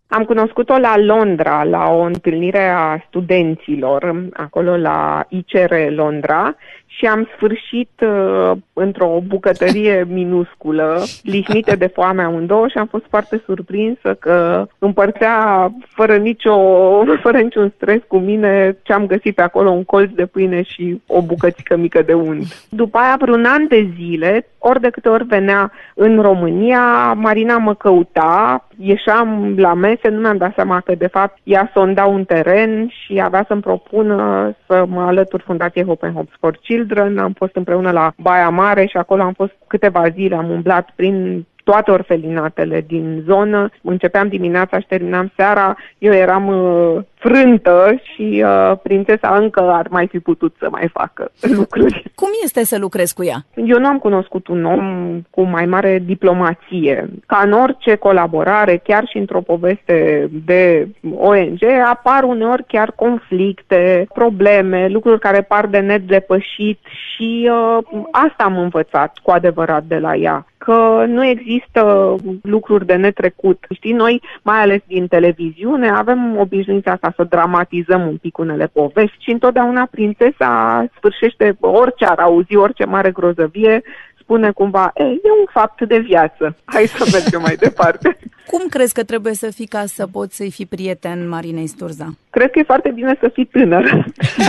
Am 0.06 0.24
cunoscut-o 0.24 0.78
la 0.78 0.98
Londra, 0.98 1.64
la 1.64 1.88
o 1.90 2.00
întâlnire 2.00 2.68
a 2.68 3.04
studenților, 3.08 4.28
acolo 4.32 4.76
la 4.76 5.26
ICR 5.28 5.74
Londra 5.90 6.56
și 6.96 7.06
am 7.06 7.28
sfârșit 7.36 7.90
uh, 8.00 8.56
într-o 8.72 9.22
bucătărie 9.26 10.06
minusculă, 10.18 11.02
lihnite 11.22 11.76
de 11.76 11.86
foame 11.86 12.22
amândouă 12.22 12.68
și 12.68 12.78
am 12.78 12.86
fost 12.86 13.04
foarte 13.08 13.42
surprinsă 13.44 14.16
că 14.20 14.66
împărțea 14.78 15.70
fără, 15.88 16.16
nicio, 16.16 16.56
fără 17.24 17.38
niciun 17.38 17.72
stres 17.76 18.00
cu 18.06 18.18
mine 18.18 18.76
ce 18.82 18.92
am 18.92 19.06
găsit 19.06 19.34
pe 19.34 19.42
acolo, 19.42 19.70
un 19.70 19.84
colț 19.84 20.10
de 20.14 20.26
pâine 20.26 20.62
și 20.62 21.02
o 21.06 21.22
bucățică 21.22 21.76
mică 21.76 22.02
de 22.02 22.12
unt. 22.12 22.66
După 22.68 22.98
aia, 22.98 23.16
vreun 23.20 23.44
an 23.44 23.66
de 23.68 23.88
zile, 23.96 24.48
ori 24.58 24.80
de 24.80 24.90
câte 24.90 25.08
ori 25.08 25.24
venea 25.24 25.72
în 25.94 26.20
România, 26.20 27.12
Marina 27.12 27.56
mă 27.56 27.74
căuta, 27.74 28.68
ieșeam 28.78 29.54
la 29.56 29.74
mese, 29.74 30.08
nu 30.08 30.20
mi-am 30.20 30.36
dat 30.36 30.54
seama 30.54 30.80
că 30.80 30.94
de 30.94 31.06
fapt 31.06 31.38
ea 31.42 31.70
sonda 31.74 32.04
un 32.04 32.24
teren 32.24 32.88
și 32.88 33.20
avea 33.22 33.44
să-mi 33.48 33.60
propună 33.60 34.52
să 34.66 34.84
mă 34.88 35.00
alătur 35.00 35.40
Fundației 35.40 35.84
Hope 35.84 36.06
and 36.06 36.14
Hope 36.14 36.30
for 36.40 36.58
Children. 36.84 37.18
Am 37.18 37.32
fost 37.32 37.56
împreună 37.56 37.90
la 37.90 38.12
Baia 38.16 38.48
Mare 38.48 38.86
și 38.86 38.96
acolo 38.96 39.22
am 39.22 39.32
fost 39.32 39.52
câteva 39.66 40.08
zile, 40.08 40.36
am 40.36 40.50
umblat 40.50 40.90
prin 40.94 41.46
toate 41.64 41.90
orfelinatele 41.90 42.84
din 42.86 43.22
zonă. 43.26 43.70
Începeam 43.82 44.28
dimineața 44.28 44.78
și 44.78 44.86
terminam 44.86 45.32
seara. 45.36 45.76
Eu 45.98 46.12
eram 46.12 46.46
uh, 46.46 47.02
frântă 47.24 47.94
și 48.02 48.44
uh, 48.44 48.72
prințesa 48.82 49.36
încă 49.36 49.60
ar 49.60 49.86
mai 49.90 50.06
fi 50.06 50.18
putut 50.18 50.54
să 50.58 50.68
mai 50.70 50.88
facă 50.92 51.30
lucruri. 51.56 52.02
Cum 52.14 52.28
este 52.44 52.64
să 52.64 52.78
lucrezi 52.78 53.14
cu 53.14 53.24
ea? 53.24 53.44
Eu 53.54 53.78
nu 53.78 53.86
am 53.86 53.98
cunoscut 53.98 54.48
un 54.48 54.64
om 54.64 55.20
cu 55.30 55.42
mai 55.42 55.66
mare 55.66 56.02
diplomație. 56.04 57.08
Ca 57.26 57.40
în 57.44 57.52
orice 57.52 57.94
colaborare, 57.94 58.80
chiar 58.84 59.06
și 59.06 59.18
într-o 59.18 59.40
poveste 59.40 60.28
de 60.44 60.88
ONG, 61.16 61.62
apar 61.90 62.22
uneori 62.22 62.64
chiar 62.66 62.92
conflicte, 62.96 64.06
probleme, 64.14 64.88
lucruri 64.88 65.20
care 65.20 65.40
par 65.42 65.66
de 65.66 65.78
nedepășit 65.78 66.78
și 66.84 67.50
uh, 67.50 68.02
asta 68.10 68.44
am 68.44 68.58
învățat 68.58 69.18
cu 69.22 69.30
adevărat 69.30 69.84
de 69.84 69.98
la 69.98 70.16
ea 70.16 70.46
că 70.64 71.04
nu 71.06 71.24
există 71.24 72.14
lucruri 72.42 72.86
de 72.86 72.94
netrecut. 72.94 73.64
Știi, 73.70 73.92
noi, 73.92 74.22
mai 74.42 74.60
ales 74.60 74.80
din 74.86 75.06
televiziune, 75.06 75.90
avem 75.90 76.36
obișnuința 76.38 76.90
asta 76.90 77.12
să 77.16 77.24
dramatizăm 77.24 78.06
un 78.06 78.16
pic 78.16 78.38
unele 78.38 78.66
povești 78.66 79.22
și 79.22 79.30
întotdeauna 79.30 79.88
prințesa 79.90 80.84
sfârșește 80.96 81.56
orice 81.60 82.04
ar 82.04 82.18
auzi, 82.18 82.56
orice 82.56 82.84
mare 82.84 83.10
grozăvie, 83.10 83.82
spune 84.24 84.50
cumva, 84.50 84.90
e, 84.94 85.02
e 85.02 85.30
un 85.40 85.46
fapt 85.52 85.82
de 85.82 85.98
viață, 85.98 86.56
hai 86.64 86.86
să 86.86 87.04
mergem 87.12 87.40
mai 87.40 87.56
departe. 87.56 88.18
Cum 88.52 88.68
crezi 88.68 88.94
că 88.94 89.04
trebuie 89.04 89.34
să 89.34 89.50
fii 89.50 89.66
ca 89.66 89.84
să 89.86 90.06
poți 90.06 90.36
să-i 90.36 90.50
fii 90.50 90.66
prieten 90.66 91.28
Marinei 91.28 91.66
Sturza? 91.66 92.14
Cred 92.30 92.50
că 92.50 92.58
e 92.58 92.62
foarte 92.62 92.90
bine 92.90 93.16
să 93.20 93.28
fii 93.28 93.44
tânăr. 93.44 93.84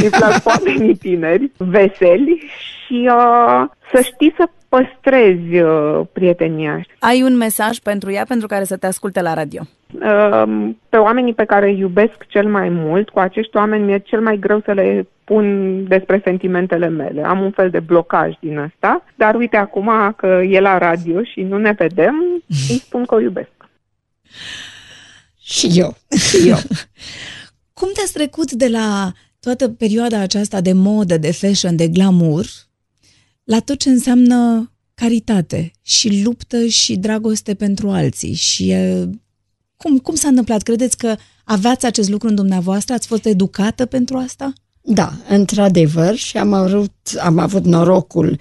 Îmi 0.02 0.10
plac 0.10 0.42
oamenii 0.46 0.96
tineri, 0.96 1.52
veseli 1.58 2.44
și 2.86 3.10
uh, 3.12 3.68
să 3.94 4.02
știi 4.02 4.34
să 4.38 4.50
păstrezi 4.76 5.60
uh, 5.60 6.08
prietenia. 6.14 6.86
Ai 7.00 7.24
un 7.24 7.36
mesaj 7.36 7.78
pentru 7.78 8.12
ea 8.12 8.26
pentru 8.28 8.48
care 8.48 8.64
să 8.64 8.78
te 8.78 8.88
asculte 8.88 9.22
la 9.22 9.34
radio? 9.34 9.62
Uh, 9.94 10.70
pe 10.90 10.98
oamenii 10.98 11.34
pe 11.34 11.46
care 11.46 11.70
îi 11.70 11.80
iubesc 11.80 12.26
cel 12.28 12.50
mai 12.50 12.70
mult, 12.70 13.10
cu 13.10 13.20
acești 13.20 13.58
oameni 13.58 13.84
mi-e 13.84 14.00
cel 14.00 14.22
mai 14.22 14.38
greu 14.40 14.62
să 14.66 14.72
le 14.72 15.08
pun 15.24 15.84
despre 15.88 16.22
sentimentele 16.24 16.88
mele. 16.88 17.26
Am 17.26 17.42
un 17.42 17.52
fel 17.52 17.70
de 17.70 17.80
blocaj 17.80 18.34
din 18.40 18.58
asta, 18.58 19.04
dar 19.16 19.36
uite 19.36 19.58
acum 19.58 20.14
că 20.18 20.42
e 20.50 20.60
la 20.60 20.78
radio 20.78 21.24
și 21.24 21.42
nu 21.42 21.58
ne 21.58 21.72
vedem, 21.72 22.16
îi 22.70 22.78
spun 22.78 23.06
că 23.06 23.16
o 23.16 23.20
iubesc. 23.20 23.50
Și 25.42 25.70
eu. 25.74 25.96
Și 26.18 26.50
eu. 26.50 26.58
Cum 27.80 27.90
te-ați 27.94 28.14
trecut 28.14 28.52
de 28.52 28.68
la 28.68 29.12
toată 29.40 29.70
perioada 29.70 30.20
aceasta 30.20 30.62
de 30.62 30.74
modă, 30.74 31.18
de 31.18 31.32
fashion, 31.32 31.76
de 31.76 31.88
glamour, 31.88 32.46
la 33.46 33.60
tot 33.60 33.80
ce 33.80 33.90
înseamnă 33.90 34.70
caritate 34.94 35.72
și 35.82 36.22
luptă 36.24 36.66
și 36.66 36.96
dragoste 36.96 37.54
pentru 37.54 37.90
alții. 37.90 38.34
Și 38.34 38.76
cum, 39.78 39.98
cum 39.98 40.16
s-a 40.16 40.28
întâmplat? 40.28 40.62
Credeți 40.62 40.98
că 40.98 41.16
aveați 41.44 41.86
acest 41.86 42.10
lucru 42.10 42.28
în 42.28 42.36
dumneavoastră? 42.36 42.94
Ați 42.94 43.08
fost 43.08 43.26
educată 43.26 43.86
pentru 43.86 44.18
asta? 44.18 44.54
Da, 44.82 45.14
într-adevăr 45.30 46.16
și 46.16 46.38
am 46.38 46.54
avut, 46.54 46.94
am 47.20 47.38
avut 47.38 47.66
norocul 47.66 48.40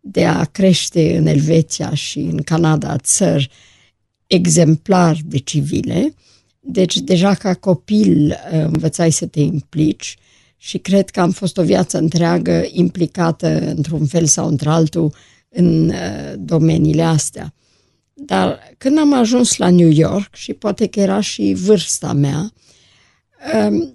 de 0.00 0.24
a 0.24 0.44
crește 0.44 1.16
în 1.16 1.26
Elveția 1.26 1.94
și 1.94 2.18
în 2.18 2.42
Canada 2.42 2.96
țări 2.98 3.50
exemplar 4.26 5.16
de 5.24 5.38
civile. 5.38 6.14
Deci 6.60 6.96
deja 6.98 7.34
ca 7.34 7.54
copil 7.54 8.26
uh, 8.26 8.60
învățai 8.64 9.12
să 9.12 9.26
te 9.26 9.40
implici 9.40 10.16
și 10.56 10.78
cred 10.78 11.10
că 11.10 11.20
am 11.20 11.30
fost 11.30 11.58
o 11.58 11.62
viață 11.62 11.98
întreagă 11.98 12.64
implicată 12.68 13.58
într-un 13.58 14.06
fel 14.06 14.26
sau 14.26 14.48
într-altul 14.48 15.14
în 15.48 15.88
uh, 15.88 16.32
domeniile 16.38 17.02
astea. 17.02 17.54
Dar 18.14 18.58
când 18.78 18.98
am 18.98 19.12
ajuns 19.12 19.56
la 19.56 19.70
New 19.70 19.90
York 19.90 20.34
și 20.34 20.52
poate 20.52 20.86
că 20.86 21.00
era 21.00 21.20
și 21.20 21.54
vârsta 21.56 22.12
mea, 22.12 22.52
um, 23.68 23.94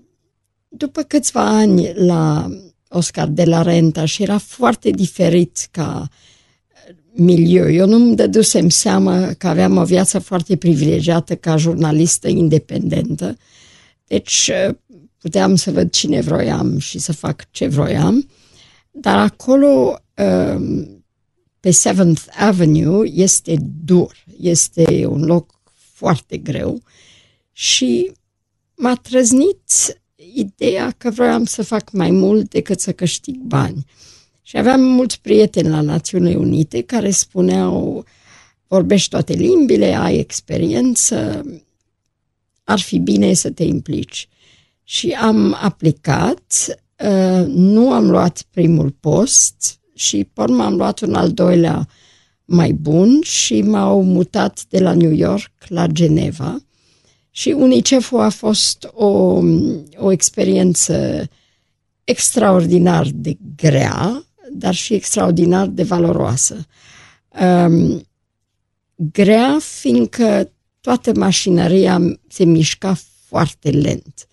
după 0.67 1.01
câțiva 1.01 1.47
ani 1.47 1.93
la 1.93 2.49
Oscar 2.89 3.27
de 3.27 3.43
la 3.43 3.61
Renta 3.61 4.05
și 4.05 4.23
era 4.23 4.37
foarte 4.37 4.89
diferit 4.89 5.67
ca 5.71 6.07
milieu. 7.11 7.71
Eu 7.71 7.87
nu-mi 7.87 8.15
dădusem 8.15 8.69
seama 8.69 9.33
că 9.33 9.47
aveam 9.47 9.77
o 9.77 9.83
viață 9.83 10.19
foarte 10.19 10.55
privilegiată 10.55 11.35
ca 11.35 11.57
jurnalistă 11.57 12.27
independentă. 12.27 13.37
Deci 14.07 14.51
puteam 15.21 15.55
să 15.55 15.71
văd 15.71 15.91
cine 15.91 16.21
vroiam 16.21 16.77
și 16.77 16.99
să 16.99 17.13
fac 17.13 17.51
ce 17.51 17.67
vroiam, 17.67 18.29
dar 18.91 19.17
acolo, 19.17 19.99
um, 20.15 21.05
pe 21.59 21.71
Seventh 21.71 22.21
Avenue, 22.37 23.09
este 23.13 23.55
dur, 23.83 24.23
este 24.39 25.05
un 25.05 25.23
loc 25.23 25.61
foarte 25.93 26.37
greu 26.37 26.81
și 27.51 28.11
m-a 28.75 28.95
trăznit 28.95 29.61
ideea 30.33 30.93
că 30.97 31.09
vroiam 31.09 31.45
să 31.45 31.63
fac 31.63 31.91
mai 31.91 32.11
mult 32.11 32.49
decât 32.49 32.79
să 32.79 32.91
câștig 32.91 33.35
bani. 33.35 33.85
Și 34.41 34.57
aveam 34.57 34.81
mulți 34.81 35.21
prieteni 35.21 35.69
la 35.69 35.81
Națiunile 35.81 36.35
Unite 36.35 36.81
care 36.81 37.11
spuneau 37.11 38.05
vorbești 38.67 39.09
toate 39.09 39.33
limbile, 39.33 39.95
ai 39.95 40.17
experiență, 40.17 41.45
ar 42.63 42.79
fi 42.79 42.99
bine 42.99 43.33
să 43.33 43.49
te 43.49 43.63
implici 43.63 44.29
și 44.91 45.09
am 45.11 45.57
aplicat, 45.61 46.65
uh, 47.03 47.45
nu 47.47 47.91
am 47.91 48.09
luat 48.09 48.41
primul 48.49 48.95
post 48.99 49.79
și 49.93 50.29
pe 50.33 50.41
urmă 50.41 50.63
am 50.63 50.75
luat 50.75 50.99
un 50.99 51.13
al 51.13 51.31
doilea 51.31 51.87
mai 52.45 52.71
bun 52.71 53.21
și 53.21 53.61
m-au 53.61 54.03
mutat 54.03 54.65
de 54.69 54.79
la 54.79 54.93
New 54.93 55.11
York 55.11 55.51
la 55.67 55.87
Geneva 55.87 56.57
și 57.29 57.49
UNICEF-ul 57.49 58.19
a 58.19 58.29
fost 58.29 58.89
o, 58.93 59.41
o 59.97 60.11
experiență 60.11 61.27
extraordinar 62.03 63.07
de 63.13 63.37
grea, 63.55 64.25
dar 64.51 64.73
și 64.73 64.93
extraordinar 64.93 65.67
de 65.67 65.83
valoroasă. 65.83 66.65
Um, 67.41 68.07
grea 68.95 69.57
fiindcă 69.59 70.51
toată 70.81 71.11
mașinăria 71.15 72.19
se 72.27 72.43
mișca 72.43 72.97
foarte 73.27 73.69
lent 73.69 74.25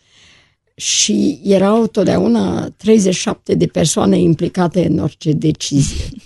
și 0.78 1.40
erau 1.44 1.86
totdeauna 1.86 2.70
37 2.76 3.54
de 3.54 3.66
persoane 3.66 4.18
implicate 4.18 4.86
în 4.86 4.98
orice 4.98 5.32
decizie. 5.32 6.06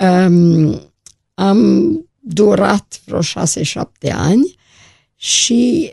Um, 0.00 0.80
am 1.34 1.90
durat 2.18 3.00
vreo 3.04 3.20
6-7 3.20 3.22
ani 4.12 4.54
și 5.16 5.92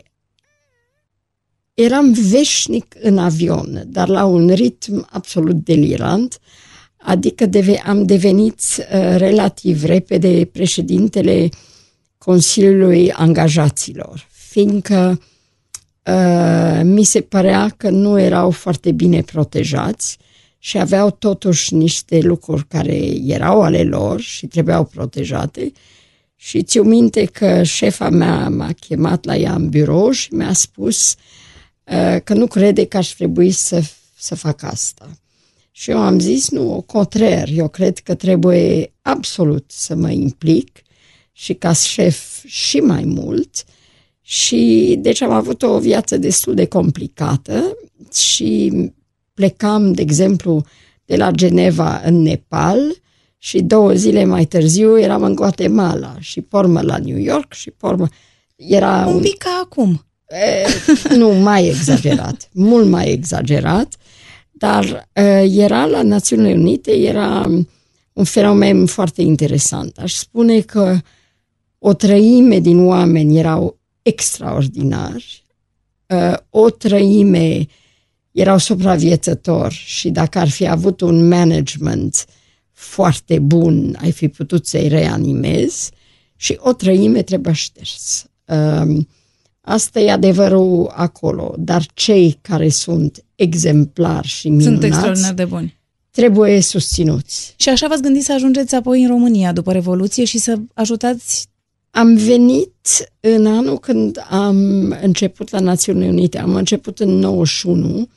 eram 1.74 2.12
veșnic 2.12 2.94
în 3.00 3.18
avion, 3.18 3.82
dar 3.86 4.08
la 4.08 4.24
un 4.24 4.48
ritm 4.48 5.08
absolut 5.10 5.64
delirant, 5.64 6.40
adică 6.96 7.46
deve, 7.46 7.82
am 7.86 8.04
devenit 8.04 8.60
uh, 8.78 9.16
relativ 9.16 9.84
repede 9.84 10.48
președintele 10.52 11.48
Consiliului 12.18 13.12
Angajaților, 13.12 14.28
fiindcă 14.30 15.18
Uh, 15.20 15.29
mi 16.82 17.04
se 17.04 17.20
părea 17.20 17.74
că 17.76 17.90
nu 17.90 18.20
erau 18.20 18.50
foarte 18.50 18.92
bine 18.92 19.22
protejați 19.22 20.18
și 20.58 20.78
aveau 20.78 21.10
totuși 21.10 21.74
niște 21.74 22.20
lucruri 22.20 22.66
care 22.66 22.96
erau 23.26 23.62
ale 23.62 23.82
lor 23.82 24.20
și 24.20 24.46
trebuiau 24.46 24.84
protejate. 24.84 25.72
Și 26.36 26.62
ți-o 26.62 26.82
minte 26.82 27.24
că 27.24 27.62
șefa 27.62 28.10
mea 28.10 28.48
m-a 28.48 28.72
chemat 28.72 29.24
la 29.24 29.36
ea 29.36 29.54
în 29.54 29.68
birou 29.68 30.10
și 30.10 30.34
mi-a 30.34 30.52
spus 30.52 31.14
uh, 31.84 32.16
că 32.24 32.34
nu 32.34 32.46
crede 32.46 32.86
că 32.86 32.96
aș 32.96 33.08
trebui 33.08 33.50
să, 33.50 33.82
să 34.18 34.34
fac 34.34 34.62
asta. 34.62 35.10
Și 35.70 35.90
eu 35.90 35.98
am 35.98 36.18
zis, 36.18 36.50
nu, 36.50 36.74
o 36.74 36.80
contrar, 36.80 37.48
eu 37.52 37.68
cred 37.68 37.98
că 37.98 38.14
trebuie 38.14 38.92
absolut 39.02 39.64
să 39.66 39.94
mă 39.94 40.10
implic 40.10 40.82
și 41.32 41.54
ca 41.54 41.72
șef 41.72 42.44
și 42.44 42.76
mai 42.76 43.04
mult 43.04 43.64
uh, 43.66 43.79
și 44.30 44.96
deci 44.98 45.20
am 45.20 45.30
avut 45.30 45.62
o 45.62 45.78
viață 45.78 46.16
destul 46.16 46.54
de 46.54 46.66
complicată 46.66 47.76
și 48.12 48.72
plecam, 49.34 49.92
de 49.92 50.02
exemplu, 50.02 50.64
de 51.04 51.16
la 51.16 51.30
Geneva 51.30 52.00
în 52.04 52.22
Nepal 52.22 52.78
și 53.38 53.62
două 53.62 53.92
zile 53.92 54.24
mai 54.24 54.44
târziu 54.44 54.98
eram 54.98 55.22
în 55.22 55.34
Guatemala 55.34 56.16
și 56.20 56.40
pormă 56.40 56.80
la 56.80 56.98
New 56.98 57.18
York 57.18 57.52
și 57.52 57.70
pormă... 57.70 58.08
Era 58.56 59.06
un 59.06 59.20
pic 59.20 59.36
ca 59.36 59.60
acum. 59.64 60.06
E, 60.28 60.66
nu, 61.16 61.28
mai 61.28 61.66
exagerat, 61.66 62.48
mult 62.70 62.88
mai 62.88 63.12
exagerat, 63.12 63.96
dar 64.50 65.08
e, 65.12 65.22
era 65.42 65.86
la 65.86 66.02
Națiunile 66.02 66.52
Unite, 66.52 66.92
era 66.92 67.46
un 68.12 68.24
fenomen 68.24 68.86
foarte 68.86 69.22
interesant. 69.22 69.96
Aș 69.98 70.12
spune 70.12 70.60
că 70.60 70.98
o 71.78 71.92
trăime 71.92 72.58
din 72.58 72.86
oameni 72.86 73.38
erau 73.38 73.78
extraordinari, 74.02 75.44
o 76.50 76.70
trăime 76.70 77.66
erau 78.30 78.58
supraviețători 78.58 79.74
și 79.74 80.10
dacă 80.10 80.38
ar 80.38 80.48
fi 80.48 80.68
avut 80.68 81.00
un 81.00 81.28
management 81.28 82.24
foarte 82.72 83.38
bun, 83.38 83.98
ai 84.00 84.12
fi 84.12 84.28
putut 84.28 84.66
să-i 84.66 84.88
reanimezi 84.88 85.90
și 86.36 86.56
o 86.60 86.72
trăime 86.72 87.22
trebuie 87.22 87.54
șters. 87.54 88.26
Asta 89.60 90.00
e 90.00 90.10
adevărul 90.10 90.92
acolo, 90.94 91.54
dar 91.58 91.86
cei 91.94 92.38
care 92.40 92.68
sunt 92.68 93.24
exemplari 93.34 94.26
și 94.26 94.48
minunați 94.48 94.70
sunt 94.70 94.84
extraordinar 94.84 95.32
de 95.34 95.44
buni. 95.44 95.78
Trebuie 96.10 96.60
susținuți. 96.60 97.54
Și 97.56 97.68
așa 97.68 97.88
v-ați 97.88 98.02
gândit 98.02 98.24
să 98.24 98.32
ajungeți 98.32 98.74
apoi 98.74 99.02
în 99.02 99.08
România 99.08 99.52
după 99.52 99.72
Revoluție 99.72 100.24
și 100.24 100.38
să 100.38 100.56
ajutați 100.74 101.46
am 101.90 102.14
venit 102.14 102.74
în 103.20 103.46
anul 103.46 103.78
când 103.78 104.26
am 104.28 104.56
început 105.02 105.50
la 105.50 105.60
Națiunile 105.60 106.08
Unite. 106.08 106.38
Am 106.38 106.54
început 106.54 106.98
în 106.98 107.08
91 107.08 108.08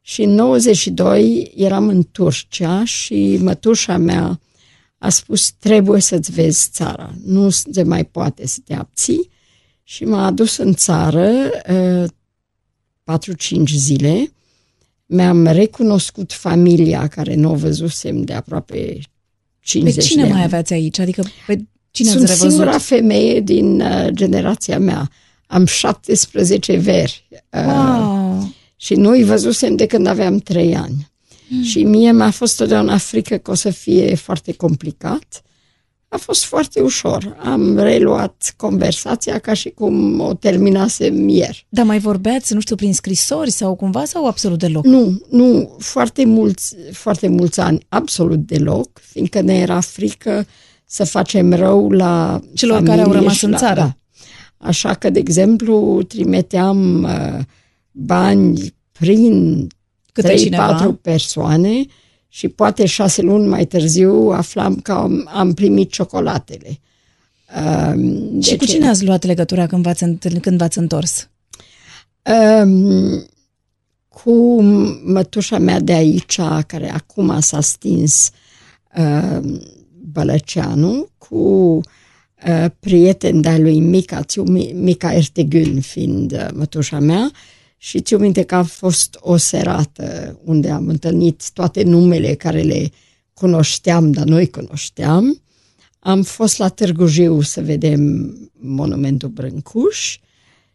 și 0.00 0.22
în 0.22 0.30
92 0.30 1.52
eram 1.56 1.88
în 1.88 2.02
Turcia 2.12 2.84
și 2.84 3.38
mătușa 3.40 3.96
mea 3.96 4.40
a 4.98 5.08
spus 5.08 5.50
trebuie 5.50 6.00
să-ți 6.00 6.32
vezi 6.32 6.68
țara, 6.72 7.14
nu 7.24 7.50
se 7.50 7.82
mai 7.82 8.04
poate 8.04 8.46
să 8.46 8.58
te 8.64 8.74
abții 8.74 9.30
și 9.82 10.04
m-a 10.04 10.26
adus 10.26 10.56
în 10.56 10.74
țară 10.74 11.50
uh, 11.70 12.04
4-5 13.60 13.62
zile. 13.64 14.32
Mi-am 15.06 15.46
recunoscut 15.46 16.32
familia 16.32 17.06
care 17.06 17.34
nu 17.34 17.50
o 17.50 17.54
văzusem 17.54 18.22
de 18.22 18.32
aproape 18.32 18.98
50 19.60 19.94
Pe 19.94 20.08
cine 20.10 20.22
de 20.22 20.28
mai 20.28 20.36
ani. 20.36 20.46
aveați 20.46 20.72
aici? 20.72 20.98
Adică 20.98 21.22
pe 21.46 21.64
cine 21.90 22.08
Sunt 22.10 22.22
ați 22.22 22.32
revăzut? 22.32 22.50
singura 22.50 22.78
femeie 22.78 23.40
din 23.40 23.80
uh, 23.80 24.06
generația 24.10 24.78
mea. 24.78 25.10
Am 25.46 25.66
17 25.66 26.76
veri. 26.76 27.28
Uh, 27.50 27.64
Wow! 27.66 28.52
și 28.76 28.94
nu 28.94 29.10
îi 29.10 29.24
văzusem 29.24 29.76
de 29.76 29.86
când 29.86 30.06
aveam 30.06 30.38
3 30.38 30.76
ani. 30.76 31.10
Mm. 31.48 31.62
Și 31.62 31.82
mie 31.82 32.12
mi-a 32.12 32.30
fost 32.30 32.56
totdeauna 32.56 32.96
frică 32.98 33.36
că 33.36 33.50
o 33.50 33.54
să 33.54 33.70
fie 33.70 34.14
foarte 34.14 34.52
complicat. 34.52 35.42
A 36.08 36.16
fost 36.16 36.44
foarte 36.44 36.80
ușor. 36.80 37.36
Am 37.44 37.76
reluat 37.78 38.54
conversația 38.56 39.38
ca 39.38 39.52
și 39.52 39.68
cum 39.70 40.20
o 40.20 40.34
terminasem 40.34 41.28
ieri. 41.28 41.66
Dar 41.68 41.84
mai 41.84 41.98
vorbeați, 41.98 42.54
nu 42.54 42.60
știu, 42.60 42.76
prin 42.76 42.94
scrisori 42.94 43.50
sau 43.50 43.74
cumva 43.74 44.04
sau 44.04 44.26
absolut 44.26 44.58
deloc? 44.58 44.84
Nu, 44.84 45.20
nu, 45.30 45.76
foarte 45.78 46.24
mulți, 46.24 46.74
foarte 46.92 47.28
mulți 47.28 47.60
ani, 47.60 47.86
absolut 47.88 48.38
deloc, 48.46 49.00
fiindcă 49.02 49.40
ne 49.40 49.58
era 49.58 49.80
frică 49.80 50.46
să 50.90 51.04
facem 51.04 51.52
rău 51.52 51.90
la 51.90 52.40
Celor 52.54 52.82
care 52.82 52.90
au 52.90 52.96
familie 52.96 53.18
rămas 53.18 53.36
și 53.36 53.44
în 53.44 53.50
la, 53.50 53.56
țară. 53.56 53.80
Da. 53.80 53.96
Așa 54.56 54.94
că, 54.94 55.10
de 55.10 55.18
exemplu, 55.18 56.02
trimiteam 56.02 57.02
uh, 57.02 57.38
bani 57.90 58.74
prin 58.92 59.66
Câte 60.12 60.34
3-4 60.34 60.36
cineva? 60.36 60.98
persoane 61.02 61.84
și 62.28 62.48
poate 62.48 62.86
șase 62.86 63.22
luni 63.22 63.48
mai 63.48 63.64
târziu 63.66 64.12
aflam 64.30 64.74
că 64.76 64.92
am, 64.92 65.28
am 65.32 65.54
primit 65.54 65.90
ciocolatele. 65.92 66.80
Uh, 67.56 67.92
Și 68.42 68.48
deci- 68.50 68.56
cu 68.56 68.64
cine 68.64 68.88
ați 68.88 69.04
luat 69.04 69.24
legătura 69.24 69.66
când 69.66 69.82
v-ați, 69.82 70.02
întâlnit, 70.02 70.42
când 70.42 70.58
v-ați 70.58 70.78
întors? 70.78 71.28
Um, 72.62 73.26
cu 74.08 74.62
mătușa 75.04 75.58
mea 75.58 75.80
de 75.80 75.92
aici, 75.92 76.40
care 76.66 76.92
acum 76.92 77.40
s-a 77.40 77.60
stins 77.60 78.30
uh, 78.96 79.60
Bălăceanu, 80.18 81.08
cu 81.18 81.36
uh, 81.36 82.64
prieten 82.80 83.40
de-a 83.40 83.58
lui 83.58 83.80
Mica, 83.80 84.22
țiu, 84.22 84.42
Mi- 84.42 84.72
Mica 84.74 85.12
Ertegün 85.12 85.80
fiind 85.80 86.32
uh, 86.32 86.48
mătușa 86.54 86.98
mea, 86.98 87.30
și 87.76 88.00
țiu 88.00 88.18
minte 88.18 88.42
că 88.42 88.54
a 88.54 88.62
fost 88.62 89.18
o 89.20 89.36
serată 89.36 90.38
unde 90.44 90.70
am 90.70 90.88
întâlnit 90.88 91.50
toate 91.52 91.82
numele 91.82 92.34
care 92.34 92.60
le 92.60 92.90
cunoșteam, 93.34 94.12
dar 94.12 94.24
noi 94.24 94.50
cunoșteam. 94.50 95.42
Am 95.98 96.22
fost 96.22 96.58
la 96.58 96.68
Târgu 96.68 97.06
Jiu 97.06 97.40
să 97.40 97.60
vedem 97.60 98.34
monumentul 98.52 99.28
Brâncuș 99.28 100.18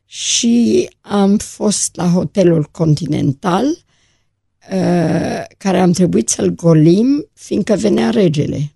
și 0.06 0.90
am 1.02 1.38
fost 1.38 1.96
la 1.96 2.08
hotelul 2.10 2.68
Continental 2.72 3.66
uh, 3.66 5.44
care 5.58 5.80
am 5.80 5.92
trebuit 5.92 6.30
să-l 6.30 6.50
golim 6.50 7.30
fiindcă 7.34 7.76
venea 7.76 8.10
regele 8.10 8.74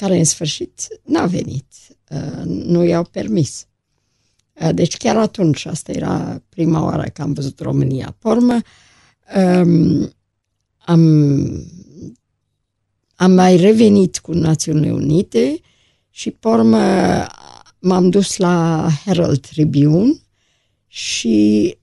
care 0.00 0.18
în 0.18 0.24
sfârșit 0.24 0.86
n-a 1.04 1.26
venit, 1.26 1.66
uh, 2.10 2.42
nu 2.44 2.84
i-au 2.84 3.04
permis. 3.04 3.66
Uh, 4.52 4.68
Deci 4.74 4.96
chiar 4.96 5.16
atunci, 5.16 5.64
asta 5.66 5.92
era 5.92 6.42
prima 6.48 6.84
oară 6.84 7.08
că 7.12 7.22
am 7.22 7.32
văzut 7.32 7.60
România. 7.60 8.16
Pormă, 8.18 8.58
um, 9.36 10.12
am, 10.78 11.00
am 13.14 13.32
mai 13.32 13.56
revenit 13.56 14.18
cu 14.18 14.32
Națiunile 14.32 14.92
Unite 14.92 15.60
și 16.10 16.30
pormă 16.30 17.26
m-am 17.78 18.10
dus 18.10 18.36
la 18.36 18.88
Herald 19.04 19.40
Tribune 19.46 20.12
și 20.86 21.76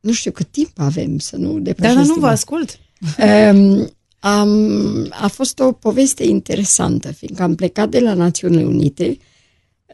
nu 0.00 0.12
știu 0.12 0.30
cât 0.30 0.50
timp 0.50 0.70
avem 0.74 1.18
să 1.18 1.36
nu 1.36 1.52
Da, 1.52 1.58
depășesc. 1.60 1.94
dar 1.94 2.04
nu 2.04 2.06
vă 2.06 2.12
timpul. 2.12 2.28
ascult. 2.28 2.78
Um, 3.18 3.90
am, 4.26 5.06
a 5.10 5.26
fost 5.26 5.58
o 5.58 5.72
poveste 5.72 6.24
interesantă, 6.24 7.12
fiindcă 7.12 7.42
am 7.42 7.54
plecat 7.54 7.88
de 7.88 8.00
la 8.00 8.14
Națiunile 8.14 8.64
Unite. 8.64 9.18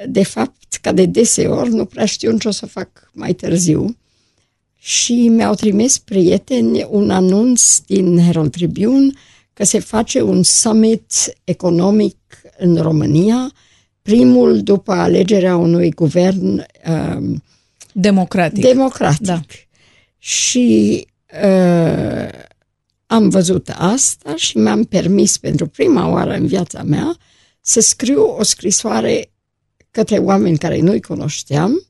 De 0.08 0.22
fapt, 0.22 0.78
ca 0.80 0.92
de 0.92 1.06
deseori, 1.06 1.70
nu 1.70 1.84
prea 1.84 2.04
știu 2.04 2.38
ce 2.38 2.48
o 2.48 2.50
să 2.50 2.66
fac 2.66 3.10
mai 3.12 3.32
târziu. 3.32 3.96
Și 4.78 5.28
mi-au 5.28 5.54
trimis 5.54 5.98
prieteni 5.98 6.86
un 6.90 7.10
anunț 7.10 7.78
din 7.78 8.18
Herald 8.18 8.50
Tribune 8.50 9.10
că 9.52 9.64
se 9.64 9.78
face 9.78 10.22
un 10.22 10.42
summit 10.42 11.12
economic 11.44 12.16
în 12.58 12.76
România, 12.76 13.52
primul 14.02 14.62
după 14.62 14.92
alegerea 14.92 15.56
unui 15.56 15.90
guvern 15.90 16.66
um, 16.88 17.42
Democratic. 17.92 18.64
democratic. 18.64 19.26
Da. 19.26 19.40
Și 20.18 21.06
uh, 21.44 22.50
am 23.12 23.28
văzut 23.28 23.68
asta 23.74 24.36
și 24.36 24.58
mi-am 24.58 24.84
permis 24.84 25.38
pentru 25.38 25.66
prima 25.66 26.08
oară 26.08 26.34
în 26.34 26.46
viața 26.46 26.82
mea 26.82 27.16
să 27.60 27.80
scriu 27.80 28.22
o 28.38 28.42
scrisoare 28.42 29.32
către 29.90 30.18
oameni 30.18 30.58
care 30.58 30.80
nu-i 30.80 31.00
cunoșteam 31.00 31.86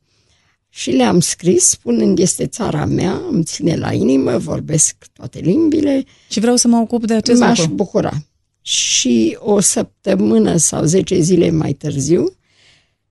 și 0.68 0.90
le-am 0.90 1.20
scris 1.20 1.68
spunând 1.68 2.18
este 2.18 2.46
țara 2.46 2.84
mea, 2.84 3.20
îmi 3.30 3.44
ține 3.44 3.76
la 3.76 3.92
inimă, 3.92 4.38
vorbesc 4.38 4.96
toate 5.12 5.38
limbile, 5.38 6.04
Și 6.28 6.40
vreau 6.40 6.56
să 6.56 6.68
mă 6.68 6.76
ocup 6.76 7.06
de 7.06 7.14
acest 7.14 7.40
m-aș 7.40 7.58
lucru. 7.58 7.74
bucura. 7.74 8.12
Și 8.60 9.36
o 9.40 9.60
săptămână 9.60 10.56
sau 10.56 10.84
10 10.84 11.20
zile 11.20 11.50
mai 11.50 11.72
târziu 11.72 12.36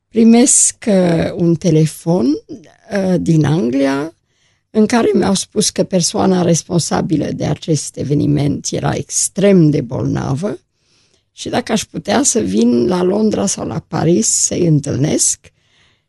primesc 0.07 0.85
uh, 0.87 1.31
un 1.35 1.55
telefon 1.55 2.25
uh, 2.25 3.15
din 3.19 3.45
Anglia 3.45 4.15
în 4.71 4.85
care 4.85 5.11
mi-au 5.13 5.33
spus 5.33 5.69
că 5.69 5.83
persoana 5.83 6.41
responsabilă 6.41 7.31
de 7.31 7.45
acest 7.45 7.97
eveniment 7.97 8.67
era 8.71 8.93
extrem 8.93 9.69
de 9.69 9.81
bolnavă 9.81 10.59
și 11.31 11.49
dacă 11.49 11.71
aș 11.71 11.83
putea 11.85 12.23
să 12.23 12.39
vin 12.39 12.87
la 12.87 13.03
Londra 13.03 13.45
sau 13.45 13.67
la 13.67 13.79
Paris 13.79 14.27
să-i 14.27 14.65
întâlnesc 14.65 15.51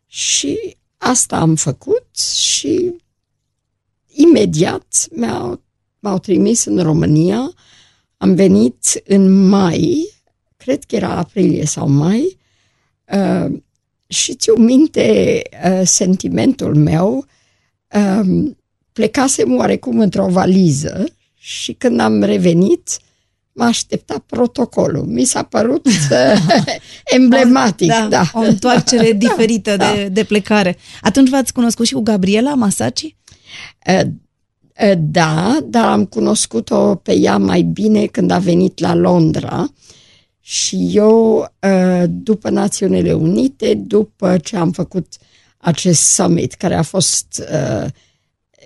și 0.06 0.76
asta 0.96 1.36
am 1.36 1.54
făcut 1.54 2.18
și 2.18 2.94
imediat 4.06 5.06
mi-au, 5.10 5.62
m-au 5.98 6.18
trimis 6.18 6.64
în 6.64 6.78
România. 6.78 7.52
Am 8.16 8.34
venit 8.34 9.02
în 9.04 9.48
mai, 9.48 10.10
cred 10.56 10.84
că 10.84 10.96
era 10.96 11.16
aprilie 11.16 11.64
sau 11.64 11.88
mai, 11.88 12.38
uh, 13.14 13.60
și 14.06 14.34
țiu 14.34 14.54
minte 14.54 15.42
uh, 15.64 15.80
sentimentul 15.84 16.74
meu, 16.74 17.16
uh, 17.16 17.24
plecasem 18.92 19.56
oarecum 19.56 19.98
într-o 19.98 20.26
valiză 20.26 21.04
și 21.34 21.72
când 21.72 22.00
am 22.00 22.22
revenit, 22.22 22.98
m-a 23.52 23.66
așteptat 23.66 24.18
protocolul. 24.18 25.04
Mi 25.04 25.24
s-a 25.24 25.42
părut 25.42 25.86
uh, 25.86 26.62
emblematic. 27.16 27.88
da, 27.88 28.06
da. 28.10 28.30
o 28.32 28.40
întoarcere 28.40 29.12
diferită 29.26 29.76
Da. 29.76 29.92
de, 29.94 30.08
de 30.08 30.24
plecare. 30.24 30.76
Atunci 31.00 31.28
v-ați 31.28 31.52
cunoscut 31.52 31.86
și 31.86 31.92
cu 31.92 32.00
Gabriela 32.00 32.54
Masaci? 32.54 33.16
Uh, 33.86 34.00
Da, 34.98 35.58
dar 35.64 35.84
am 35.84 36.04
cunoscut-o 36.04 36.94
pe 36.94 37.14
ea 37.14 37.38
mai 37.38 37.62
bine 37.62 38.06
când 38.06 38.30
a 38.30 38.38
venit 38.38 38.78
la 38.78 38.94
Londra 38.94 39.72
și 40.40 40.90
eu, 40.92 41.46
după 42.08 42.50
Națiunile 42.50 43.12
Unite, 43.12 43.74
după 43.74 44.38
ce 44.38 44.56
am 44.56 44.70
făcut 44.70 45.06
acest 45.64 46.02
summit, 46.02 46.52
care 46.52 46.74
a 46.74 46.82
fost 46.82 47.42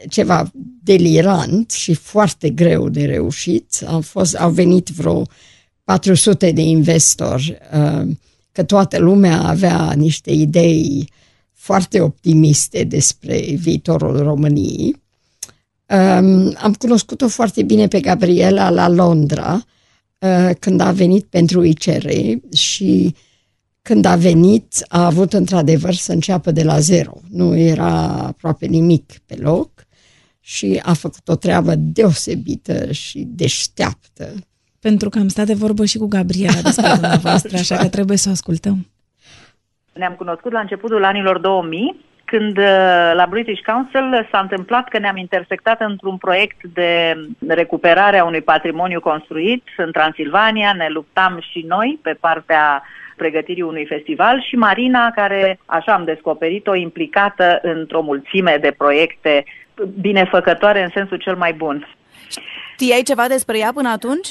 ceva 0.09 0.51
delirant 0.83 1.71
și 1.71 1.95
foarte 1.95 2.51
greu 2.51 2.89
de 2.89 3.05
reușit, 3.05 3.83
au, 3.87 4.01
fost, 4.01 4.35
au 4.35 4.51
venit 4.51 4.89
vreo 4.89 5.27
400 5.85 6.51
de 6.51 6.61
investori, 6.61 7.59
că 8.53 8.63
toată 8.63 8.99
lumea 8.99 9.43
avea 9.43 9.93
niște 9.97 10.31
idei 10.31 11.11
foarte 11.53 12.01
optimiste 12.01 12.85
despre 12.85 13.41
viitorul 13.55 14.19
României. 14.19 15.05
Um, 15.89 16.57
am 16.59 16.75
cunoscut-o 16.79 17.29
foarte 17.29 17.63
bine 17.63 17.89
pe 17.89 18.01
Gabriela 18.01 18.71
la 18.71 18.89
Londra, 18.89 19.65
uh, 20.19 20.51
când 20.59 20.81
a 20.81 20.93
venit 20.93 21.25
pentru 21.25 21.65
ICR 21.65 22.09
și 22.55 23.15
când 23.89 24.05
a 24.05 24.17
venit 24.17 24.73
a 24.89 25.05
avut 25.05 25.33
într-adevăr 25.33 25.93
să 25.93 26.13
înceapă 26.13 26.51
de 26.51 26.63
la 26.63 26.79
zero. 26.79 27.13
Nu 27.31 27.57
era 27.57 27.93
aproape 28.33 28.67
nimic 28.67 29.05
pe 29.27 29.37
loc 29.41 29.71
și 30.41 30.81
a 30.85 30.93
făcut 30.93 31.29
o 31.29 31.37
treabă 31.37 31.73
deosebită 31.77 32.93
și 32.93 33.19
deșteaptă. 33.27 34.25
Pentru 34.81 35.09
că 35.09 35.19
am 35.19 35.29
stat 35.29 35.47
de 35.47 35.55
vorbă 35.55 35.85
și 35.85 35.99
cu 35.99 36.07
Gabriela 36.07 36.61
despre 36.63 36.91
dumneavoastră, 36.99 37.57
așa 37.57 37.77
că 37.77 37.89
trebuie 37.89 38.17
să 38.17 38.29
o 38.29 38.33
ascultăm. 38.33 38.87
Ne-am 39.93 40.15
cunoscut 40.15 40.53
la 40.53 40.61
începutul 40.61 41.05
anilor 41.05 41.39
2000, 41.39 42.05
când 42.25 42.59
uh, 42.59 42.65
la 43.15 43.27
British 43.29 43.63
Council 43.63 44.29
s-a 44.31 44.39
întâmplat 44.39 44.89
că 44.89 44.99
ne-am 44.99 45.17
intersectat 45.17 45.81
într-un 45.81 46.17
proiect 46.17 46.65
de 46.75 47.17
recuperare 47.47 48.19
a 48.19 48.25
unui 48.25 48.43
patrimoniu 48.43 49.01
construit 49.01 49.65
în 49.77 49.93
Transilvania, 49.93 50.73
ne 50.73 50.89
luptam 50.89 51.39
și 51.51 51.65
noi 51.69 51.99
pe 52.03 52.17
partea 52.21 52.83
pregătirii 53.17 53.63
unui 53.63 53.87
festival 53.87 54.45
și 54.49 54.57
Marina, 54.57 55.11
care 55.11 55.59
așa 55.65 55.93
am 55.93 56.05
descoperit-o, 56.05 56.75
implicată 56.75 57.59
într-o 57.63 58.01
mulțime 58.01 58.59
de 58.61 58.75
proiecte 58.77 59.45
binefăcătoare 60.01 60.83
în 60.83 60.91
sensul 60.95 61.17
cel 61.17 61.37
mai 61.37 61.53
bun. 61.53 61.89
Știai 62.73 63.03
ceva 63.03 63.27
despre 63.29 63.59
ea 63.59 63.71
până 63.75 63.89
atunci? 63.89 64.29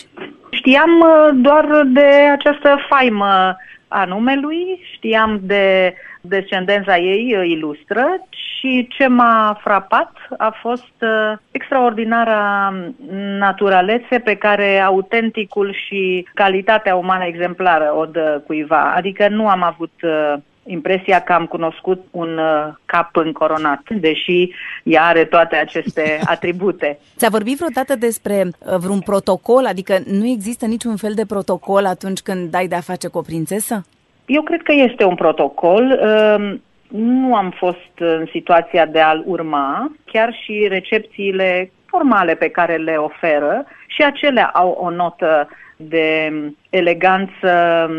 Știam 0.49 0.99
uh, 0.99 1.29
doar 1.33 1.81
de 1.85 2.07
această 2.31 2.85
faimă 2.89 3.55
a 3.87 4.05
numelui, 4.05 4.81
știam 4.93 5.39
de 5.41 5.93
descendența 6.27 6.97
ei 6.97 7.35
uh, 7.37 7.49
ilustră 7.49 8.05
și 8.29 8.87
ce 8.89 9.07
m-a 9.07 9.59
frapat 9.61 10.11
a 10.37 10.57
fost 10.61 10.93
uh, 11.01 11.37
extraordinara 11.51 12.73
naturalețe 13.37 14.19
pe 14.23 14.35
care 14.35 14.79
autenticul 14.79 15.75
și 15.87 16.27
calitatea 16.33 16.95
umană 16.95 17.23
exemplară 17.25 17.93
o 17.97 18.05
dă 18.05 18.41
cuiva. 18.45 18.93
Adică 18.95 19.27
nu 19.29 19.47
am 19.47 19.63
avut 19.63 19.93
uh, 20.01 20.33
impresia 20.67 21.19
că 21.19 21.33
am 21.33 21.45
cunoscut 21.45 22.05
un 22.11 22.39
cap 22.85 23.15
încoronat, 23.15 23.81
deși 23.89 24.49
ea 24.83 25.03
are 25.03 25.25
toate 25.25 25.55
aceste 25.55 26.19
atribute. 26.33 26.99
Ți-a 27.17 27.29
vorbit 27.29 27.57
vreodată 27.57 27.95
despre 27.95 28.47
vreun 28.79 28.99
protocol? 28.99 29.65
Adică 29.65 29.97
nu 30.05 30.27
există 30.27 30.65
niciun 30.65 30.95
fel 30.95 31.13
de 31.13 31.25
protocol 31.25 31.85
atunci 31.85 32.19
când 32.19 32.49
dai 32.51 32.67
de-a 32.67 32.79
face 32.79 33.07
cu 33.07 33.17
o 33.17 33.21
prințesă? 33.21 33.85
Eu 34.25 34.41
cred 34.41 34.61
că 34.61 34.73
este 34.73 35.03
un 35.03 35.15
protocol. 35.15 35.91
Ehm, 35.91 36.61
nu 36.87 37.35
am 37.35 37.49
fost 37.49 37.91
în 37.97 38.25
situația 38.31 38.85
de 38.85 38.99
a-l 38.99 39.23
urma, 39.25 39.91
chiar 40.05 40.33
și 40.43 40.65
recepțiile 40.69 41.71
formale 41.85 42.35
pe 42.35 42.49
care 42.49 42.75
le 42.75 42.95
oferă 42.95 43.65
și 43.87 44.03
acelea 44.03 44.45
au 44.53 44.69
o 44.69 44.89
notă 44.89 45.49
de 45.77 46.33
eleganță 46.69 47.89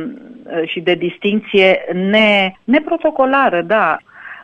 și 0.66 0.81
de 0.81 0.95
distinție 0.95 1.85
ne, 1.93 2.53
neprotocolară, 2.64 3.62
da. 3.62 3.97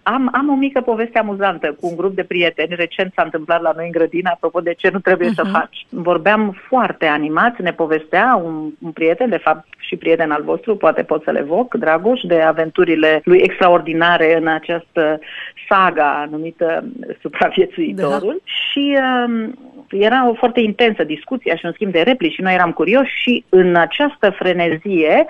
Am, 0.02 0.30
am 0.32 0.48
o 0.48 0.54
mică 0.54 0.80
poveste 0.80 1.18
amuzantă 1.18 1.76
cu 1.80 1.86
un 1.86 1.96
grup 1.96 2.14
de 2.14 2.22
prieteni. 2.22 2.74
Recent 2.74 3.12
s-a 3.16 3.22
întâmplat 3.22 3.62
la 3.62 3.72
noi 3.76 3.84
în 3.84 3.90
grădină, 3.90 4.30
apropo 4.32 4.60
de 4.60 4.74
ce 4.74 4.90
nu 4.92 4.98
trebuie 4.98 5.28
uh-huh. 5.28 5.34
să 5.34 5.42
mhm. 5.44 5.52
faci. 5.52 5.86
Vorbeam 5.88 6.56
foarte 6.68 7.06
animați, 7.06 7.62
ne 7.62 7.72
povestea 7.72 8.40
un, 8.44 8.70
un 8.78 8.90
prieten, 8.90 9.28
de 9.28 9.36
fapt 9.36 9.66
și 9.78 9.96
prieten 9.96 10.30
al 10.30 10.42
vostru, 10.42 10.76
poate 10.76 11.02
pot 11.02 11.22
să 11.22 11.30
le 11.30 11.42
voc, 11.42 11.74
Dragoș, 11.74 12.20
de 12.20 12.40
aventurile 12.40 13.20
lui 13.24 13.38
extraordinare 13.38 14.36
în 14.36 14.46
această 14.46 15.20
saga 15.68 16.28
numită 16.30 16.84
Supraviețuitorul. 17.20 18.42
Da. 18.44 18.52
Și 18.70 18.98
um, 19.26 19.54
era 19.90 20.28
o 20.28 20.34
foarte 20.34 20.60
intensă 20.60 21.04
discuție 21.04 21.56
și 21.56 21.66
un 21.66 21.72
schimb 21.72 21.92
de 21.92 22.00
replici 22.00 22.34
și 22.34 22.42
noi 22.42 22.54
eram 22.54 22.72
curioși 22.72 23.20
și 23.22 23.44
în 23.48 23.76
această 23.76 24.30
frenezie 24.30 25.26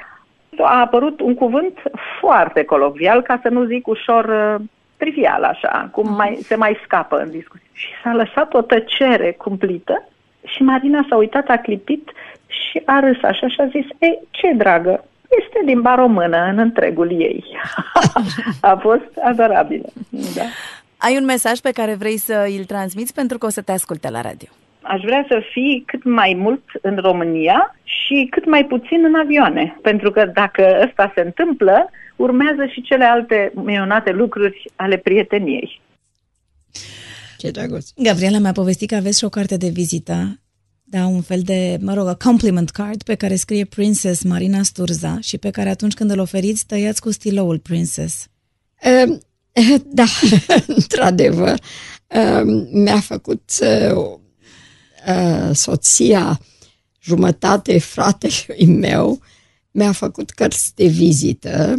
a 0.58 0.80
apărut 0.80 1.20
un 1.20 1.34
cuvânt 1.34 1.78
foarte 2.20 2.64
colocvial, 2.64 3.22
ca 3.22 3.38
să 3.42 3.48
nu 3.48 3.64
zic 3.64 3.86
ușor 3.86 4.24
uh, 4.24 4.64
trivial 4.96 5.42
așa, 5.42 5.88
cum 5.92 6.08
mm. 6.08 6.14
mai, 6.14 6.38
se 6.42 6.54
mai 6.54 6.80
scapă 6.84 7.16
în 7.16 7.30
discuție. 7.30 7.70
Și 7.72 7.88
s-a 8.02 8.12
lăsat 8.12 8.54
o 8.54 8.62
tăcere 8.62 9.32
cumplită 9.32 10.08
și 10.44 10.62
Marina 10.62 11.06
s-a 11.08 11.16
uitat, 11.16 11.48
a 11.48 11.56
clipit 11.56 12.10
și 12.46 12.82
a 12.84 13.00
râs 13.00 13.22
așa 13.22 13.48
și 13.48 13.60
a 13.60 13.66
zis, 13.66 13.86
ei, 13.98 14.18
ce 14.30 14.52
dragă, 14.56 15.04
este 15.40 15.60
limba 15.64 15.94
română 15.94 16.44
în 16.50 16.58
întregul 16.58 17.10
ei. 17.20 17.44
a 18.60 18.76
fost 18.76 19.16
adorabilă. 19.22 19.88
Da. 20.08 20.42
Ai 20.96 21.16
un 21.16 21.24
mesaj 21.24 21.58
pe 21.58 21.70
care 21.70 21.94
vrei 21.94 22.16
să 22.16 22.46
îl 22.58 22.64
transmiți 22.64 23.14
pentru 23.14 23.38
că 23.38 23.46
o 23.46 23.48
să 23.48 23.62
te 23.62 23.72
asculte 23.72 24.10
la 24.10 24.20
radio 24.20 24.48
aș 24.82 25.00
vrea 25.00 25.24
să 25.28 25.42
fii 25.52 25.82
cât 25.86 26.04
mai 26.04 26.34
mult 26.38 26.62
în 26.82 26.96
România 26.96 27.76
și 27.84 28.26
cât 28.30 28.46
mai 28.46 28.64
puțin 28.64 29.04
în 29.04 29.14
avioane. 29.14 29.78
Pentru 29.82 30.10
că 30.10 30.30
dacă 30.34 30.82
ăsta 30.86 31.12
se 31.14 31.20
întâmplă, 31.20 31.90
urmează 32.16 32.66
și 32.72 32.82
cele 32.82 33.04
alte 33.04 33.52
minunate 33.54 34.10
lucruri 34.10 34.70
ale 34.76 34.96
prieteniei. 34.96 35.80
Ce 37.38 37.50
drăguț! 37.50 37.88
Gabriela 37.96 38.38
mi-a 38.38 38.52
povestit 38.52 38.88
că 38.88 38.94
aveți 38.94 39.18
și 39.18 39.24
o 39.24 39.28
carte 39.28 39.56
de 39.56 39.68
vizită, 39.68 40.42
da, 40.94 41.06
un 41.06 41.22
fel 41.22 41.40
de, 41.40 41.78
mă 41.80 41.94
rog, 41.94 42.22
compliment 42.22 42.70
card 42.70 43.02
pe 43.02 43.14
care 43.14 43.34
scrie 43.34 43.64
Princess 43.64 44.22
Marina 44.22 44.62
Sturza 44.62 45.18
și 45.20 45.38
pe 45.38 45.50
care 45.50 45.68
atunci 45.68 45.94
când 45.94 46.10
îl 46.10 46.18
oferiți 46.18 46.66
tăiați 46.66 47.00
cu 47.00 47.10
stiloul 47.10 47.58
Princess. 47.58 48.26
Um, 49.06 49.20
da, 49.98 50.04
într-adevăr. 50.76 51.58
Um, 52.06 52.68
mi-a 52.72 53.00
făcut 53.00 53.42
uh, 53.60 53.96
uh, 53.96 54.18
soția, 55.52 56.40
jumătate 57.00 57.78
fratelui 57.78 58.66
meu, 58.66 59.20
mi-a 59.70 59.92
făcut 59.92 60.30
cărți 60.30 60.72
de 60.74 60.86
vizită, 60.86 61.74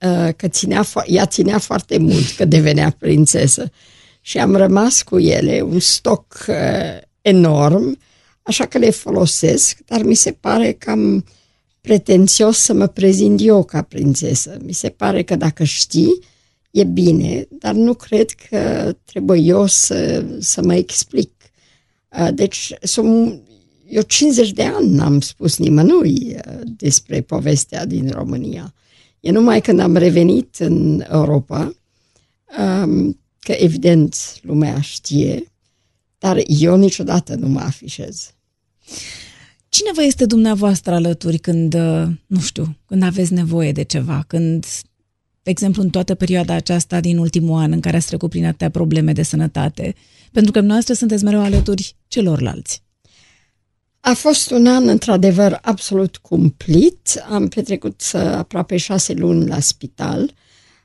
uh, 0.00 0.34
că 0.36 0.48
ținea, 0.48 0.84
ea 1.06 1.26
ținea 1.26 1.58
foarte 1.58 1.98
mult 1.98 2.30
că 2.36 2.44
devenea 2.44 2.96
prințesă 2.98 3.70
și 4.20 4.38
am 4.38 4.56
rămas 4.56 5.02
cu 5.02 5.18
ele, 5.18 5.60
un 5.60 5.78
stoc 5.78 6.44
uh, 6.48 6.54
enorm, 7.20 7.98
așa 8.42 8.66
că 8.66 8.78
le 8.78 8.90
folosesc, 8.90 9.78
dar 9.86 10.02
mi 10.02 10.14
se 10.14 10.32
pare 10.32 10.72
cam 10.72 11.24
pretențios 11.80 12.58
să 12.58 12.72
mă 12.72 12.86
prezint 12.86 13.40
eu 13.42 13.64
ca 13.64 13.82
prințesă. 13.82 14.56
Mi 14.64 14.72
se 14.72 14.88
pare 14.88 15.22
că 15.22 15.36
dacă 15.36 15.64
știi, 15.64 16.18
e 16.70 16.84
bine, 16.84 17.46
dar 17.50 17.74
nu 17.74 17.94
cred 17.94 18.30
că 18.30 18.92
trebuie 19.04 19.40
eu 19.40 19.66
să, 19.66 20.24
să 20.40 20.62
mă 20.62 20.74
explic. 20.74 21.37
Deci, 22.34 22.72
sunt, 22.82 23.40
eu 23.88 24.02
50 24.02 24.50
de 24.50 24.62
ani 24.62 24.94
n-am 24.94 25.20
spus 25.20 25.58
nimănui 25.58 26.36
despre 26.64 27.20
povestea 27.20 27.86
din 27.86 28.10
România. 28.10 28.74
E 29.20 29.30
numai 29.30 29.60
când 29.60 29.80
am 29.80 29.96
revenit 29.96 30.56
în 30.58 31.04
Europa, 31.10 31.74
că 33.40 33.52
evident 33.52 34.16
lumea 34.42 34.80
știe, 34.80 35.52
dar 36.18 36.42
eu 36.46 36.76
niciodată 36.76 37.34
nu 37.34 37.48
mă 37.48 37.60
afișez. 37.60 38.32
Cine 39.68 39.90
vă 39.94 40.02
este 40.02 40.26
dumneavoastră 40.26 40.94
alături 40.94 41.38
când, 41.38 41.74
nu 42.26 42.40
știu, 42.40 42.76
când 42.86 43.02
aveți 43.02 43.32
nevoie 43.32 43.72
de 43.72 43.82
ceva, 43.82 44.24
când, 44.26 44.66
de 45.48 45.54
exemplu, 45.54 45.82
în 45.82 45.90
toată 45.90 46.14
perioada 46.14 46.54
aceasta 46.54 47.00
din 47.00 47.18
ultimul 47.18 47.60
an 47.60 47.72
în 47.72 47.80
care 47.80 47.96
ați 47.96 48.06
trecut 48.06 48.30
prin 48.30 48.46
atâtea 48.46 48.70
probleme 48.70 49.12
de 49.12 49.22
sănătate, 49.22 49.94
pentru 50.32 50.52
că 50.52 50.60
noastră 50.60 50.94
sunteți 50.94 51.24
mereu 51.24 51.40
alături 51.40 51.96
celorlalți. 52.08 52.82
A 54.00 54.12
fost 54.12 54.50
un 54.50 54.66
an, 54.66 54.88
într-adevăr, 54.88 55.58
absolut 55.62 56.16
cumplit. 56.16 57.22
Am 57.30 57.48
petrecut 57.48 58.02
uh, 58.14 58.20
aproape 58.20 58.76
șase 58.76 59.12
luni 59.12 59.46
la 59.46 59.60
spital 59.60 60.34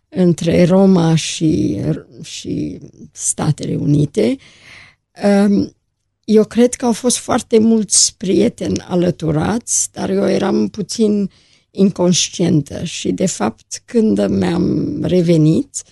între 0.09 0.65
Roma 0.65 1.15
și, 1.15 1.79
și 2.21 2.79
Statele 3.11 3.75
Unite. 3.75 4.35
Um, 5.23 5.75
eu 6.23 6.43
cred 6.43 6.73
că 6.73 6.85
au 6.85 6.93
fost 6.93 7.17
foarte 7.17 7.59
mulți 7.59 8.17
prieteni 8.17 8.79
alăturați, 8.79 9.91
dar 9.91 10.09
eu 10.09 10.29
eram 10.29 10.67
puțin 10.67 11.29
inconștientă 11.75 12.83
și, 12.83 13.11
de 13.11 13.25
fapt, 13.25 13.81
când 13.85 14.27
mi-am 14.27 14.99
revenit, 15.03 15.83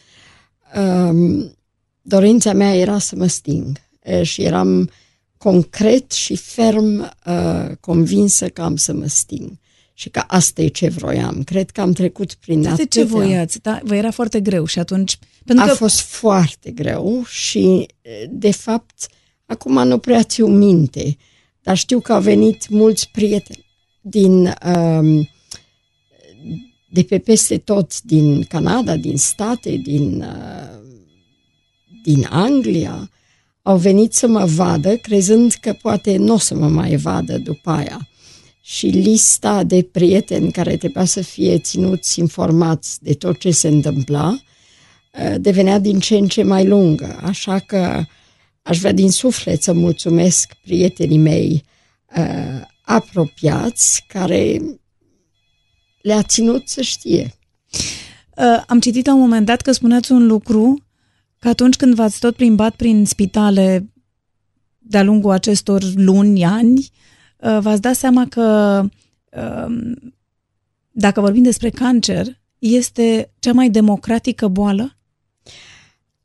um, 0.75 1.55
dorința 2.01 2.53
mea 2.53 2.75
era 2.75 2.99
să 2.99 3.15
mă 3.15 3.25
sting. 3.25 3.77
uh, 4.05 4.21
și 4.21 4.41
eram 4.41 4.89
concret 5.37 6.11
și 6.11 6.35
ferm 6.35 7.13
uh, 7.25 7.75
convinsă 7.79 8.49
că 8.49 8.61
am 8.61 8.75
să 8.75 8.93
mă 8.93 9.07
sting 9.07 9.51
și 9.93 10.09
că 10.09 10.23
asta 10.27 10.61
e 10.61 10.67
ce 10.67 10.87
vroiam. 10.87 11.43
Cred 11.43 11.69
că 11.69 11.81
am 11.81 11.91
trecut 11.91 12.33
prin 12.33 12.59
Asta 12.59 12.71
atâtea... 12.71 13.03
ce 13.03 13.09
voiați, 13.09 13.61
da? 13.61 13.79
Vă 13.83 13.95
era 13.95 14.11
foarte 14.11 14.39
greu 14.39 14.65
și 14.65 14.79
atunci... 14.79 15.17
Pentru 15.45 15.65
A 15.65 15.67
că 15.67 15.73
fost 15.73 15.99
foarte 15.99 16.71
greu 16.71 17.23
și, 17.27 17.87
de 18.29 18.51
fapt, 18.51 19.07
acum 19.45 19.87
nu 19.87 19.97
prea 19.97 20.23
țiu 20.23 20.47
minte, 20.47 21.17
dar 21.61 21.77
știu 21.77 21.99
că 21.99 22.13
au 22.13 22.21
venit 22.21 22.69
mulți 22.69 23.09
prieteni 23.11 23.65
din, 24.01 24.55
um, 24.65 25.29
de 26.93 27.03
pe 27.03 27.19
peste 27.19 27.57
tot, 27.57 28.01
din 28.01 28.43
Canada, 28.43 28.95
din 28.95 29.17
state, 29.17 29.75
din, 29.75 30.21
uh, 30.21 30.79
din 32.03 32.27
Anglia, 32.29 33.09
au 33.61 33.77
venit 33.77 34.13
să 34.13 34.27
mă 34.27 34.45
vadă, 34.45 34.95
crezând 34.95 35.53
că 35.53 35.73
poate 35.73 36.17
nu 36.17 36.33
o 36.33 36.37
să 36.37 36.55
mă 36.55 36.67
mai 36.67 36.95
vadă 36.95 37.37
după 37.37 37.69
aia. 37.69 38.07
Și 38.61 38.87
lista 38.87 39.63
de 39.63 39.81
prieteni 39.91 40.51
care 40.51 40.77
trebuia 40.77 41.05
să 41.05 41.21
fie 41.21 41.59
ținuți 41.59 42.19
informați 42.19 43.03
de 43.03 43.13
tot 43.13 43.39
ce 43.39 43.51
se 43.51 43.67
întâmpla 43.67 44.29
uh, 44.31 45.35
devenea 45.37 45.79
din 45.79 45.99
ce 45.99 46.15
în 46.15 46.27
ce 46.27 46.43
mai 46.43 46.65
lungă. 46.65 47.19
Așa 47.23 47.59
că 47.59 48.03
aș 48.61 48.79
vrea 48.79 48.91
din 48.91 49.11
suflet 49.11 49.63
să 49.63 49.73
mulțumesc 49.73 50.53
prietenii 50.63 51.17
mei 51.17 51.63
uh, 52.17 52.61
apropiați 52.81 54.03
care 54.07 54.61
le-a 56.01 56.23
ținut 56.23 56.67
să 56.67 56.81
știe. 56.81 57.33
uh, 58.37 58.63
am 58.67 58.79
citit 58.79 59.05
la 59.05 59.13
un 59.13 59.19
moment 59.19 59.45
dat 59.45 59.61
că 59.61 59.71
spuneați 59.71 60.11
un 60.11 60.27
lucru, 60.27 60.83
că 61.39 61.47
atunci 61.47 61.75
când 61.75 61.95
v-ați 61.95 62.19
tot 62.19 62.35
plimbat 62.35 62.75
prin 62.75 63.05
spitale 63.05 63.89
de-a 64.77 65.03
lungul 65.03 65.31
acestor 65.31 65.83
luni, 65.95 66.45
ani, 66.45 66.89
uh, 67.37 67.57
v-ați 67.59 67.81
dat 67.81 67.95
seama 67.95 68.27
că 68.27 68.79
uh, 69.31 69.93
dacă 70.91 71.21
vorbim 71.21 71.43
despre 71.43 71.69
cancer, 71.69 72.41
este 72.59 73.31
cea 73.39 73.53
mai 73.53 73.69
democratică 73.69 74.47
boală? 74.47 74.95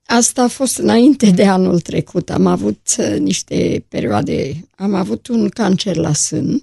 Asta 0.07 0.43
a 0.43 0.49
fost 0.49 0.79
înainte 0.79 1.31
de 1.31 1.47
anul 1.47 1.81
trecut. 1.81 2.31
Am 2.31 2.47
avut 2.47 2.89
uh, 2.99 3.18
niște 3.18 3.85
perioade, 3.89 4.68
am 4.77 4.95
avut 4.95 5.27
un 5.27 5.49
cancer 5.49 5.97
la 5.97 6.12
sân 6.12 6.62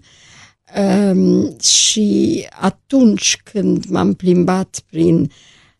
um, 0.77 1.59
și 1.59 2.47
atunci 2.59 3.41
când 3.43 3.85
m-am 3.85 4.13
plimbat 4.13 4.83
prin 4.89 5.31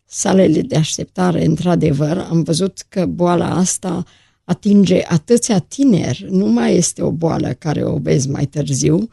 salele 0.04 0.60
de 0.60 0.76
așteptare, 0.76 1.44
într-adevăr, 1.44 2.26
am 2.30 2.42
văzut 2.42 2.84
că 2.88 3.06
boala 3.06 3.50
asta 3.50 4.04
atinge 4.44 5.02
atâția 5.08 5.58
tineri, 5.58 6.26
nu 6.30 6.46
mai 6.46 6.74
este 6.74 7.02
o 7.02 7.10
boală 7.10 7.52
care 7.52 7.84
o 7.84 7.96
vezi 7.96 8.28
mai 8.28 8.46
târziu. 8.46 9.08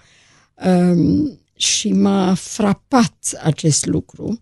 Um, 0.65 1.39
și 1.55 1.91
m-a 1.91 2.34
frapat 2.34 3.39
acest 3.43 3.86
lucru. 3.86 4.39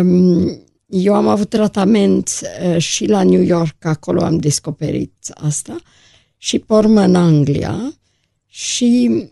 Um, 0.00 0.58
eu 0.86 1.14
am 1.14 1.28
avut 1.28 1.48
tratament 1.48 2.30
uh, 2.64 2.78
și 2.78 3.06
la 3.06 3.22
New 3.22 3.42
York, 3.42 3.84
acolo 3.84 4.22
am 4.22 4.38
descoperit 4.38 5.14
asta, 5.34 5.76
și 6.36 6.58
pe 6.58 6.72
urmă 6.72 7.00
în 7.00 7.14
Anglia. 7.14 7.94
Și 8.46 9.24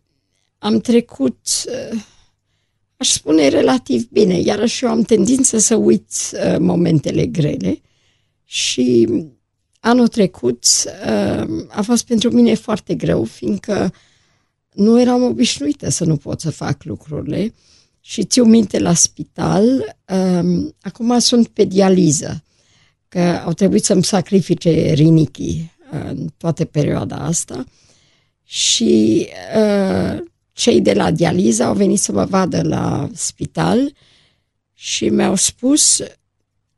am 0.63 0.81
trecut, 0.81 1.39
uh, 1.67 2.01
aș 2.97 3.09
spune, 3.09 3.49
relativ 3.49 4.09
bine. 4.09 4.41
Iarăși 4.41 4.85
eu 4.85 4.91
am 4.91 5.03
tendință 5.03 5.59
să 5.59 5.75
uit 5.75 6.11
uh, 6.33 6.57
momentele 6.59 7.27
grele. 7.27 7.81
Și 8.45 9.09
anul 9.81 10.09
trecut 10.09 10.65
uh, 11.07 11.67
a 11.69 11.83
fost 11.83 12.07
pentru 12.07 12.31
mine 12.31 12.55
foarte 12.55 12.95
greu, 12.95 13.25
fiindcă 13.25 13.93
nu 14.73 15.01
eram 15.01 15.23
obișnuită 15.23 15.91
să 15.91 16.05
nu 16.05 16.17
pot 16.17 16.41
să 16.41 16.51
fac 16.51 16.85
lucrurile. 16.85 17.55
Și 18.01 18.25
țiu 18.25 18.45
minte 18.45 18.79
la 18.79 18.95
spital, 18.95 19.97
um, 20.43 20.75
acum 20.81 21.19
sunt 21.19 21.49
pe 21.49 21.65
dializă, 21.65 22.43
că 23.09 23.21
au 23.21 23.53
trebuit 23.53 23.85
să-mi 23.85 24.05
sacrifice 24.05 24.93
rinichii 24.93 25.73
uh, 25.93 26.01
în 26.05 26.29
toată 26.37 26.65
perioada 26.65 27.17
asta. 27.17 27.65
Și 28.45 29.27
uh, 29.57 30.31
cei 30.53 30.81
de 30.81 30.93
la 30.93 31.11
dializă 31.11 31.65
au 31.65 31.75
venit 31.75 31.99
să 31.99 32.13
mă 32.13 32.25
vadă 32.25 32.63
la 32.63 33.09
spital 33.13 33.93
și 34.73 35.09
mi-au 35.09 35.35
spus, 35.35 36.03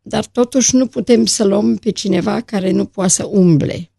dar 0.03 0.27
totuși 0.27 0.77
nu 0.77 0.87
putem 0.87 1.27
să 1.27 1.45
luăm 1.45 1.77
pe 1.77 1.91
cineva 1.91 2.41
care 2.41 2.71
nu 2.71 2.85
poate 2.85 3.11
să 3.11 3.25
umble. 3.25 3.91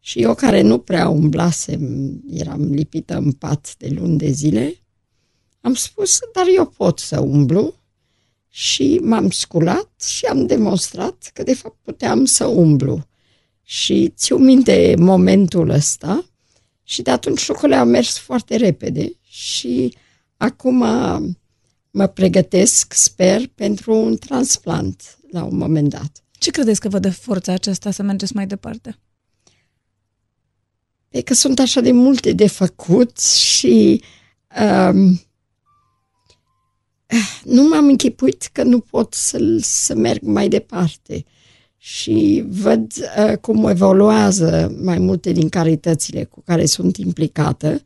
Și 0.00 0.22
eu 0.22 0.34
care 0.34 0.60
nu 0.60 0.78
prea 0.78 1.08
umblasem, 1.08 2.12
eram 2.30 2.62
lipită 2.62 3.16
în 3.16 3.32
pat 3.32 3.74
de 3.78 3.88
luni 3.88 4.18
de 4.18 4.30
zile, 4.30 4.74
am 5.60 5.74
spus, 5.74 6.18
dar 6.32 6.44
eu 6.56 6.66
pot 6.66 6.98
să 6.98 7.20
umblu 7.20 7.74
și 8.48 9.00
m-am 9.02 9.30
sculat 9.30 10.02
și 10.02 10.24
am 10.24 10.46
demonstrat 10.46 11.30
că 11.34 11.42
de 11.42 11.54
fapt 11.54 11.76
puteam 11.82 12.24
să 12.24 12.46
umblu. 12.46 13.08
Și 13.62 14.12
țiu 14.16 14.36
minte 14.36 14.94
momentul 14.98 15.68
ăsta 15.68 16.29
și 16.90 17.02
de 17.02 17.10
atunci 17.10 17.48
lucrurile 17.48 17.76
au 17.76 17.86
mers 17.86 18.18
foarte 18.18 18.56
repede 18.56 19.12
și 19.22 19.96
acum 20.36 20.76
mă 21.90 22.06
pregătesc, 22.06 22.92
sper, 22.92 23.46
pentru 23.54 23.94
un 23.94 24.16
transplant 24.16 25.18
la 25.30 25.44
un 25.44 25.56
moment 25.56 25.88
dat. 25.88 26.24
Ce 26.30 26.50
credeți 26.50 26.80
că 26.80 26.88
vă 26.88 26.98
dă 26.98 27.10
forța 27.10 27.52
aceasta 27.52 27.90
să 27.90 28.02
mergeți 28.02 28.34
mai 28.34 28.46
departe? 28.46 28.98
E 31.08 31.20
că 31.20 31.34
sunt 31.34 31.58
așa 31.58 31.80
de 31.80 31.92
multe 31.92 32.32
de 32.32 32.46
făcut 32.46 33.20
și 33.20 34.02
um, 34.60 35.20
nu 37.44 37.68
m-am 37.68 37.86
închipuit 37.86 38.48
că 38.52 38.62
nu 38.62 38.80
pot 38.80 39.14
să, 39.14 39.58
să 39.60 39.94
merg 39.94 40.22
mai 40.22 40.48
departe 40.48 41.24
și 41.82 42.44
văd 42.48 42.92
uh, 43.18 43.36
cum 43.36 43.68
evoluează 43.68 44.76
mai 44.82 44.98
multe 44.98 45.32
din 45.32 45.48
caritățile 45.48 46.24
cu 46.24 46.40
care 46.40 46.66
sunt 46.66 46.96
implicată 46.96 47.82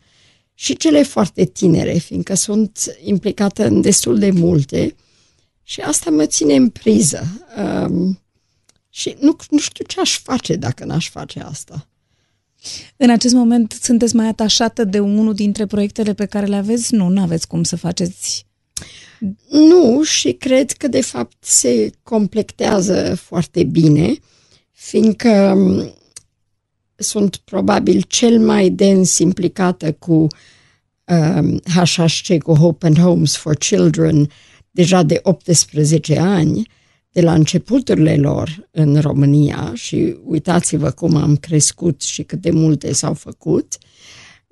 și 0.55 0.77
cele 0.77 1.03
foarte 1.03 1.45
tinere, 1.45 1.93
fiindcă 1.93 2.35
sunt 2.35 2.97
implicată 3.05 3.67
în 3.67 3.81
destul 3.81 4.19
de 4.19 4.31
multe 4.31 4.95
și 5.63 5.81
asta 5.81 6.11
mă 6.11 6.27
ține 6.27 6.55
în 6.55 6.69
priză. 6.69 7.47
Um, 7.57 8.21
și 8.91 9.17
nu, 9.21 9.37
nu 9.51 9.59
știu 9.59 9.85
ce 9.85 10.01
aș 10.01 10.19
face 10.19 10.57
dacă 10.57 10.85
n-aș 10.85 11.11
face 11.11 11.41
asta. 11.41 11.89
În 12.97 13.11
acest 13.11 13.35
moment 13.35 13.79
sunteți 13.83 14.17
mai 14.17 14.27
atașată 14.27 14.85
de 14.85 15.01
unul 15.01 15.35
dintre 15.35 15.67
proiectele 15.67 16.15
pe 16.15 16.27
care 16.27 16.47
le 16.47 16.57
aveți? 16.57 16.95
Nu, 16.95 17.09
nu 17.09 17.23
aveți 17.23 17.47
cum 17.47 17.63
să 17.63 17.77
faceți 17.77 18.47
nu, 19.51 20.03
și 20.03 20.33
cred 20.33 20.71
că 20.71 20.89
de 20.89 21.01
fapt 21.01 21.45
se 21.45 21.91
completează 22.03 23.15
foarte 23.15 23.65
bine, 23.65 24.15
fiindcă 24.71 25.55
mm, 25.57 25.95
sunt 26.97 27.37
probabil 27.37 28.05
cel 28.09 28.39
mai 28.39 28.71
dens 28.71 29.19
implicată 29.19 29.93
cu 29.93 30.27
um, 31.05 31.59
HHC, 31.59 32.43
cu 32.43 32.53
Hope 32.55 32.87
and 32.87 32.99
Homes 32.99 33.37
for 33.37 33.55
Children, 33.57 34.31
deja 34.71 35.03
de 35.03 35.21
18 35.23 36.19
ani, 36.19 36.69
de 37.13 37.21
la 37.21 37.35
începuturile 37.35 38.17
lor 38.17 38.69
în 38.71 39.01
România. 39.01 39.73
Și 39.75 40.17
uitați-vă 40.25 40.91
cum 40.91 41.17
am 41.17 41.37
crescut 41.37 42.03
și 42.03 42.23
cât 42.23 42.41
de 42.41 42.51
multe 42.51 42.93
s-au 42.93 43.15
făcut, 43.15 43.79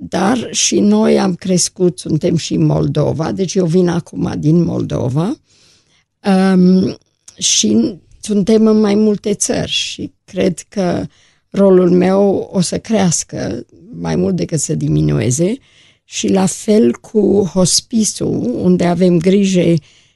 dar 0.08 0.48
și 0.50 0.80
noi 0.80 1.18
am 1.18 1.34
crescut, 1.34 1.98
suntem 1.98 2.36
și 2.36 2.54
în 2.54 2.64
Moldova, 2.64 3.32
deci 3.32 3.54
eu 3.54 3.66
vin 3.66 3.88
acum 3.88 4.32
din 4.38 4.64
Moldova. 4.64 5.36
Um, 6.54 6.96
și 7.38 7.98
suntem 8.20 8.66
în 8.66 8.80
mai 8.80 8.94
multe 8.94 9.34
țări 9.34 9.70
și 9.70 10.12
cred 10.24 10.58
că 10.68 11.06
rolul 11.50 11.90
meu 11.90 12.50
o 12.52 12.60
să 12.60 12.78
crească 12.78 13.66
mai 13.92 14.16
mult 14.16 14.36
decât 14.36 14.60
să 14.60 14.74
diminueze. 14.74 15.56
Și 16.04 16.28
la 16.28 16.46
fel 16.46 16.92
cu 16.92 17.50
hospisul, 17.52 18.58
unde 18.62 18.84
avem 18.84 19.18
grijă 19.18 19.74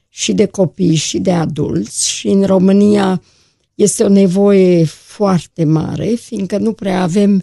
și 0.09 0.33
de 0.33 0.45
copii 0.45 0.95
și 0.95 1.19
de 1.19 1.31
adulți. 1.31 2.09
Și 2.09 2.27
în 2.27 2.43
România 2.43 3.21
este 3.75 4.03
o 4.03 4.09
nevoie 4.09 4.83
foarte 4.85 5.63
mare, 5.63 6.07
fiindcă 6.07 6.57
nu 6.57 6.73
prea 6.73 7.01
avem 7.01 7.35
uh, 7.35 7.41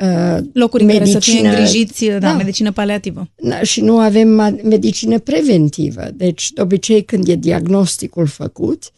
Uh, 0.00 0.38
Locuri 0.52 0.84
medicină, 0.84 1.14
în 1.14 1.20
care 1.20 1.24
să 1.24 1.30
fie 1.30 1.48
îngrijiți, 1.48 2.04
da, 2.06 2.18
da, 2.18 2.34
medicină 2.34 2.72
paliativă. 2.72 3.28
Da, 3.34 3.62
și 3.62 3.80
nu 3.80 3.98
avem 3.98 4.28
medicină 4.62 5.18
preventivă. 5.18 6.10
Deci, 6.14 6.50
de 6.52 6.60
obicei, 6.60 7.04
când 7.04 7.28
e 7.28 7.34
diagnosticul 7.34 8.26
făcut, 8.26 8.90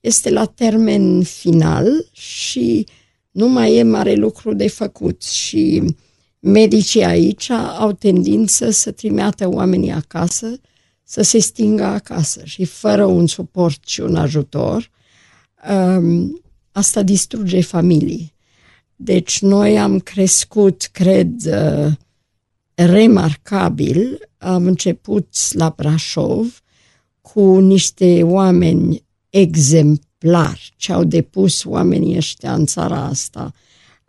este 0.00 0.30
la 0.30 0.44
termen 0.44 1.22
final 1.22 2.08
și 2.12 2.86
nu 3.30 3.48
mai 3.48 3.76
e 3.76 3.82
mare 3.82 4.14
lucru 4.14 4.54
de 4.54 4.68
făcut. 4.68 5.22
Și 5.22 5.82
medicii 6.38 7.04
aici 7.04 7.50
au 7.50 7.92
tendință 7.92 8.70
să 8.70 8.90
trimeată 8.90 9.48
oamenii 9.48 9.90
acasă, 9.90 10.60
să 11.02 11.22
se 11.22 11.38
stingă 11.38 11.84
acasă 11.84 12.40
și 12.44 12.64
fără 12.64 13.04
un 13.04 13.26
suport 13.26 13.80
și 13.86 14.00
un 14.00 14.16
ajutor, 14.16 14.90
um, 15.70 16.40
asta 16.72 17.02
distruge 17.02 17.60
familii. 17.60 18.34
Deci 18.96 19.40
noi 19.40 19.78
am 19.78 19.98
crescut, 19.98 20.88
cred, 20.92 21.32
uh, 21.46 21.92
remarcabil. 22.74 24.28
Am 24.38 24.66
început 24.66 25.28
la 25.52 25.74
Brașov 25.76 26.62
cu 27.20 27.58
niște 27.58 28.22
oameni 28.22 29.04
exemplari 29.30 30.74
ce 30.76 30.92
au 30.92 31.04
depus 31.04 31.64
oamenii 31.64 32.16
ăștia 32.16 32.54
în 32.54 32.66
țara 32.66 33.04
asta, 33.04 33.52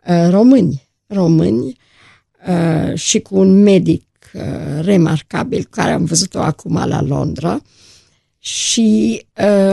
uh, 0.06 0.26
români, 0.30 0.88
români 1.06 1.76
uh, 2.48 2.94
și 2.94 3.20
cu 3.20 3.36
un 3.36 3.62
medic 3.62 4.06
remarcabil 4.80 5.66
care 5.70 5.90
am 5.90 6.04
văzut-o 6.04 6.40
acum 6.40 6.74
la 6.74 7.02
Londra 7.02 7.62
și 8.38 9.26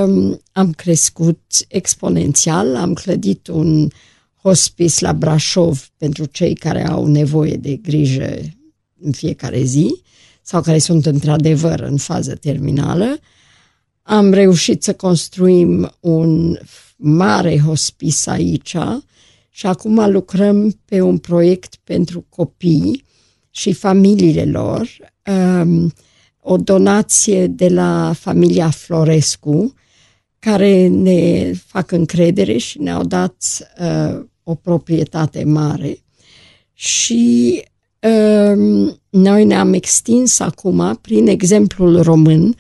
um, 0.04 0.42
am 0.52 0.72
crescut 0.72 1.42
exponențial, 1.68 2.76
am 2.76 2.94
clădit 2.94 3.48
un 3.48 3.88
hospice 4.46 5.06
la 5.06 5.14
Brașov 5.14 5.90
pentru 5.98 6.26
cei 6.26 6.56
care 6.56 6.88
au 6.88 7.08
nevoie 7.08 7.56
de 7.56 7.76
grijă 7.76 8.40
în 9.02 9.12
fiecare 9.12 9.64
zi 9.64 10.02
sau 10.42 10.62
care 10.62 10.78
sunt 10.78 11.06
într-adevăr 11.06 11.80
în 11.80 11.98
fază 11.98 12.36
terminală. 12.36 13.20
Am 14.02 14.34
reușit 14.34 14.84
să 14.84 14.94
construim 14.94 15.92
un 16.00 16.60
mare 16.96 17.60
hospice 17.60 18.30
aici 18.30 18.76
și 19.50 19.66
acum 19.66 20.12
lucrăm 20.12 20.80
pe 20.86 21.02
un 21.02 21.18
proiect 21.18 21.76
pentru 21.84 22.26
copii 22.30 23.06
și 23.50 23.74
familiile 23.74 24.46
lor, 24.46 24.88
um, 25.62 25.94
o 26.40 26.58
donație 26.58 27.48
de 27.48 27.68
la 27.68 28.14
familia 28.14 28.70
Florescu, 28.70 29.74
care 30.40 30.88
ne 30.88 31.52
fac 31.54 31.92
încredere 31.92 32.58
și 32.58 32.82
ne-au 32.82 33.04
dat 33.04 33.36
uh, 33.80 34.26
o 34.48 34.56
proprietate 34.56 35.44
mare. 35.44 36.00
Și 36.74 37.64
uh, 38.00 38.94
noi 39.10 39.46
ne-am 39.46 39.74
extins 39.74 40.40
acum 40.40 40.98
prin 41.02 41.28
exemplul 41.28 42.02
român, 42.02 42.56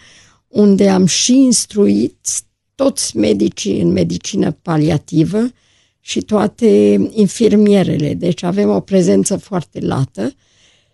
unde 0.47 0.89
am 0.89 1.05
și 1.05 1.33
instruit 1.33 2.15
toți 2.75 3.17
medicii 3.17 3.81
în 3.81 3.91
medicină 3.91 4.51
paliativă 4.51 5.47
și 5.99 6.21
toate 6.21 6.99
infirmierele. 7.11 8.13
Deci 8.13 8.43
avem 8.43 8.69
o 8.69 8.79
prezență 8.79 9.38
foarte 9.38 9.79
lată 9.79 10.33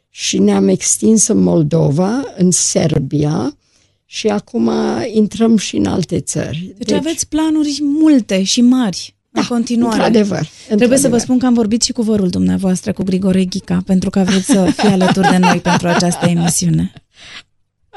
și 0.09 0.39
ne-am 0.39 0.67
extins 0.67 1.27
în 1.27 1.37
Moldova, 1.37 2.23
în 2.37 2.51
Serbia 2.51 3.57
și 4.05 4.27
acum 4.27 4.71
intrăm 5.13 5.57
și 5.57 5.75
în 5.75 5.85
alte 5.85 6.19
țări. 6.19 6.73
Deci, 6.77 6.87
deci 6.87 6.97
aveți 6.97 7.27
planuri 7.27 7.79
multe 7.81 8.43
și 8.43 8.61
mari. 8.61 9.15
Da, 9.33 9.41
în 9.41 9.47
continuare. 9.47 9.95
Într-adevăr. 9.95 10.37
Trebuie 10.37 10.69
într-adevăr. 10.69 10.97
să 10.97 11.09
vă 11.09 11.17
spun 11.17 11.39
că 11.39 11.45
am 11.45 11.53
vorbit 11.53 11.81
și 11.81 11.91
cu 11.91 12.01
vorul 12.01 12.27
dumneavoastră, 12.27 12.91
cu 12.91 13.03
Grigore 13.03 13.45
Ghica, 13.49 13.77
pentru 13.85 14.09
că 14.09 14.19
vreți 14.19 14.51
să 14.53 14.73
fie 14.77 14.89
alături 14.89 15.27
de 15.31 15.37
noi 15.37 15.59
pentru 15.69 15.87
această 15.87 16.25
emisiune. 16.25 16.91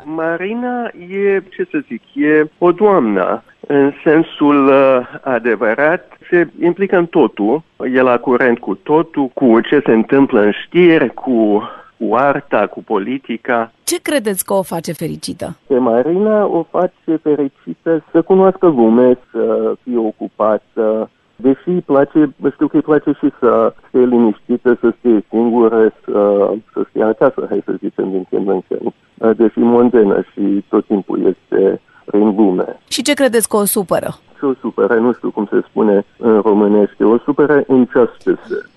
Marina 0.05 0.91
e, 1.09 1.43
ce 1.57 1.69
să 1.71 1.79
zic, 1.89 2.03
e 2.15 2.51
o 2.59 2.73
doamnă 2.73 3.45
în 3.67 3.93
sensul 4.05 4.67
uh, 4.67 4.75
adevărat, 5.23 6.19
se 6.31 6.49
implică 6.61 6.97
în 6.97 7.07
totul, 7.07 7.63
e 7.95 8.01
la 8.01 8.19
curent 8.19 8.59
cu 8.59 8.75
totul, 8.75 9.29
cu 9.29 9.61
ce 9.61 9.83
se 9.85 9.93
întâmplă 9.93 10.41
în 10.41 10.53
știri, 10.65 11.15
cu 11.15 11.63
cu 11.99 12.15
arta, 12.15 12.67
cu 12.67 12.83
politica. 12.83 13.73
Ce 13.85 14.01
credeți 14.03 14.45
că 14.45 14.53
o 14.53 14.63
face 14.63 14.93
fericită? 14.93 15.57
Pe 15.67 15.79
Marina 15.79 16.47
o 16.47 16.63
face 16.71 17.17
fericită 17.23 18.05
să 18.11 18.23
cunoască 18.23 18.67
lume, 18.67 19.19
să 19.31 19.75
fie 19.83 19.97
ocupată, 19.99 21.11
deși 21.37 21.69
îi 21.69 21.81
place, 21.81 22.35
știu 22.53 22.67
că 22.67 22.77
îi 22.77 22.83
place 22.83 23.13
și 23.13 23.33
să 23.39 23.75
fie 23.91 24.05
liniștită, 24.05 24.79
să 24.81 24.93
fie 25.01 25.25
singură, 25.29 25.93
să, 26.05 26.51
să 26.73 26.85
fie 26.93 27.03
acasă, 27.03 27.47
hai 27.49 27.63
să 27.65 27.73
zicem, 27.79 28.11
din 28.11 28.27
când 28.31 28.49
în 28.49 28.61
când. 28.69 28.93
Deși 29.37 29.59
mondenă 29.59 30.25
și 30.33 30.65
tot 30.69 30.87
timpul 30.87 31.19
este 31.35 31.81
prin 32.05 32.35
lume. 32.37 32.81
Și 32.89 33.03
ce 33.03 33.15
credeți 33.15 33.49
că 33.49 33.57
o 33.57 33.65
supără? 33.65 34.19
Ce 34.39 34.47
o 34.47 34.55
supără, 34.61 34.95
nu 34.95 35.13
știu 35.13 35.31
cum 35.31 35.47
se 35.51 35.61
spune 35.69 36.05
în 36.19 36.41
românește, 36.41 37.05
o 37.05 37.19
supără 37.19 37.65
injustice, 37.69 38.69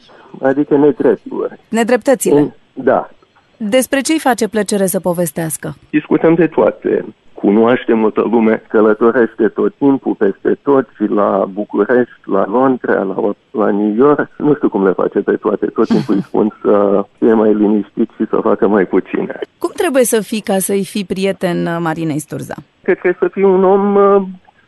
adică 0.42 0.78
nedrepturi. 0.78 1.60
Nedreptățile? 1.70 2.56
Da. 2.74 3.10
Despre 3.58 4.00
ce 4.02 4.12
îi 4.12 4.20
face 4.20 4.48
plăcere 4.48 4.86
să 4.86 5.00
povestească? 5.00 5.76
Discutăm 5.90 6.34
de 6.34 6.48
toate. 6.48 7.06
Cunoaștem 7.44 7.98
multă 8.00 8.22
lume, 8.32 8.64
călătorește 8.68 9.48
tot 9.48 9.76
timpul 9.76 10.14
peste 10.14 10.58
tot 10.62 10.88
și 10.96 11.06
la 11.06 11.46
București, 11.54 12.22
la 12.24 12.46
Londra, 12.48 13.02
la, 13.02 13.34
la 13.52 13.72
New 13.72 13.94
York. 13.96 14.30
Nu 14.38 14.56
știu 14.56 14.70
cum 14.70 14.86
le 14.86 14.92
face 14.92 15.20
pe 15.20 15.36
toate. 15.36 15.66
Tot 15.66 15.88
timpul 15.88 16.16
îi 16.16 16.22
spun 16.22 16.58
să 16.62 17.06
fie 17.18 17.34
mai 17.34 17.54
liniștit 17.54 18.10
și 18.16 18.26
să 18.30 18.40
facă 18.42 18.68
mai 18.68 18.86
puține. 18.86 19.40
Cum 19.58 19.70
trebuie 19.76 20.04
să 20.04 20.22
fii 20.22 20.42
ca 20.42 20.58
să-i 20.58 20.86
fii 20.86 21.06
prieten 21.06 21.66
uh, 21.66 21.78
Marinei 21.80 22.20
Sturza? 22.20 22.56
Cred 22.84 22.98
că 23.00 23.14
să 23.20 23.28
fii 23.28 23.44
un 23.44 23.64
om 23.64 23.96
uh, 23.96 24.22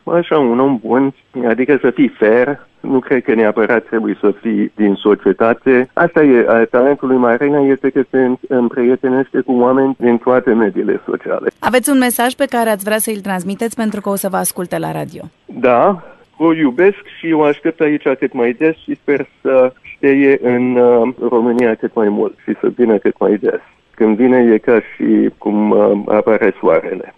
așa, 0.04 0.38
un 0.38 0.60
om 0.60 0.78
bun, 0.86 1.14
adică 1.48 1.78
să 1.80 1.90
fii 1.90 2.08
fair, 2.18 2.68
nu 2.80 2.98
cred 2.98 3.22
că 3.22 3.34
neapărat 3.34 3.84
trebuie 3.84 4.16
să 4.20 4.34
fii 4.40 4.72
din 4.76 4.94
societate. 4.94 5.90
Asta 5.92 6.22
e, 6.22 6.64
talentul 6.70 7.08
lui 7.08 7.16
Marina 7.16 7.58
este 7.58 7.90
că 7.90 8.02
se 8.10 8.30
împrietenește 8.48 9.40
cu 9.40 9.52
oameni 9.52 9.96
din 9.98 10.18
toate 10.18 10.52
mediile 10.52 11.00
sociale. 11.06 11.50
Aveți 11.58 11.90
un 11.90 11.98
mesaj 11.98 12.32
pe 12.32 12.46
care 12.50 12.70
ați 12.70 12.84
vrea 12.84 12.98
să 12.98 13.10
îl 13.10 13.20
transmiteți 13.20 13.76
pentru 13.76 14.00
că 14.00 14.08
o 14.08 14.16
să 14.16 14.28
vă 14.28 14.36
asculte 14.36 14.78
la 14.78 14.92
radio? 14.92 15.22
Da, 15.44 16.02
o 16.36 16.54
iubesc 16.54 17.02
și 17.18 17.32
o 17.32 17.42
aștept 17.42 17.80
aici 17.80 18.02
cât 18.18 18.32
mai 18.32 18.52
des 18.52 18.76
și 18.76 18.94
sper 18.94 19.28
să 19.42 19.72
știe 19.82 20.38
în 20.42 20.76
uh, 20.76 21.14
România 21.28 21.74
cât 21.74 21.94
mai 21.94 22.08
mult 22.08 22.38
și 22.44 22.56
să 22.60 22.68
vină 22.76 22.98
cât 22.98 23.18
mai 23.18 23.36
des. 23.36 23.60
Când 23.90 24.16
vine 24.16 24.52
e 24.52 24.58
ca 24.58 24.80
și 24.80 25.30
cum 25.38 25.70
uh, 25.70 26.02
apare 26.06 26.54
soarele. 26.60 27.14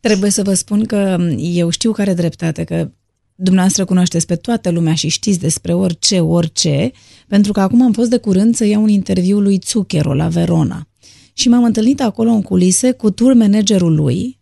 Trebuie 0.00 0.30
să 0.30 0.42
vă 0.42 0.52
spun 0.52 0.84
că 0.84 1.16
eu 1.36 1.70
știu 1.70 1.92
care 1.92 2.12
dreptate, 2.12 2.64
că 2.64 2.84
dumneavoastră 3.36 3.84
cunoașteți 3.84 4.26
pe 4.26 4.36
toată 4.36 4.70
lumea 4.70 4.94
și 4.94 5.08
știți 5.08 5.38
despre 5.38 5.74
orice, 5.74 6.20
orice, 6.20 6.90
pentru 7.28 7.52
că 7.52 7.60
acum 7.60 7.82
am 7.82 7.92
fost 7.92 8.10
de 8.10 8.16
curând 8.16 8.54
să 8.54 8.64
iau 8.64 8.82
un 8.82 8.88
interviu 8.88 9.40
lui 9.40 9.60
Zucchero 9.66 10.14
la 10.14 10.28
Verona. 10.28 10.88
Și 11.32 11.48
m-am 11.48 11.64
întâlnit 11.64 12.00
acolo 12.00 12.30
în 12.30 12.42
culise 12.42 12.92
cu 12.92 13.10
tour 13.10 13.34
managerul 13.34 13.94
lui, 13.94 14.38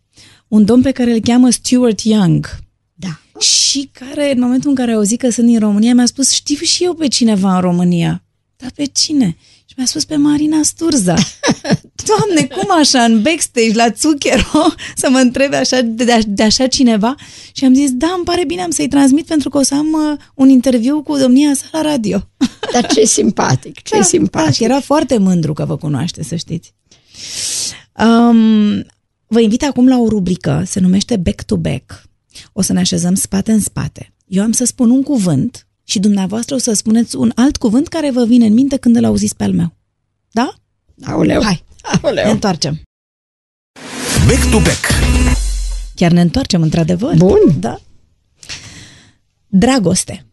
un 0.47 0.65
domn 0.65 0.81
pe 0.81 0.91
care 0.91 1.13
îl 1.13 1.19
cheamă 1.19 1.49
Stuart 1.49 1.99
Young. 1.99 2.59
Da. 2.93 3.19
Și 3.39 3.89
care, 3.91 4.31
în 4.31 4.39
momentul 4.39 4.69
în 4.69 4.75
care 4.75 4.91
a 4.91 4.95
auzit 4.95 5.19
că 5.19 5.29
sunt 5.29 5.47
din 5.47 5.59
România, 5.59 5.93
mi-a 5.93 6.05
spus, 6.05 6.31
știu 6.31 6.65
și 6.65 6.83
eu 6.83 6.93
pe 6.93 7.07
cineva 7.07 7.55
în 7.55 7.61
România. 7.61 8.23
Dar 8.55 8.71
pe 8.75 8.85
cine? 8.85 9.37
Și 9.65 9.73
mi-a 9.77 9.85
spus 9.85 10.05
pe 10.05 10.15
Marina 10.15 10.63
Sturza. 10.63 11.15
Doamne, 12.03 12.47
cum 12.47 12.77
așa, 12.79 13.03
în 13.03 13.21
backstage, 13.21 13.73
la 13.73 13.87
Zucchero, 13.97 14.73
să 15.01 15.09
mă 15.09 15.17
întrebe 15.17 15.55
așa, 15.55 15.81
de, 15.81 16.19
de 16.27 16.43
așa 16.43 16.67
cineva? 16.67 17.15
Și 17.51 17.65
am 17.65 17.73
zis, 17.73 17.91
da, 17.91 18.13
îmi 18.15 18.23
pare 18.25 18.45
bine, 18.45 18.61
am 18.61 18.69
să-i 18.69 18.87
transmit 18.87 19.25
pentru 19.25 19.49
că 19.49 19.57
o 19.57 19.61
să 19.61 19.75
am 19.75 19.87
uh, 19.93 20.17
un 20.33 20.49
interviu 20.49 21.01
cu 21.01 21.17
domnia 21.17 21.53
sa 21.53 21.65
la 21.71 21.81
radio. 21.81 22.29
Dar 22.73 22.85
ce 22.85 23.05
simpatic, 23.05 23.81
ce 23.81 23.95
da, 23.95 24.03
simpatic. 24.03 24.57
Da, 24.59 24.65
era 24.65 24.79
foarte 24.79 25.17
mândru 25.17 25.53
că 25.53 25.65
vă 25.65 25.77
cunoaște, 25.77 26.23
să 26.23 26.35
știți. 26.35 26.73
Um, 28.05 28.85
vă 29.27 29.39
invit 29.39 29.63
acum 29.63 29.87
la 29.87 29.97
o 29.97 30.07
rubrică, 30.07 30.63
se 30.65 30.79
numește 30.79 31.17
Back 31.17 31.43
to 31.43 31.57
Back. 31.57 32.03
O 32.53 32.61
să 32.61 32.73
ne 32.73 32.79
așezăm 32.79 33.15
spate 33.15 33.51
în 33.51 33.59
spate. 33.59 34.13
Eu 34.27 34.43
am 34.43 34.51
să 34.51 34.65
spun 34.65 34.89
un 34.89 35.03
cuvânt 35.03 35.67
și 35.83 35.99
dumneavoastră 35.99 36.55
o 36.55 36.57
să 36.57 36.73
spuneți 36.73 37.15
un 37.15 37.31
alt 37.35 37.57
cuvânt 37.57 37.87
care 37.87 38.11
vă 38.11 38.25
vine 38.25 38.45
în 38.45 38.53
minte 38.53 38.77
când 38.77 38.95
îl 38.95 39.05
auziți 39.05 39.35
pe 39.35 39.43
al 39.43 39.53
meu. 39.53 39.75
Da? 40.31 40.53
Aoleu. 41.03 41.43
Hai, 41.43 41.63
Aoleu. 42.01 42.25
ne 42.25 42.31
întoarcem. 42.31 42.81
Back 44.27 44.49
to 44.51 44.59
back. 44.59 44.85
Chiar 45.95 46.11
ne 46.11 46.21
întoarcem, 46.21 46.61
într-adevăr. 46.61 47.15
Bun. 47.17 47.59
Da. 47.59 47.79
Dragoste. 49.47 50.25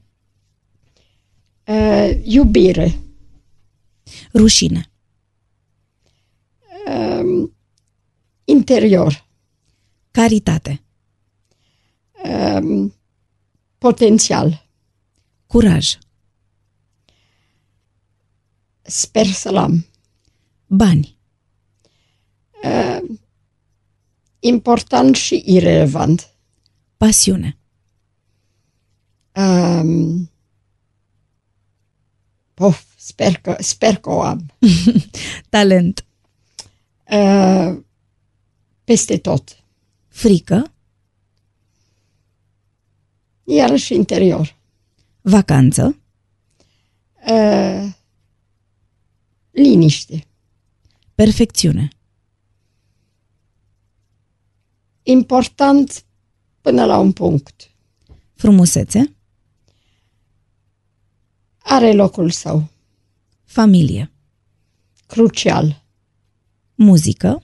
Uh, 1.66 2.10
iubire. 2.22 2.98
Rușine. 4.34 4.90
Uh, 6.86 7.50
interior. 8.44 9.26
Caritate. 10.10 10.82
Uh, 12.24 12.90
potențial. 13.78 14.66
Curaj. 15.46 15.98
Sper 18.82 19.26
să-l 19.26 19.56
am. 19.56 19.86
Bani. 20.66 21.20
Uh, 22.62 23.16
important 24.38 25.14
și 25.14 25.42
irelevant. 25.46 26.34
Pasiune. 26.96 27.56
Um, 29.34 30.30
pof, 32.54 32.84
sper 32.96 33.36
că, 33.36 33.56
sper 33.60 33.96
că 33.96 34.10
o 34.10 34.20
am. 34.20 34.50
Talent. 35.48 36.04
Uh, 37.10 37.78
peste 38.84 39.18
tot. 39.18 39.64
Frică. 40.08 40.72
Iarăși 43.44 43.94
interior. 43.94 44.56
Vacanță. 45.20 45.96
Uh, 47.28 47.92
liniște. 49.50 50.26
Perfecțiune. 51.14 51.88
Important 55.02 56.04
până 56.60 56.84
la 56.84 56.98
un 56.98 57.12
punct. 57.12 57.70
Frumusețe. 58.34 59.16
Are 61.58 61.92
locul 61.92 62.30
său. 62.30 62.68
Familie. 63.44 64.12
Crucial. 65.06 65.84
Muzică. 66.74 67.42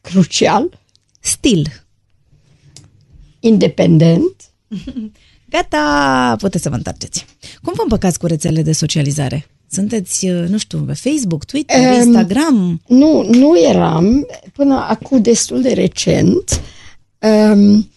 Crucial. 0.00 0.80
Stil. 1.20 1.86
Independent. 3.40 4.50
Gata, 5.50 6.36
puteți 6.38 6.62
să 6.62 6.68
vă 6.68 6.74
întoarceți. 6.74 7.26
Cum 7.62 7.72
vă 7.76 7.82
împăcați 7.82 8.18
cu 8.18 8.26
rețelele 8.26 8.62
de 8.62 8.72
socializare? 8.72 9.50
Sunteți, 9.70 10.26
uh, 10.28 10.48
nu 10.48 10.58
știu, 10.58 10.78
pe 10.78 10.92
Facebook, 10.92 11.44
Twitter, 11.44 11.90
Um, 11.92 11.96
Instagram? 11.96 12.80
Nu, 12.86 13.22
nu 13.30 13.60
eram 13.60 14.26
până 14.52 14.74
acum 14.88 15.22
destul 15.22 15.62
de 15.62 15.72
recent. 15.72 16.60
Um, 17.18 17.88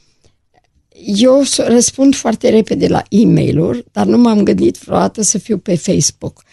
eu 1.06 1.44
s- 1.44 1.58
răspund 1.58 2.16
foarte 2.16 2.50
repede 2.50 2.88
la 2.88 3.04
e 3.10 3.26
mail 3.26 3.86
dar 3.92 4.06
nu 4.06 4.18
m-am 4.18 4.44
gândit 4.44 4.78
vreodată 4.78 5.22
să 5.22 5.38
fiu 5.38 5.58
pe 5.58 5.76
Facebook. 5.76 6.44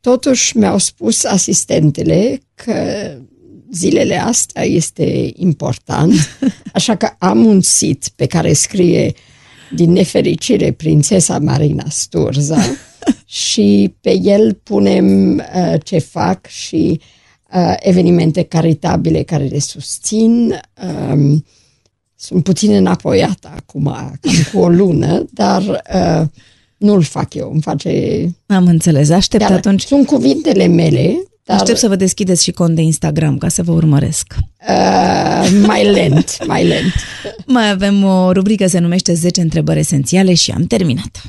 Totuși 0.00 0.56
mi-au 0.56 0.78
spus 0.78 1.24
asistentele 1.24 2.40
că 2.54 2.74
zilele 3.72 4.16
astea 4.16 4.64
este 4.64 5.30
important, 5.34 6.12
așa 6.74 6.96
că 6.96 7.08
am 7.18 7.44
un 7.44 7.60
sit 7.60 8.08
pe 8.16 8.26
care 8.26 8.52
scrie 8.52 9.12
din 9.74 9.92
nefericire 9.92 10.72
Prințesa 10.72 11.38
Marina 11.38 11.84
Sturza 11.88 12.62
și 13.24 13.94
pe 14.00 14.18
el 14.22 14.54
punem 14.62 15.34
uh, 15.34 15.74
ce 15.82 15.98
fac 15.98 16.46
și 16.46 17.00
uh, 17.54 17.74
evenimente 17.78 18.42
caritabile 18.42 19.22
care 19.22 19.44
le 19.44 19.58
susțin. 19.58 20.60
Um, 21.10 21.44
sunt 22.16 22.42
puțin 22.42 22.72
înapoiată 22.72 23.52
acum, 23.56 23.84
cam 24.20 24.34
cu 24.52 24.58
o 24.58 24.68
lună, 24.68 25.24
dar 25.30 25.82
uh, 25.94 26.26
nu-l 26.76 27.02
fac 27.02 27.34
eu, 27.34 27.50
îmi 27.52 27.62
face... 27.62 27.90
Am 28.46 28.66
înțeles, 28.66 29.10
aștept 29.10 29.42
Chiar, 29.42 29.52
atunci. 29.52 29.82
Sunt 29.82 30.06
cuvintele 30.06 30.66
mele, 30.66 31.16
dar 31.44 31.60
Aștept 31.60 31.78
să 31.78 31.88
vă 31.88 31.96
deschideți 31.96 32.42
și 32.42 32.50
cont 32.50 32.74
de 32.74 32.82
Instagram 32.82 33.38
ca 33.38 33.48
să 33.48 33.62
vă 33.62 33.72
urmăresc. 33.72 34.34
uh, 34.68 35.62
mai 35.66 35.90
lent, 35.90 36.46
mai 36.46 36.66
lent. 36.66 36.92
Mai 37.46 37.70
avem 37.70 38.04
o 38.04 38.32
rubrică 38.32 38.66
se 38.66 38.78
numește 38.78 39.14
10 39.14 39.40
întrebări 39.40 39.78
esențiale 39.78 40.34
și 40.34 40.50
am 40.50 40.66
terminat. 40.66 41.22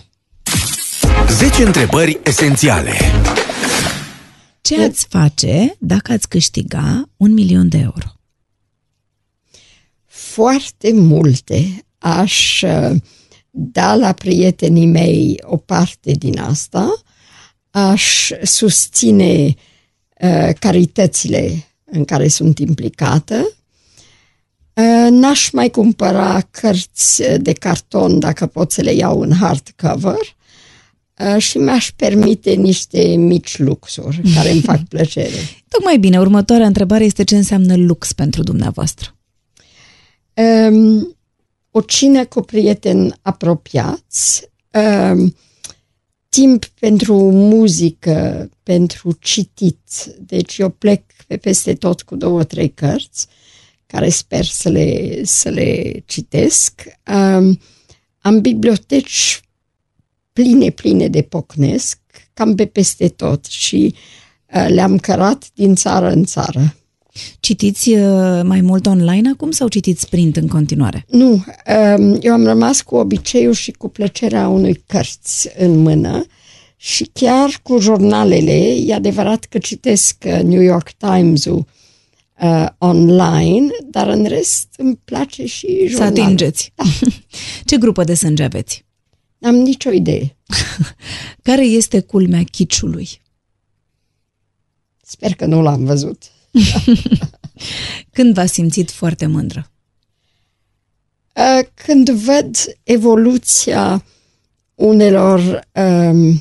10 1.30 1.64
întrebări 1.64 2.20
esențiale. 2.24 2.94
Ce 4.62 4.82
ați 4.82 5.08
face 5.10 5.76
dacă 5.80 6.12
ați 6.12 6.28
câștiga 6.28 7.10
un 7.18 7.34
milion 7.34 7.70
de 7.70 7.78
euro? 7.78 8.14
foarte 10.34 10.92
multe. 10.94 11.86
Aș 11.98 12.62
uh, 12.62 12.96
da 13.50 13.96
la 13.96 14.12
prietenii 14.12 14.86
mei 14.86 15.40
o 15.44 15.58
parte 15.58 16.12
din 16.12 16.40
asta, 16.40 17.02
aș 17.72 18.32
susține 18.44 19.56
uh, 20.20 20.50
caritățile 20.60 21.68
în 21.86 22.06
care 22.06 22.28
sunt 22.28 22.60
implicată, 22.60 23.36
uh, 24.74 25.08
n-aș 25.10 25.50
mai 25.50 25.70
cumpăra 25.70 26.42
cărți 26.52 27.24
de 27.38 27.54
carton 27.54 28.20
dacă 28.20 28.46
pot 28.46 28.72
să 28.72 28.82
le 28.82 28.92
iau 28.92 29.22
în 29.22 29.34
hardcover 29.34 30.20
uh, 30.20 30.43
și 31.38 31.58
mi-aș 31.58 31.92
permite 31.92 32.54
niște 32.54 33.16
mici 33.16 33.58
luxuri 33.58 34.22
care 34.36 34.52
îmi 34.52 34.62
fac 34.62 34.84
plăcere. 34.84 35.36
Tocmai 35.68 35.98
bine, 35.98 36.20
următoarea 36.20 36.66
întrebare 36.66 37.04
este 37.04 37.24
ce 37.24 37.36
înseamnă 37.36 37.76
lux 37.76 38.14
pentru 38.14 38.44
dumneavoastră. 38.44 39.16
um, 40.34 41.18
o 41.72 41.82
cină 41.82 42.26
cu 42.26 42.42
prieteni 42.42 43.14
apropiați, 43.22 44.50
um, 44.72 45.36
timp 46.30 46.66
pentru 46.66 47.32
muzică, 47.32 48.50
pentru 48.64 49.18
citit. 49.20 50.06
Deci 50.20 50.58
eu 50.58 50.70
plec 50.70 51.02
pe 51.28 51.38
peste 51.38 51.74
tot 51.74 52.02
cu 52.02 52.16
două, 52.16 52.44
trei 52.44 52.70
cărți 52.70 53.28
care 53.86 54.10
sper 54.10 54.46
să 54.46 54.70
le, 54.70 55.22
să 55.24 55.50
le 55.50 56.04
citesc. 56.06 56.82
Um, 57.14 57.60
am 58.20 58.42
biblioteci 58.42 59.42
pline, 60.34 60.70
pline 60.70 61.08
de 61.08 61.22
pocnesc, 61.22 62.00
cam 62.34 62.56
pe 62.56 62.66
peste 62.66 63.08
tot 63.08 63.46
și 63.46 63.96
uh, 64.54 64.66
le-am 64.70 64.98
cărat 64.98 65.50
din 65.54 65.76
țară 65.76 66.12
în 66.12 66.24
țară. 66.24 66.76
Citiți 67.40 67.90
uh, 67.90 68.42
mai 68.44 68.62
mult 68.62 68.86
online 68.86 69.30
acum 69.34 69.52
sau 69.52 69.68
citiți 69.68 70.10
print 70.10 70.36
în 70.38 70.48
continuare? 70.48 71.06
Nu, 71.08 71.32
um, 71.32 72.18
eu 72.22 72.34
am 72.34 72.44
rămas 72.46 72.82
cu 72.82 72.96
obiceiul 72.96 73.54
și 73.54 73.72
cu 73.72 73.90
plăcerea 73.90 74.48
unui 74.48 74.84
cărți 74.88 75.50
în 75.58 75.78
mână 75.78 76.26
și 76.76 77.10
chiar 77.14 77.60
cu 77.64 77.80
jurnalele, 77.80 78.76
e 78.86 78.94
adevărat 78.94 79.44
că 79.46 79.58
citesc 79.58 80.24
uh, 80.26 80.42
New 80.42 80.62
York 80.62 80.92
Times-ul 80.92 81.66
uh, 82.42 82.66
online, 82.78 83.68
dar 83.90 84.08
în 84.08 84.26
rest 84.26 84.68
îmi 84.78 85.00
place 85.06 85.46
și 85.46 85.68
Să 85.68 85.88
jurnalul. 85.88 86.22
atingeți. 86.22 86.74
Ce 87.66 87.78
grupă 87.78 88.04
de 88.04 88.14
sânge 88.14 88.44
aveți? 88.44 88.86
N-am 89.44 89.56
nicio 89.56 89.92
idee. 89.92 90.38
Care 91.48 91.66
este 91.66 92.02
culmea 92.02 92.44
chiciului? 92.44 93.10
Sper 95.02 95.36
că 95.36 95.46
nu 95.46 95.62
l-am 95.62 95.86
văzut. 95.86 96.24
Când 98.16 98.34
v-ați 98.34 98.54
simțit 98.54 98.92
foarte 98.92 99.26
mândră? 99.26 99.72
Uh, 101.36 101.68
Când 101.74 102.10
văd 102.10 102.56
evoluția 102.84 104.06
unelor 104.76 105.68
um, 105.72 106.30
uh, 106.32 106.40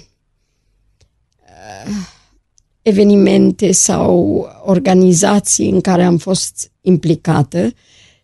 evenimente 2.82 3.72
sau 3.72 4.46
organizații 4.64 5.70
în 5.70 5.80
care 5.80 6.04
am 6.04 6.18
fost 6.18 6.70
implicată 6.80 7.72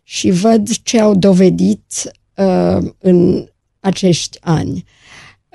și 0.03 0.31
văd 0.31 0.68
ce 0.83 1.01
au 1.01 1.14
dovedit 1.14 2.12
uh, 2.35 2.91
în 2.99 3.49
acești 3.81 4.39
ani. 4.41 4.85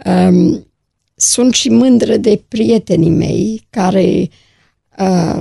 Um, 0.06 0.68
sunt 1.16 1.54
și 1.54 1.70
mândră 1.70 2.18
de 2.18 2.44
prietenii 2.48 3.10
mei 3.10 3.68
care 3.70 4.30
uh, 5.00 5.40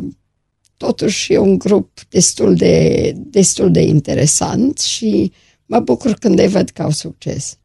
totuși 0.76 1.32
e 1.32 1.38
un 1.38 1.58
grup 1.58 2.00
destul 2.08 2.54
de, 2.54 3.12
destul 3.16 3.70
de 3.70 3.80
interesant 3.80 4.78
și 4.78 5.32
mă 5.66 5.80
bucur 5.80 6.12
când 6.12 6.38
îi 6.38 6.48
văd 6.48 6.68
că 6.68 6.82
au 6.82 6.90
succes. 6.90 7.56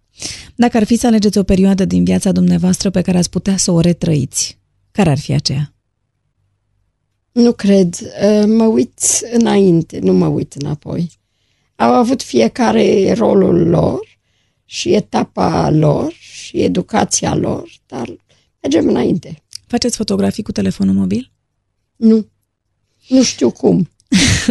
Dacă 0.56 0.78
ar 0.78 0.84
fi 0.84 0.96
să 0.96 1.08
alegeți 1.08 1.38
o 1.38 1.44
perioadă 1.44 1.86
din 1.86 2.04
viața 2.04 2.32
dumneavoastră 2.32 2.90
pe 2.90 3.02
care 3.02 3.18
ați 3.18 3.30
putea 3.30 3.58
să 3.58 3.72
o 3.72 3.80
retrăiți, 3.80 4.60
care 4.92 5.10
ar 5.10 5.20
fi 5.20 5.34
aceea? 5.34 5.74
Nu 7.32 7.52
cred. 7.52 7.96
Uh, 7.96 8.44
Mă 8.46 8.66
uit 8.66 9.00
înainte, 9.32 10.00
nu 10.00 10.14
mă 10.14 10.28
uit 10.28 10.54
înapoi. 10.54 11.12
Au 11.76 11.94
avut 11.94 12.22
fiecare 12.22 13.14
rolul 13.14 13.68
lor 13.68 14.07
și 14.70 14.94
etapa 14.94 15.70
lor 15.70 16.14
și 16.14 16.62
educația 16.62 17.36
lor, 17.36 17.70
dar 17.86 18.16
mergem 18.62 18.88
înainte. 18.88 19.44
Faceți 19.68 19.96
fotografii 19.96 20.44
cu 20.44 20.52
telefonul 20.52 20.94
mobil? 20.94 21.32
Nu. 21.96 22.28
Nu 23.08 23.24
știu 23.24 23.52
cum. 23.52 23.90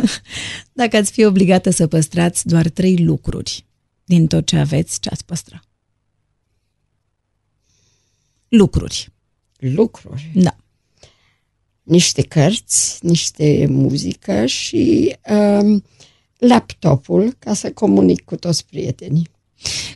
Dacă 0.72 0.96
ați 0.96 1.12
fi 1.12 1.24
obligată 1.24 1.70
să 1.70 1.86
păstrați 1.86 2.46
doar 2.46 2.68
trei 2.68 2.96
lucruri 2.96 3.66
din 4.04 4.26
tot 4.26 4.46
ce 4.46 4.56
aveți, 4.56 5.00
ce 5.00 5.08
ați 5.08 5.24
păstra? 5.24 5.60
Lucruri. 8.48 9.08
Lucruri. 9.56 10.30
Da. 10.34 10.56
Niște 11.82 12.22
cărți, 12.22 13.06
niște 13.06 13.66
muzică 13.68 14.46
și 14.46 15.16
um, 15.30 15.84
laptopul 16.38 17.32
ca 17.38 17.54
să 17.54 17.72
comunic 17.72 18.24
cu 18.24 18.36
toți 18.36 18.66
prietenii. 18.66 19.28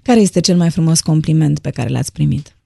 Care 0.03 0.21
este 0.21 0.41
cel 0.41 0.57
mai 0.57 0.71
frumos 0.71 1.01
compliment 1.01 1.59
pe 1.59 1.71
care 1.71 1.89
l-ați 1.89 2.13
primit? 2.13 2.57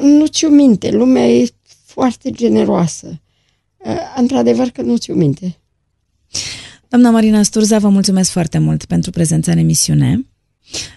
Nu 0.00 0.26
ți-o 0.26 0.48
minte, 0.48 0.90
lumea 0.90 1.28
e 1.28 1.52
foarte 1.84 2.30
generoasă. 2.30 3.20
Uh, 3.76 3.96
Într-adevăr 4.16 4.68
că 4.68 4.82
nu 4.82 4.96
ți-o 4.96 5.14
minte. 5.14 5.58
Doamna 6.88 7.10
Marina 7.10 7.42
Sturza, 7.42 7.78
vă 7.78 7.88
mulțumesc 7.88 8.30
foarte 8.30 8.58
mult 8.58 8.84
pentru 8.84 9.10
prezența 9.10 9.52
în 9.52 9.58
emisiune. 9.58 10.26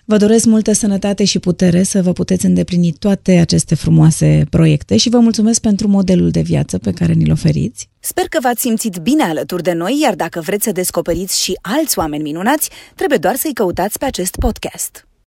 Vă 0.06 0.18
doresc 0.18 0.46
multă 0.46 0.72
sănătate 0.72 1.24
și 1.24 1.40
putere 1.40 1.84
să 1.84 2.02
vă 2.02 2.12
puteți 2.14 2.46
îndeplini 2.46 2.92
toate 3.00 3.38
aceste 3.38 3.76
frumoase 3.76 4.46
proiecte 4.50 4.98
și 4.98 5.10
vă 5.10 5.20
mulțumesc 5.20 5.62
pentru 5.62 5.88
modelul 5.88 6.30
de 6.30 6.42
viață 6.42 6.78
pe 6.78 6.92
care 6.92 7.14
ni-l 7.14 7.32
oferiți. 7.32 7.90
Sper 8.00 8.28
că 8.28 8.38
v-ați 8.42 8.62
simțit 8.62 8.98
bine 8.98 9.24
alături 9.24 9.64
de 9.64 9.74
noi, 9.74 10.00
iar 10.02 10.16
dacă 10.16 10.42
vreți 10.42 10.64
să 10.64 10.72
descoperiți 10.72 11.42
și 11.42 11.60
alți 11.62 12.00
oameni 12.00 12.24
minunați, 12.24 12.70
trebuie 12.96 13.18
doar 13.18 13.36
să-i 13.36 13.54
căutați 13.54 13.98
pe 13.98 14.06
acest 14.06 14.36
podcast. 14.36 15.08